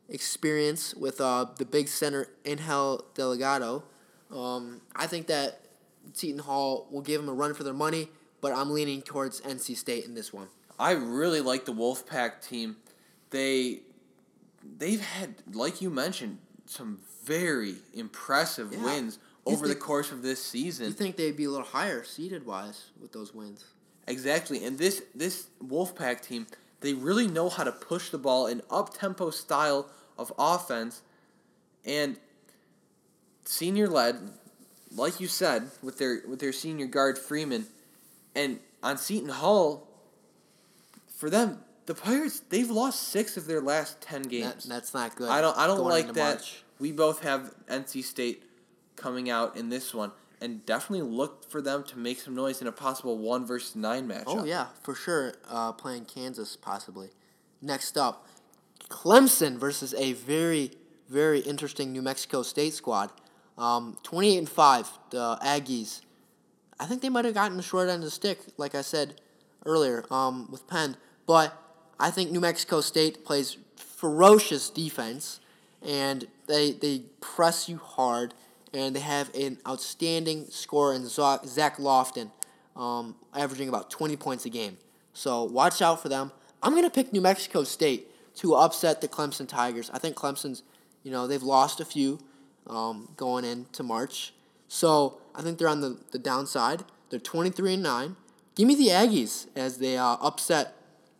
experience 0.09 0.93
with 0.95 1.19
uh, 1.21 1.45
the 1.57 1.65
big 1.65 1.87
center 1.87 2.27
Angel 2.45 3.03
Delgado. 3.15 3.83
Um, 4.31 4.81
I 4.95 5.07
think 5.07 5.27
that 5.27 5.61
Seton 6.13 6.39
Hall 6.39 6.87
will 6.91 7.01
give 7.01 7.21
them 7.21 7.29
a 7.29 7.33
run 7.33 7.53
for 7.53 7.63
their 7.63 7.73
money, 7.73 8.09
but 8.41 8.51
I'm 8.51 8.71
leaning 8.71 9.01
towards 9.01 9.41
NC 9.41 9.77
State 9.77 10.05
in 10.05 10.15
this 10.15 10.33
one. 10.33 10.47
I 10.79 10.91
really 10.91 11.41
like 11.41 11.65
the 11.65 11.73
Wolfpack 11.73 12.45
team. 12.47 12.77
They 13.29 13.81
they've 14.77 15.01
had, 15.01 15.35
like 15.53 15.81
you 15.81 15.89
mentioned, 15.89 16.39
some 16.65 16.99
very 17.25 17.75
impressive 17.93 18.71
Yeah. 18.73 18.83
wins 18.83 19.19
You 19.45 19.53
over 19.53 19.67
the 19.67 19.75
course 19.75 20.11
of 20.11 20.21
this 20.23 20.43
season. 20.43 20.87
You 20.87 20.93
think 20.93 21.15
they'd 21.15 21.35
be 21.37 21.45
a 21.45 21.49
little 21.49 21.65
higher 21.67 22.03
seeded 22.03 22.45
wise 22.45 22.91
with 22.99 23.11
those 23.11 23.33
wins? 23.33 23.65
Exactly. 24.07 24.63
And 24.65 24.77
this 24.77 25.03
this 25.13 25.47
Wolfpack 25.63 26.21
team, 26.21 26.47
they 26.81 26.93
really 26.93 27.27
know 27.27 27.49
how 27.49 27.63
to 27.63 27.71
push 27.71 28.09
the 28.09 28.17
ball 28.17 28.47
in 28.47 28.61
up 28.69 28.97
tempo 28.97 29.29
style 29.29 29.89
of 30.17 30.31
offense 30.37 31.01
and 31.85 32.17
senior 33.45 33.87
led, 33.87 34.17
like 34.95 35.19
you 35.19 35.27
said, 35.27 35.69
with 35.81 35.97
their 35.97 36.21
with 36.27 36.39
their 36.39 36.53
senior 36.53 36.85
guard 36.87 37.17
Freeman. 37.17 37.65
And 38.35 38.59
on 38.81 38.97
Seton 38.97 39.29
Hall, 39.29 39.87
for 41.15 41.29
them, 41.29 41.59
the 41.85 41.93
Pirates, 41.95 42.39
they've 42.49 42.69
lost 42.69 43.09
six 43.09 43.37
of 43.37 43.45
their 43.45 43.61
last 43.61 44.01
ten 44.01 44.23
That, 44.23 44.29
games. 44.29 44.63
that's 44.65 44.93
not 44.93 45.15
good. 45.15 45.29
I 45.29 45.41
don't 45.41 45.57
I 45.57 45.67
don't 45.67 45.83
like 45.83 46.13
that. 46.13 46.35
March. 46.37 46.63
We 46.79 46.91
both 46.91 47.21
have 47.23 47.53
NC 47.69 48.03
State 48.03 48.43
coming 48.95 49.29
out 49.29 49.55
in 49.55 49.69
this 49.69 49.93
one. 49.93 50.11
And 50.41 50.65
definitely 50.65 51.09
look 51.09 51.49
for 51.49 51.61
them 51.61 51.85
to 51.85 51.97
make 51.97 52.19
some 52.19 52.35
noise 52.35 52.59
in 52.61 52.67
a 52.67 52.71
possible 52.73 53.17
one 53.17 53.45
versus 53.45 53.77
nine 53.77 54.09
matchup. 54.09 54.23
Oh 54.27 54.43
yeah, 54.43 54.67
for 54.81 54.93
sure. 54.93 55.35
Uh, 55.49 55.71
playing 55.71 56.03
Kansas 56.03 56.57
possibly. 56.57 57.11
Next 57.61 57.97
up, 57.97 58.27
Clemson 58.93 59.57
versus 59.57 59.95
a 59.95 60.13
very 60.13 60.71
very 61.09 61.39
interesting 61.39 61.91
New 61.91 62.03
Mexico 62.03 62.43
State 62.43 62.73
squad. 62.73 63.09
Um, 63.57 63.97
Twenty 64.03 64.35
eight 64.35 64.37
and 64.37 64.49
five, 64.49 64.87
the 65.09 65.37
Aggies. 65.43 66.01
I 66.79 66.85
think 66.85 67.01
they 67.01 67.09
might 67.09 67.25
have 67.25 67.33
gotten 67.33 67.57
the 67.57 67.63
short 67.63 67.89
end 67.89 68.03
of 68.03 68.05
the 68.05 68.11
stick. 68.11 68.39
Like 68.57 68.75
I 68.75 68.81
said, 68.81 69.19
earlier 69.65 70.05
um, 70.11 70.47
with 70.51 70.67
Penn, 70.67 70.95
but 71.25 71.57
I 71.99 72.11
think 72.11 72.31
New 72.31 72.39
Mexico 72.39 72.81
State 72.81 73.25
plays 73.25 73.57
ferocious 73.75 74.69
defense, 74.69 75.39
and 75.81 76.27
they 76.45 76.71
they 76.71 77.03
press 77.19 77.67
you 77.67 77.77
hard, 77.77 78.35
and 78.73 78.95
they 78.95 79.01
have 79.01 79.33
an 79.33 79.57
outstanding 79.67 80.45
scorer 80.49 80.93
in 80.93 81.07
Zach 81.07 81.77
Lofton, 81.77 82.29
um, 82.75 83.15
averaging 83.35 83.69
about 83.69 83.89
twenty 83.89 84.15
points 84.15 84.45
a 84.45 84.49
game. 84.49 84.77
So 85.13 85.43
watch 85.43 85.81
out 85.81 86.01
for 86.01 86.09
them. 86.09 86.31
I'm 86.61 86.75
gonna 86.75 86.91
pick 86.91 87.11
New 87.11 87.21
Mexico 87.21 87.63
State 87.63 88.07
to 88.35 88.55
upset 88.55 89.01
the 89.01 89.07
Clemson 89.07 89.47
Tigers. 89.47 89.89
I 89.93 89.99
think 89.99 90.15
Clemson's, 90.15 90.63
you 91.03 91.11
know, 91.11 91.27
they've 91.27 91.43
lost 91.43 91.79
a 91.79 91.85
few 91.85 92.19
um, 92.67 93.09
going 93.17 93.45
into 93.45 93.83
March. 93.83 94.33
So 94.67 95.21
I 95.35 95.41
think 95.41 95.59
they're 95.59 95.67
on 95.67 95.81
the, 95.81 95.99
the 96.11 96.19
downside. 96.19 96.83
They're 97.09 97.19
23 97.19 97.75
and 97.75 97.83
9. 97.83 98.15
Give 98.55 98.67
me 98.67 98.75
the 98.75 98.87
Aggies 98.87 99.47
as 99.55 99.77
they 99.77 99.97
uh, 99.97 100.17
upset 100.21 100.75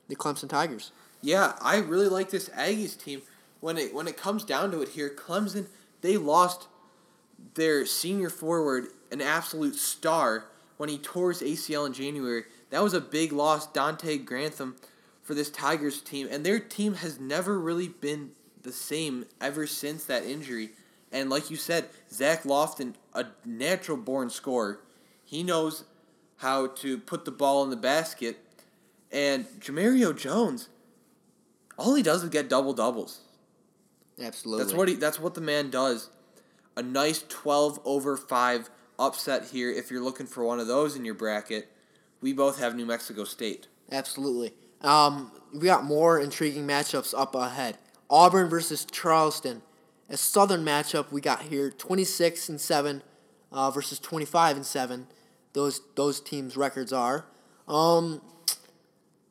the 0.08 0.16
Clemson 0.16 0.50
Tigers. 0.50 0.92
Yeah, 1.22 1.54
I 1.62 1.78
really 1.78 2.08
like 2.08 2.30
this 2.30 2.50
Aggies 2.50 3.02
team. 3.02 3.22
When 3.60 3.78
it 3.78 3.94
when 3.94 4.10
it 4.10 4.18
comes 4.18 4.44
down 4.44 4.72
to 4.72 4.82
it 4.82 4.90
here, 4.90 5.10
Clemson 5.10 5.68
they 6.02 6.18
lost 6.18 6.68
their 7.56 7.86
senior 7.86 8.30
forward, 8.30 8.88
an 9.12 9.22
absolute 9.22 9.76
star, 9.76 10.46
when 10.78 10.90
he 10.90 10.98
tore 10.98 11.32
his 11.32 11.42
ACL 11.42 11.88
in 11.88 11.94
January. 11.94 12.44
That 12.70 12.84
was 12.84 12.94
a 12.94 13.02
big 13.02 13.32
loss, 13.32 13.68
Donte 13.68 14.26
Grantham, 14.26 14.76
for 15.24 15.34
this 15.34 15.50
Tigers 15.50 16.02
team, 16.02 16.28
and 16.30 16.46
their 16.46 16.60
team 16.60 16.96
has 16.96 17.20
never 17.20 17.58
really 17.60 17.88
been 17.88 18.32
the 18.62 18.72
same 18.72 19.26
ever 19.42 19.66
since 19.66 20.06
that 20.06 20.24
injury. 20.24 20.72
And 21.12 21.30
like 21.30 21.50
you 21.50 21.58
said, 21.58 21.90
Zach 22.12 22.44
Lofton, 22.44 22.94
a 23.14 23.28
natural 23.46 23.98
born 23.98 24.30
scorer, 24.30 24.82
he 25.24 25.44
knows 25.44 25.86
how 26.38 26.68
to 26.68 26.98
put 26.98 27.26
the 27.26 27.32
ball 27.32 27.64
in 27.64 27.70
the 27.70 27.76
basket. 27.76 28.40
And 29.12 29.46
Jemerrio 29.60 30.18
Jones, 30.18 30.70
all 31.78 31.96
he 31.96 32.04
does 32.04 32.24
is 32.24 32.30
get 32.30 32.50
double 32.50 32.74
doubles. 32.74 33.22
Absolutely. 34.20 34.64
That's 34.64 34.76
what 34.76 34.88
he. 34.88 34.96
That's 34.96 35.20
what 35.20 35.34
the 35.36 35.42
man 35.42 35.70
does. 35.70 36.10
A 36.76 36.82
nice 36.82 37.24
twelve 37.30 37.80
over 37.86 38.18
five 38.18 38.70
upset 39.00 39.46
here. 39.50 39.72
If 39.72 39.90
you're 39.90 40.04
looking 40.04 40.26
for 40.26 40.44
one 40.44 40.60
of 40.60 40.68
those 40.68 40.96
in 40.96 41.06
your 41.06 41.16
bracket, 41.16 41.72
we 42.22 42.34
both 42.34 42.60
have 42.60 42.76
New 42.76 42.86
Mexico 42.86 43.24
State. 43.24 43.68
Absolutely. 43.92 44.54
Um, 44.84 45.32
we 45.54 45.62
got 45.62 45.84
more 45.84 46.20
intriguing 46.20 46.68
matchups 46.68 47.14
up 47.18 47.36
ahead. 47.36 47.78
Auburn 48.10 48.50
versus 48.50 48.86
Charleston. 48.86 49.62
A 50.10 50.18
southern 50.18 50.64
matchup 50.64 51.12
we 51.12 51.22
got 51.22 51.44
here, 51.44 51.72
26 51.72 52.50
and 52.50 52.60
7 52.60 53.02
uh, 53.52 53.72
versus 53.72 54.00
25 54.00 54.58
and 54.58 54.66
7. 54.66 55.08
Those 55.54 55.82
those 55.96 56.20
teams' 56.20 56.58
records 56.58 56.92
are. 56.92 57.26
Um, 57.68 58.22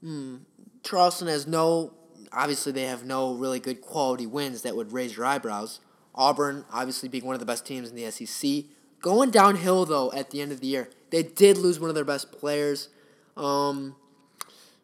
hmm, 0.00 0.36
Charleston 0.82 1.28
has 1.28 1.46
no, 1.46 1.92
obviously, 2.32 2.72
they 2.72 2.84
have 2.84 3.04
no 3.04 3.34
really 3.34 3.60
good 3.60 3.80
quality 3.80 4.26
wins 4.26 4.62
that 4.62 4.74
would 4.74 4.92
raise 4.92 5.16
your 5.16 5.26
eyebrows. 5.26 5.80
Auburn, 6.14 6.64
obviously, 6.72 7.08
being 7.08 7.24
one 7.24 7.34
of 7.34 7.40
the 7.40 7.46
best 7.46 7.66
teams 7.66 7.90
in 7.90 7.96
the 7.96 8.10
SEC. 8.10 8.64
Going 9.00 9.30
downhill, 9.30 9.84
though, 9.84 10.12
at 10.12 10.30
the 10.30 10.40
end 10.40 10.52
of 10.52 10.60
the 10.60 10.68
year. 10.68 10.88
They 11.10 11.22
did 11.22 11.58
lose 11.58 11.80
one 11.80 11.88
of 11.88 11.94
their 11.94 12.04
best 12.04 12.32
players. 12.32 12.88
Um, 13.36 13.96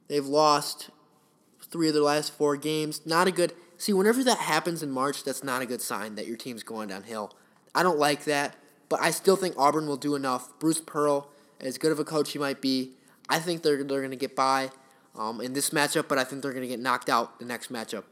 they've 0.09 0.27
lost 0.27 0.91
three 1.71 1.89
of 1.89 1.95
their 1.95 2.03
last 2.03 2.33
four 2.33 2.57
games. 2.57 3.03
Not 3.07 3.29
a 3.29 3.31
good. 3.31 3.53
See, 3.77 3.93
whenever 3.93 4.25
that 4.25 4.39
happens 4.39 4.83
in 4.83 4.91
March, 4.91 5.25
that's 5.25 5.45
not 5.45 5.63
a 5.63 5.67
good 5.67 5.81
sign 5.81 6.17
that 6.17 6.27
your 6.27 6.37
team's 6.37 6.63
going 6.63 6.89
downhill. 6.89 7.35
I 7.75 7.83
don't 7.83 7.99
like 7.99 8.25
that, 8.25 8.57
but 8.89 9.01
I 9.01 9.11
still 9.11 9.37
think 9.37 9.55
Auburn 9.57 9.87
will 9.87 9.97
do 9.97 10.15
enough. 10.15 10.59
Bruce 10.59 10.81
Pearl, 10.81 11.31
as 11.61 11.79
good 11.79 11.93
of 11.93 11.99
a 11.99 12.05
coach 12.05 12.33
he 12.33 12.39
might 12.39 12.61
be, 12.61 12.93
I 13.29 13.39
think 13.39 13.63
they're, 13.63 13.85
they're 13.85 14.01
going 14.01 14.11
to 14.11 14.17
get 14.17 14.35
by 14.35 14.71
um, 15.17 15.41
in 15.41 15.53
this 15.53 15.71
matchup, 15.71 16.09
but 16.09 16.19
I 16.19 16.25
think 16.25 16.43
they're 16.43 16.53
going 16.53 16.63
to 16.63 16.69
get 16.69 16.81
knocked 16.81 17.09
out 17.09 17.39
the 17.39 17.45
next 17.45 17.73
matchup. 17.73 18.05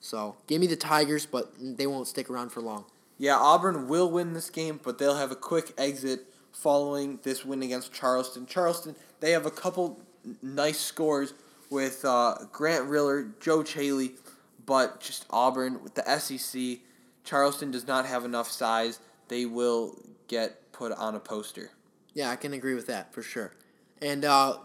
So 0.00 0.36
give 0.46 0.60
me 0.60 0.66
the 0.66 0.76
Tigers, 0.76 1.26
but 1.26 1.52
they 1.58 1.86
won't 1.86 2.06
stick 2.06 2.30
around 2.30 2.50
for 2.50 2.60
long. 2.60 2.84
Yeah, 3.18 3.36
Auburn 3.36 3.88
will 3.88 4.10
win 4.10 4.32
this 4.32 4.50
game, 4.50 4.80
but 4.82 4.98
they'll 4.98 5.16
have 5.16 5.30
a 5.30 5.36
quick 5.36 5.72
exit 5.78 6.26
following 6.52 7.18
this 7.22 7.44
win 7.44 7.62
against 7.62 7.92
Charleston. 7.92 8.46
Charleston, 8.46 8.96
they 9.20 9.30
have 9.30 9.46
a 9.46 9.50
couple 9.50 10.00
nice 10.42 10.80
scores 10.80 11.34
with 11.70 12.04
uh, 12.04 12.36
Grant 12.52 12.86
Riller, 12.86 13.28
Joe 13.40 13.62
Chealey, 13.62 14.12
but 14.66 15.00
just 15.00 15.26
Auburn 15.30 15.82
with 15.82 15.94
the 15.94 16.18
SEC. 16.18 16.78
Charleston 17.24 17.70
does 17.70 17.86
not 17.86 18.06
have 18.06 18.24
enough 18.24 18.50
size. 18.50 19.00
They 19.28 19.46
will 19.46 19.98
get 20.28 20.72
put 20.72 20.92
on 20.92 21.14
a 21.14 21.20
poster. 21.20 21.70
Yeah, 22.12 22.30
I 22.30 22.36
can 22.36 22.52
agree 22.52 22.74
with 22.74 22.86
that 22.86 23.12
for 23.12 23.22
sure. 23.22 23.52
And 24.00 24.24
uh, 24.24 24.58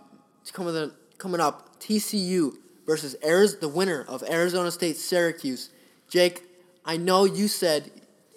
coming 0.53 0.91
coming 1.18 1.41
up, 1.41 1.80
TCU 1.80 2.55
versus 2.86 3.16
Arizona, 3.24 3.62
the 3.62 3.70
winner 3.70 4.05
of 4.07 4.24
Arizona 4.24 4.72
State 4.72 4.97
Syracuse. 4.97 5.70
Jake, 6.07 6.43
I 6.86 6.97
know 6.97 7.26
you 7.26 7.47
said, 7.47 7.91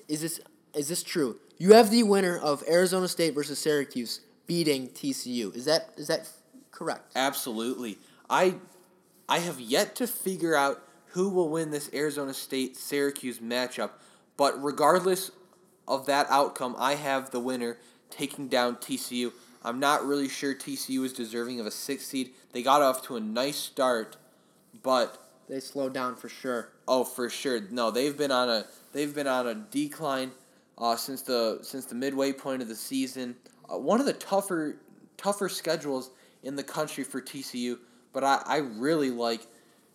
is 0.08 0.20
this 0.20 0.40
is 0.74 0.88
this 0.88 1.02
true? 1.02 1.38
You 1.58 1.74
have 1.74 1.90
the 1.90 2.02
winner 2.02 2.38
of 2.38 2.62
Arizona 2.68 3.08
State 3.08 3.34
versus 3.34 3.58
Syracuse 3.58 4.20
beating 4.46 4.88
TCU. 4.88 5.54
Is 5.54 5.64
that 5.64 5.90
is 5.96 6.08
that 6.08 6.28
correct? 6.82 7.12
Absolutely. 7.14 7.98
I 8.28 8.56
I 9.28 9.38
have 9.38 9.60
yet 9.60 9.94
to 9.96 10.06
figure 10.06 10.54
out 10.54 10.82
who 11.08 11.28
will 11.28 11.48
win 11.48 11.70
this 11.70 11.90
Arizona 11.92 12.34
State 12.34 12.76
Syracuse 12.76 13.38
matchup, 13.38 13.90
but 14.36 14.62
regardless 14.62 15.30
of 15.86 16.06
that 16.06 16.26
outcome, 16.30 16.74
I 16.78 16.94
have 16.94 17.30
the 17.30 17.40
winner 17.40 17.78
taking 18.10 18.48
down 18.48 18.76
TCU. 18.76 19.32
I'm 19.62 19.78
not 19.78 20.04
really 20.04 20.28
sure 20.28 20.54
TCU 20.54 21.04
is 21.04 21.12
deserving 21.12 21.60
of 21.60 21.66
a 21.66 21.70
six 21.70 22.06
seed. 22.06 22.32
They 22.52 22.62
got 22.62 22.82
off 22.82 23.02
to 23.06 23.16
a 23.16 23.20
nice 23.20 23.56
start, 23.56 24.16
but 24.82 25.30
they 25.48 25.60
slowed 25.60 25.92
down 25.92 26.16
for 26.16 26.28
sure. 26.28 26.70
Oh, 26.88 27.04
for 27.04 27.30
sure. 27.30 27.60
No, 27.70 27.90
they've 27.90 28.16
been 28.16 28.32
on 28.32 28.48
a 28.48 28.66
they've 28.92 29.14
been 29.14 29.28
on 29.28 29.46
a 29.46 29.54
decline 29.54 30.32
uh, 30.78 30.96
since 30.96 31.22
the 31.22 31.60
since 31.62 31.86
the 31.86 31.94
midway 31.94 32.32
point 32.32 32.60
of 32.60 32.68
the 32.68 32.74
season. 32.74 33.36
Uh, 33.72 33.78
one 33.78 34.00
of 34.00 34.06
the 34.06 34.12
tougher 34.12 34.78
tougher 35.16 35.48
schedules 35.48 36.10
in 36.42 36.56
the 36.56 36.62
country 36.62 37.04
for 37.04 37.20
TCU, 37.20 37.78
but 38.12 38.24
I, 38.24 38.42
I 38.46 38.56
really 38.58 39.10
like 39.10 39.46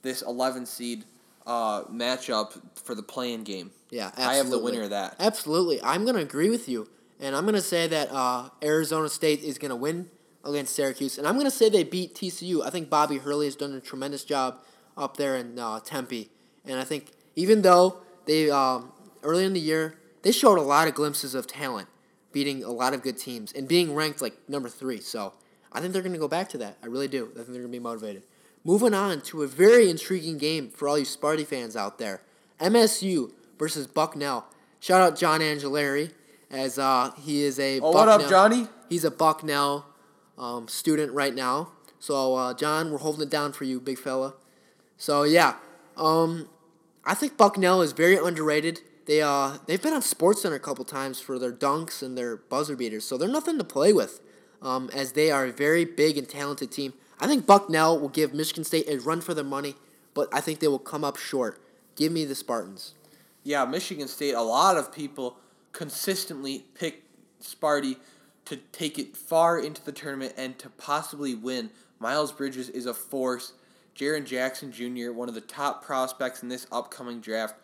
this 0.02 0.22
11 0.22 0.66
seed 0.66 1.04
uh, 1.46 1.84
matchup 1.86 2.60
for 2.76 2.96
the 2.96 3.04
playing 3.04 3.44
game. 3.44 3.72
Yeah, 3.90 4.08
absolutely. 4.08 4.34
I 4.34 4.36
have 4.36 4.50
the 4.50 4.60
winner 4.60 4.82
of 4.84 4.90
that. 4.92 5.16
Absolutely. 5.20 5.82
I'm 5.82 6.04
going 6.04 6.16
to 6.16 6.22
agree 6.22 6.50
with 6.50 6.68
you. 6.68 6.90
And 7.20 7.36
I'm 7.36 7.44
going 7.44 7.56
to 7.56 7.62
say 7.62 7.88
that 7.88 8.12
uh, 8.12 8.50
Arizona 8.64 9.10
State 9.10 9.42
is 9.42 9.58
going 9.58 9.70
to 9.70 9.76
win 9.76 10.10
against 10.44 10.76
Syracuse. 10.76 11.18
And 11.18 11.28
I'm 11.28 11.36
going 11.36 11.46
to 11.46 11.52
say 11.52 11.70
they 11.70 11.84
beat 11.84 12.16
TCU. 12.16 12.66
I 12.66 12.70
think 12.70 12.90
Bobby 12.90 13.18
Hurley 13.18 13.48
has 13.48 13.56
done 13.56 13.74
a 13.74 13.80
tremendous 13.80 14.24
job 14.24 14.60
up 14.96 15.18
there 15.18 15.36
in 15.36 15.58
uh, 15.58 15.80
Tempe. 15.80 16.30
And 16.66 16.80
I 16.80 16.84
think 16.84 17.12
even 17.36 17.62
though 17.62 17.98
they, 18.26 18.50
um, 18.50 18.92
early 19.24 19.46
in 19.46 19.54
the 19.54 19.60
year, 19.60 19.98
they 20.22 20.32
showed 20.32 20.58
a 20.58 20.62
lot 20.62 20.88
of 20.88 20.94
glimpses 20.94 21.34
of 21.34 21.48
talent, 21.48 21.88
beating 22.32 22.64
a 22.64 22.72
lot 22.72 22.94
of 22.94 23.02
good 23.02 23.18
teams 23.18 23.52
and 23.54 23.68
being 23.68 23.96
ranked 23.96 24.22
like 24.22 24.38
number 24.50 24.70
three. 24.70 25.00
So 25.00 25.34
I 25.72 25.80
think 25.80 25.94
they're 25.94 26.02
going 26.02 26.14
to 26.14 26.20
go 26.20 26.28
back 26.28 26.50
to 26.50 26.58
that. 26.60 26.78
I 26.82 26.88
really 26.88 27.08
do. 27.08 27.26
I 27.26 27.36
think 27.36 27.48
they're 27.48 27.62
going 27.62 27.64
to 27.64 27.70
be 27.70 27.80
motivated. 27.80 28.24
Moving 28.64 28.94
on 28.94 29.22
to 29.22 29.44
a 29.44 29.48
very 29.48 29.90
intriguing 29.90 30.38
game 30.38 30.70
for 30.70 30.88
all 30.88 30.98
you 30.98 31.06
Sparty 31.06 31.46
fans 31.46 31.76
out 31.76 32.00
there 32.00 32.22
MSU 32.60 33.32
versus 33.58 33.88
Bucknell. 33.88 34.46
Shout 34.80 35.02
out 35.02 35.18
John 35.18 35.42
Angelari, 35.42 36.12
as 36.52 36.78
uh, 36.78 37.12
he 37.22 37.44
is 37.44 37.60
a. 37.60 37.80
Oh, 37.80 37.94
Bucknell, 37.94 38.18
what 38.18 38.22
up, 38.24 38.30
Johnny? 38.30 38.68
He's 38.90 39.04
a 39.04 39.12
Bucknell 39.12 39.86
um, 40.38 40.68
student 40.68 41.14
right 41.14 41.34
now. 41.34 41.72
So, 42.00 42.36
uh, 42.36 42.54
John, 42.54 42.92
we're 42.92 43.00
holding 43.00 43.24
it 43.24 43.30
down 43.30 43.54
for 43.54 43.64
you, 43.64 43.80
big 43.80 43.98
fella. 43.98 44.36
So, 44.98 45.24
yeah. 45.24 45.56
Um, 45.96 46.48
I 47.04 47.14
think 47.14 47.38
Bucknell 47.38 47.82
is 47.82 47.94
very 47.94 48.18
underrated. 48.18 48.82
They 49.06 49.22
uh 49.22 49.58
they've 49.66 49.82
been 49.82 49.94
on 49.94 50.02
SportsCenter 50.02 50.56
a 50.56 50.60
couple 50.60 50.84
times 50.84 51.22
for 51.22 51.40
their 51.40 51.54
dunks 51.54 52.04
and 52.04 52.18
their 52.18 52.36
buzzer 52.36 52.76
beaters, 52.76 53.06
so 53.06 53.18
they're 53.18 53.30
nothing 53.30 53.58
to 53.58 53.64
play 53.64 53.94
with. 53.94 54.20
Um, 54.62 54.90
as 54.94 55.12
they 55.12 55.30
are 55.30 55.46
a 55.46 55.52
very 55.52 55.86
big 55.86 56.18
and 56.18 56.28
talented 56.28 56.72
team. 56.72 56.94
I 57.20 57.28
think 57.28 57.46
Bucknell 57.46 58.00
will 58.00 58.10
give 58.10 58.34
Michigan 58.34 58.64
State 58.64 58.88
a 58.90 59.00
run 59.00 59.22
for 59.22 59.34
their 59.34 59.44
money, 59.44 59.76
but 60.14 60.28
I 60.34 60.42
think 60.42 60.60
they 60.60 60.68
will 60.68 60.80
come 60.80 61.04
up 61.04 61.18
short. 61.18 61.62
Give 61.96 62.12
me 62.12 62.26
the 62.26 62.36
Spartans. 62.36 62.94
Yeah, 63.44 63.66
Michigan 63.66 64.08
State. 64.08 64.34
A 64.34 64.42
lot 64.42 64.78
of 64.78 64.92
people 64.92 65.38
consistently 65.74 66.66
pick 66.74 67.04
Sparty 67.42 67.98
to 68.46 68.58
take 68.72 68.98
it 68.98 69.16
far 69.16 69.60
into 69.60 69.84
the 69.84 69.92
tournament 69.92 70.34
and 70.38 70.58
to 70.60 70.70
possibly 70.70 71.36
win. 71.36 71.70
Miles 72.00 72.32
Bridges 72.32 72.70
is 72.70 72.86
a 72.86 72.94
force. 72.94 73.54
Jaren 73.96 74.26
Jackson 74.26 74.72
Jr., 74.72 75.12
one 75.12 75.28
of 75.28 75.36
the 75.36 75.42
top 75.42 75.84
prospects 75.84 76.44
in 76.44 76.50
this 76.50 76.68
upcoming 76.72 77.20
draft. 77.20 77.56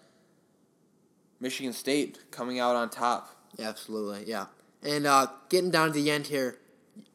Michigan 1.39 1.73
State 1.73 2.19
coming 2.31 2.59
out 2.59 2.75
on 2.75 2.89
top. 2.89 3.35
Absolutely, 3.59 4.23
yeah. 4.25 4.47
And 4.81 5.05
uh, 5.05 5.27
getting 5.49 5.69
down 5.69 5.87
to 5.87 5.93
the 5.93 6.09
end 6.09 6.27
here, 6.27 6.57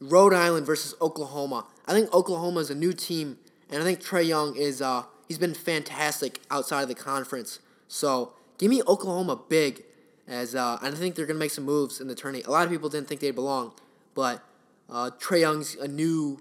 Rhode 0.01 0.35
Island 0.35 0.67
versus 0.67 0.95
Oklahoma. 1.01 1.67
I 1.87 1.93
think 1.93 2.13
Oklahoma 2.13 2.61
is 2.61 2.71
a 2.71 2.75
new 2.75 2.93
team, 2.93 3.39
and 3.71 3.83
I 3.83 3.85
think 3.85 4.01
Trae 4.01 4.27
Young 4.27 4.57
is 4.57 4.81
uh, 4.83 5.05
he's 5.27 5.39
been 5.39 5.55
fantastic 5.55 6.41
outside 6.51 6.83
of 6.83 6.89
the 6.89 6.95
conference. 6.95 7.61
So 7.89 8.35
give 8.59 8.71
me 8.71 8.83
Oklahoma 8.87 9.41
big, 9.49 9.85
as 10.27 10.55
uh, 10.55 10.79
and 10.83 10.95
I 10.95 10.99
think 10.99 11.15
they're 11.15 11.27
gonna 11.27 11.39
make 11.39 11.51
some 11.51 11.65
moves 11.65 12.01
in 12.01 12.09
the 12.09 12.15
tourney. 12.15 12.43
A 12.43 12.51
lot 12.51 12.65
of 12.65 12.71
people 12.71 12.89
didn't 12.89 13.09
think 13.09 13.21
they 13.21 13.31
belong, 13.31 13.73
but 14.15 14.43
uh, 14.91 15.11
Trae 15.19 15.41
Young's 15.41 15.75
a 15.77 15.89
new 15.89 16.41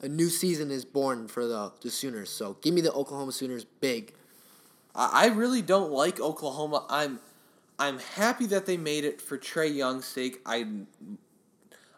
a 0.00 0.08
new 0.08 0.28
season 0.28 0.70
is 0.70 0.84
born 0.84 1.26
for 1.26 1.46
the, 1.46 1.72
the 1.80 1.90
Sooners. 1.90 2.30
So 2.30 2.56
give 2.60 2.74
me 2.74 2.80
the 2.80 2.92
Oklahoma 2.92 3.32
Sooners 3.32 3.64
big. 3.64 4.12
I, 4.94 5.24
I 5.24 5.26
really 5.28 5.62
don't 5.62 5.90
like 5.90 6.20
Oklahoma. 6.20 6.84
I'm 6.88 7.20
I'm 7.78 7.98
happy 7.98 8.46
that 8.46 8.66
they 8.66 8.76
made 8.76 9.04
it 9.04 9.20
for 9.20 9.36
Trae 9.38 9.74
Young's 9.74 10.06
sake. 10.06 10.40
I 10.46 10.66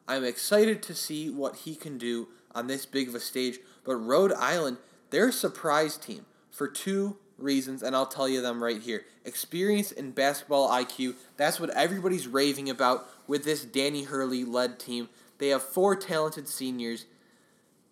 I'm 0.08 0.24
excited 0.24 0.82
to 0.84 0.94
see 0.94 1.30
what 1.30 1.56
he 1.56 1.74
can 1.74 1.98
do 1.98 2.28
on 2.54 2.66
this 2.66 2.86
big 2.86 3.08
of 3.08 3.14
a 3.14 3.20
stage. 3.20 3.58
But 3.84 3.96
Rhode 3.96 4.32
Island, 4.32 4.78
they're 5.10 5.28
a 5.28 5.32
surprise 5.32 5.96
team 5.96 6.24
for 6.50 6.66
two 6.66 7.18
reasons, 7.36 7.82
and 7.82 7.94
I'll 7.94 8.06
tell 8.06 8.28
you 8.28 8.40
them 8.40 8.64
right 8.64 8.80
here. 8.80 9.04
Experience 9.24 9.92
and 9.92 10.14
basketball 10.14 10.68
IQ. 10.70 11.14
That's 11.36 11.60
what 11.60 11.70
everybody's 11.70 12.26
raving 12.26 12.68
about 12.68 13.08
with 13.26 13.44
this 13.44 13.64
Danny 13.64 14.04
Hurley 14.04 14.44
led 14.44 14.78
team. 14.78 15.08
They 15.36 15.48
have 15.48 15.62
four 15.62 15.94
talented 15.94 16.48
seniors. 16.48 17.04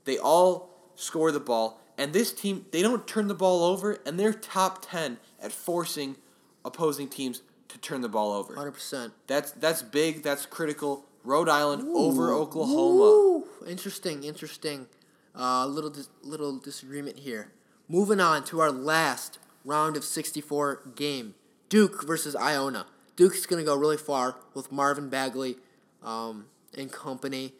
They 0.04 0.18
all 0.18 0.70
score 0.96 1.30
the 1.30 1.38
ball. 1.38 1.80
And 1.98 2.12
this 2.12 2.32
team, 2.32 2.66
they 2.72 2.82
don't 2.82 3.06
turn 3.06 3.28
the 3.28 3.34
ball 3.34 3.62
over, 3.62 3.98
and 4.04 4.18
they're 4.18 4.32
top 4.32 4.84
10 4.90 5.18
at 5.40 5.52
forcing 5.52 6.16
opposing 6.64 7.08
teams 7.08 7.42
to 7.68 7.78
turn 7.78 8.00
the 8.00 8.08
ball 8.08 8.32
over. 8.32 8.54
100%. 8.54 9.12
That's 9.26 9.52
that's 9.52 9.82
big, 9.82 10.22
that's 10.22 10.44
critical. 10.46 11.06
Rhode 11.26 11.48
Island 11.48 11.88
over 11.94 12.32
Oklahoma. 12.32 13.02
Ooh, 13.02 13.44
interesting, 13.66 14.22
interesting. 14.22 14.86
Uh, 15.34 15.66
little 15.66 15.90
dis- 15.90 16.08
little 16.22 16.56
disagreement 16.58 17.18
here. 17.18 17.52
Moving 17.88 18.20
on 18.20 18.44
to 18.44 18.60
our 18.60 18.70
last 18.70 19.38
round 19.64 19.96
of 19.96 20.04
64 20.04 20.92
game. 20.94 21.34
Duke 21.68 22.06
versus 22.06 22.36
Iona. 22.36 22.86
Duke's 23.16 23.44
going 23.44 23.62
to 23.62 23.66
go 23.66 23.76
really 23.76 23.96
far 23.96 24.36
with 24.54 24.70
Marvin 24.70 25.08
Bagley 25.08 25.56
um, 26.02 26.46
and 26.76 26.92
company. 26.92 27.52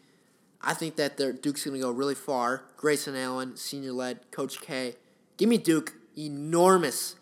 I 0.63 0.73
think 0.73 0.97
that 0.97 1.17
their 1.17 1.33
Duke's 1.33 1.65
going 1.65 1.77
to 1.77 1.83
go 1.83 1.91
really 1.91 2.15
far. 2.15 2.63
Grayson 2.77 3.17
Allen, 3.17 3.57
senior 3.57 3.93
led, 3.93 4.31
Coach 4.31 4.61
K. 4.61 4.95
Give 5.37 5.49
me 5.49 5.59
Duke 5.59 5.95
enormous 6.17 7.17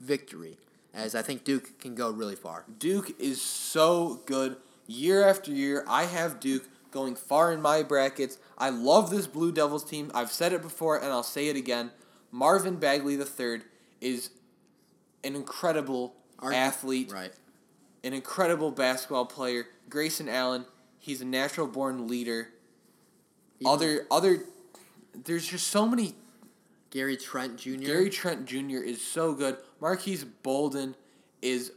victory, 0.00 0.58
as 0.92 1.14
I 1.14 1.22
think 1.22 1.44
Duke 1.44 1.78
can 1.78 1.94
go 1.94 2.10
really 2.10 2.36
far. 2.36 2.64
Duke 2.78 3.14
is 3.20 3.40
so 3.40 4.20
good. 4.26 4.56
Year 4.86 5.26
after 5.26 5.50
year, 5.50 5.84
I 5.88 6.04
have 6.04 6.40
Duke 6.40 6.68
going 6.90 7.16
far 7.16 7.52
in 7.52 7.60
my 7.60 7.82
brackets. 7.82 8.38
I 8.58 8.70
love 8.70 9.10
this 9.10 9.26
Blue 9.26 9.50
Devils 9.52 9.84
team. 9.84 10.10
I've 10.14 10.30
said 10.30 10.52
it 10.52 10.62
before 10.62 10.96
and 10.96 11.06
I'll 11.06 11.22
say 11.22 11.48
it 11.48 11.56
again. 11.56 11.90
Marvin 12.30 12.76
Bagley 12.76 13.14
III 13.14 13.62
is 14.00 14.30
an 15.22 15.34
incredible 15.34 16.14
Our- 16.38 16.52
athlete, 16.52 17.10
Right. 17.12 17.32
an 18.02 18.12
incredible 18.12 18.70
basketball 18.70 19.26
player. 19.26 19.66
Grayson 19.88 20.28
Allen, 20.28 20.66
he's 20.98 21.20
a 21.20 21.24
natural 21.24 21.66
born 21.66 22.06
leader. 22.06 22.50
Other 23.64 24.06
other 24.10 24.44
there's 25.14 25.46
just 25.46 25.68
so 25.68 25.86
many 25.86 26.14
Gary 26.90 27.16
Trent 27.16 27.56
Jr. 27.56 27.76
Gary 27.86 28.10
Trent 28.10 28.46
Jr. 28.46 28.78
is 28.78 29.00
so 29.00 29.32
good. 29.32 29.56
Marques 29.80 30.24
Bolden 30.42 30.94
is 31.40 31.72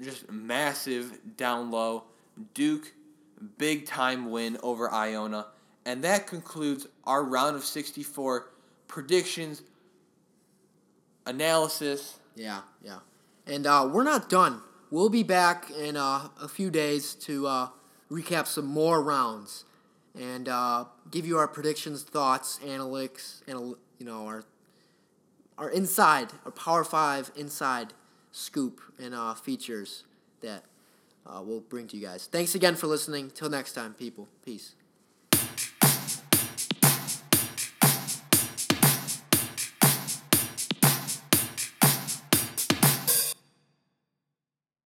just 0.00 0.30
massive 0.30 1.36
down 1.36 1.70
low. 1.70 2.04
Duke, 2.54 2.92
big 3.58 3.86
time 3.86 4.30
win 4.30 4.58
over 4.62 4.92
Iona. 4.92 5.46
And 5.84 6.04
that 6.04 6.26
concludes 6.26 6.86
our 7.04 7.24
round 7.24 7.56
of 7.56 7.64
64 7.64 8.50
predictions, 8.86 9.62
analysis. 11.26 12.18
Yeah, 12.36 12.60
yeah. 12.82 12.98
And 13.46 13.66
uh, 13.66 13.88
we're 13.92 14.04
not 14.04 14.28
done. 14.28 14.60
We'll 14.90 15.08
be 15.08 15.22
back 15.22 15.70
in 15.70 15.96
uh, 15.96 16.28
a 16.40 16.48
few 16.48 16.70
days 16.70 17.14
to 17.14 17.46
uh, 17.46 17.68
recap 18.10 18.46
some 18.46 18.66
more 18.66 19.02
rounds 19.02 19.64
and 20.18 20.48
uh, 20.48 20.84
give 21.10 21.26
you 21.26 21.38
our 21.38 21.48
predictions, 21.48 22.02
thoughts, 22.02 22.58
analytics, 22.64 23.40
and 23.48 23.74
you 23.98 24.06
know 24.06 24.26
our 24.26 24.44
our 25.58 25.70
inside, 25.70 26.28
our 26.44 26.50
Power 26.50 26.84
Five 26.84 27.30
inside 27.36 27.94
scoop 28.30 28.80
and 29.02 29.14
uh, 29.14 29.34
features 29.34 30.04
that 30.40 30.64
uh, 31.26 31.42
we'll 31.44 31.60
bring 31.60 31.86
to 31.88 31.96
you 31.96 32.06
guys. 32.06 32.26
Thanks 32.26 32.54
again 32.54 32.74
for 32.76 32.86
listening. 32.86 33.30
Till 33.30 33.50
next 33.50 33.72
time, 33.72 33.94
people. 33.94 34.28
Peace. 34.44 34.74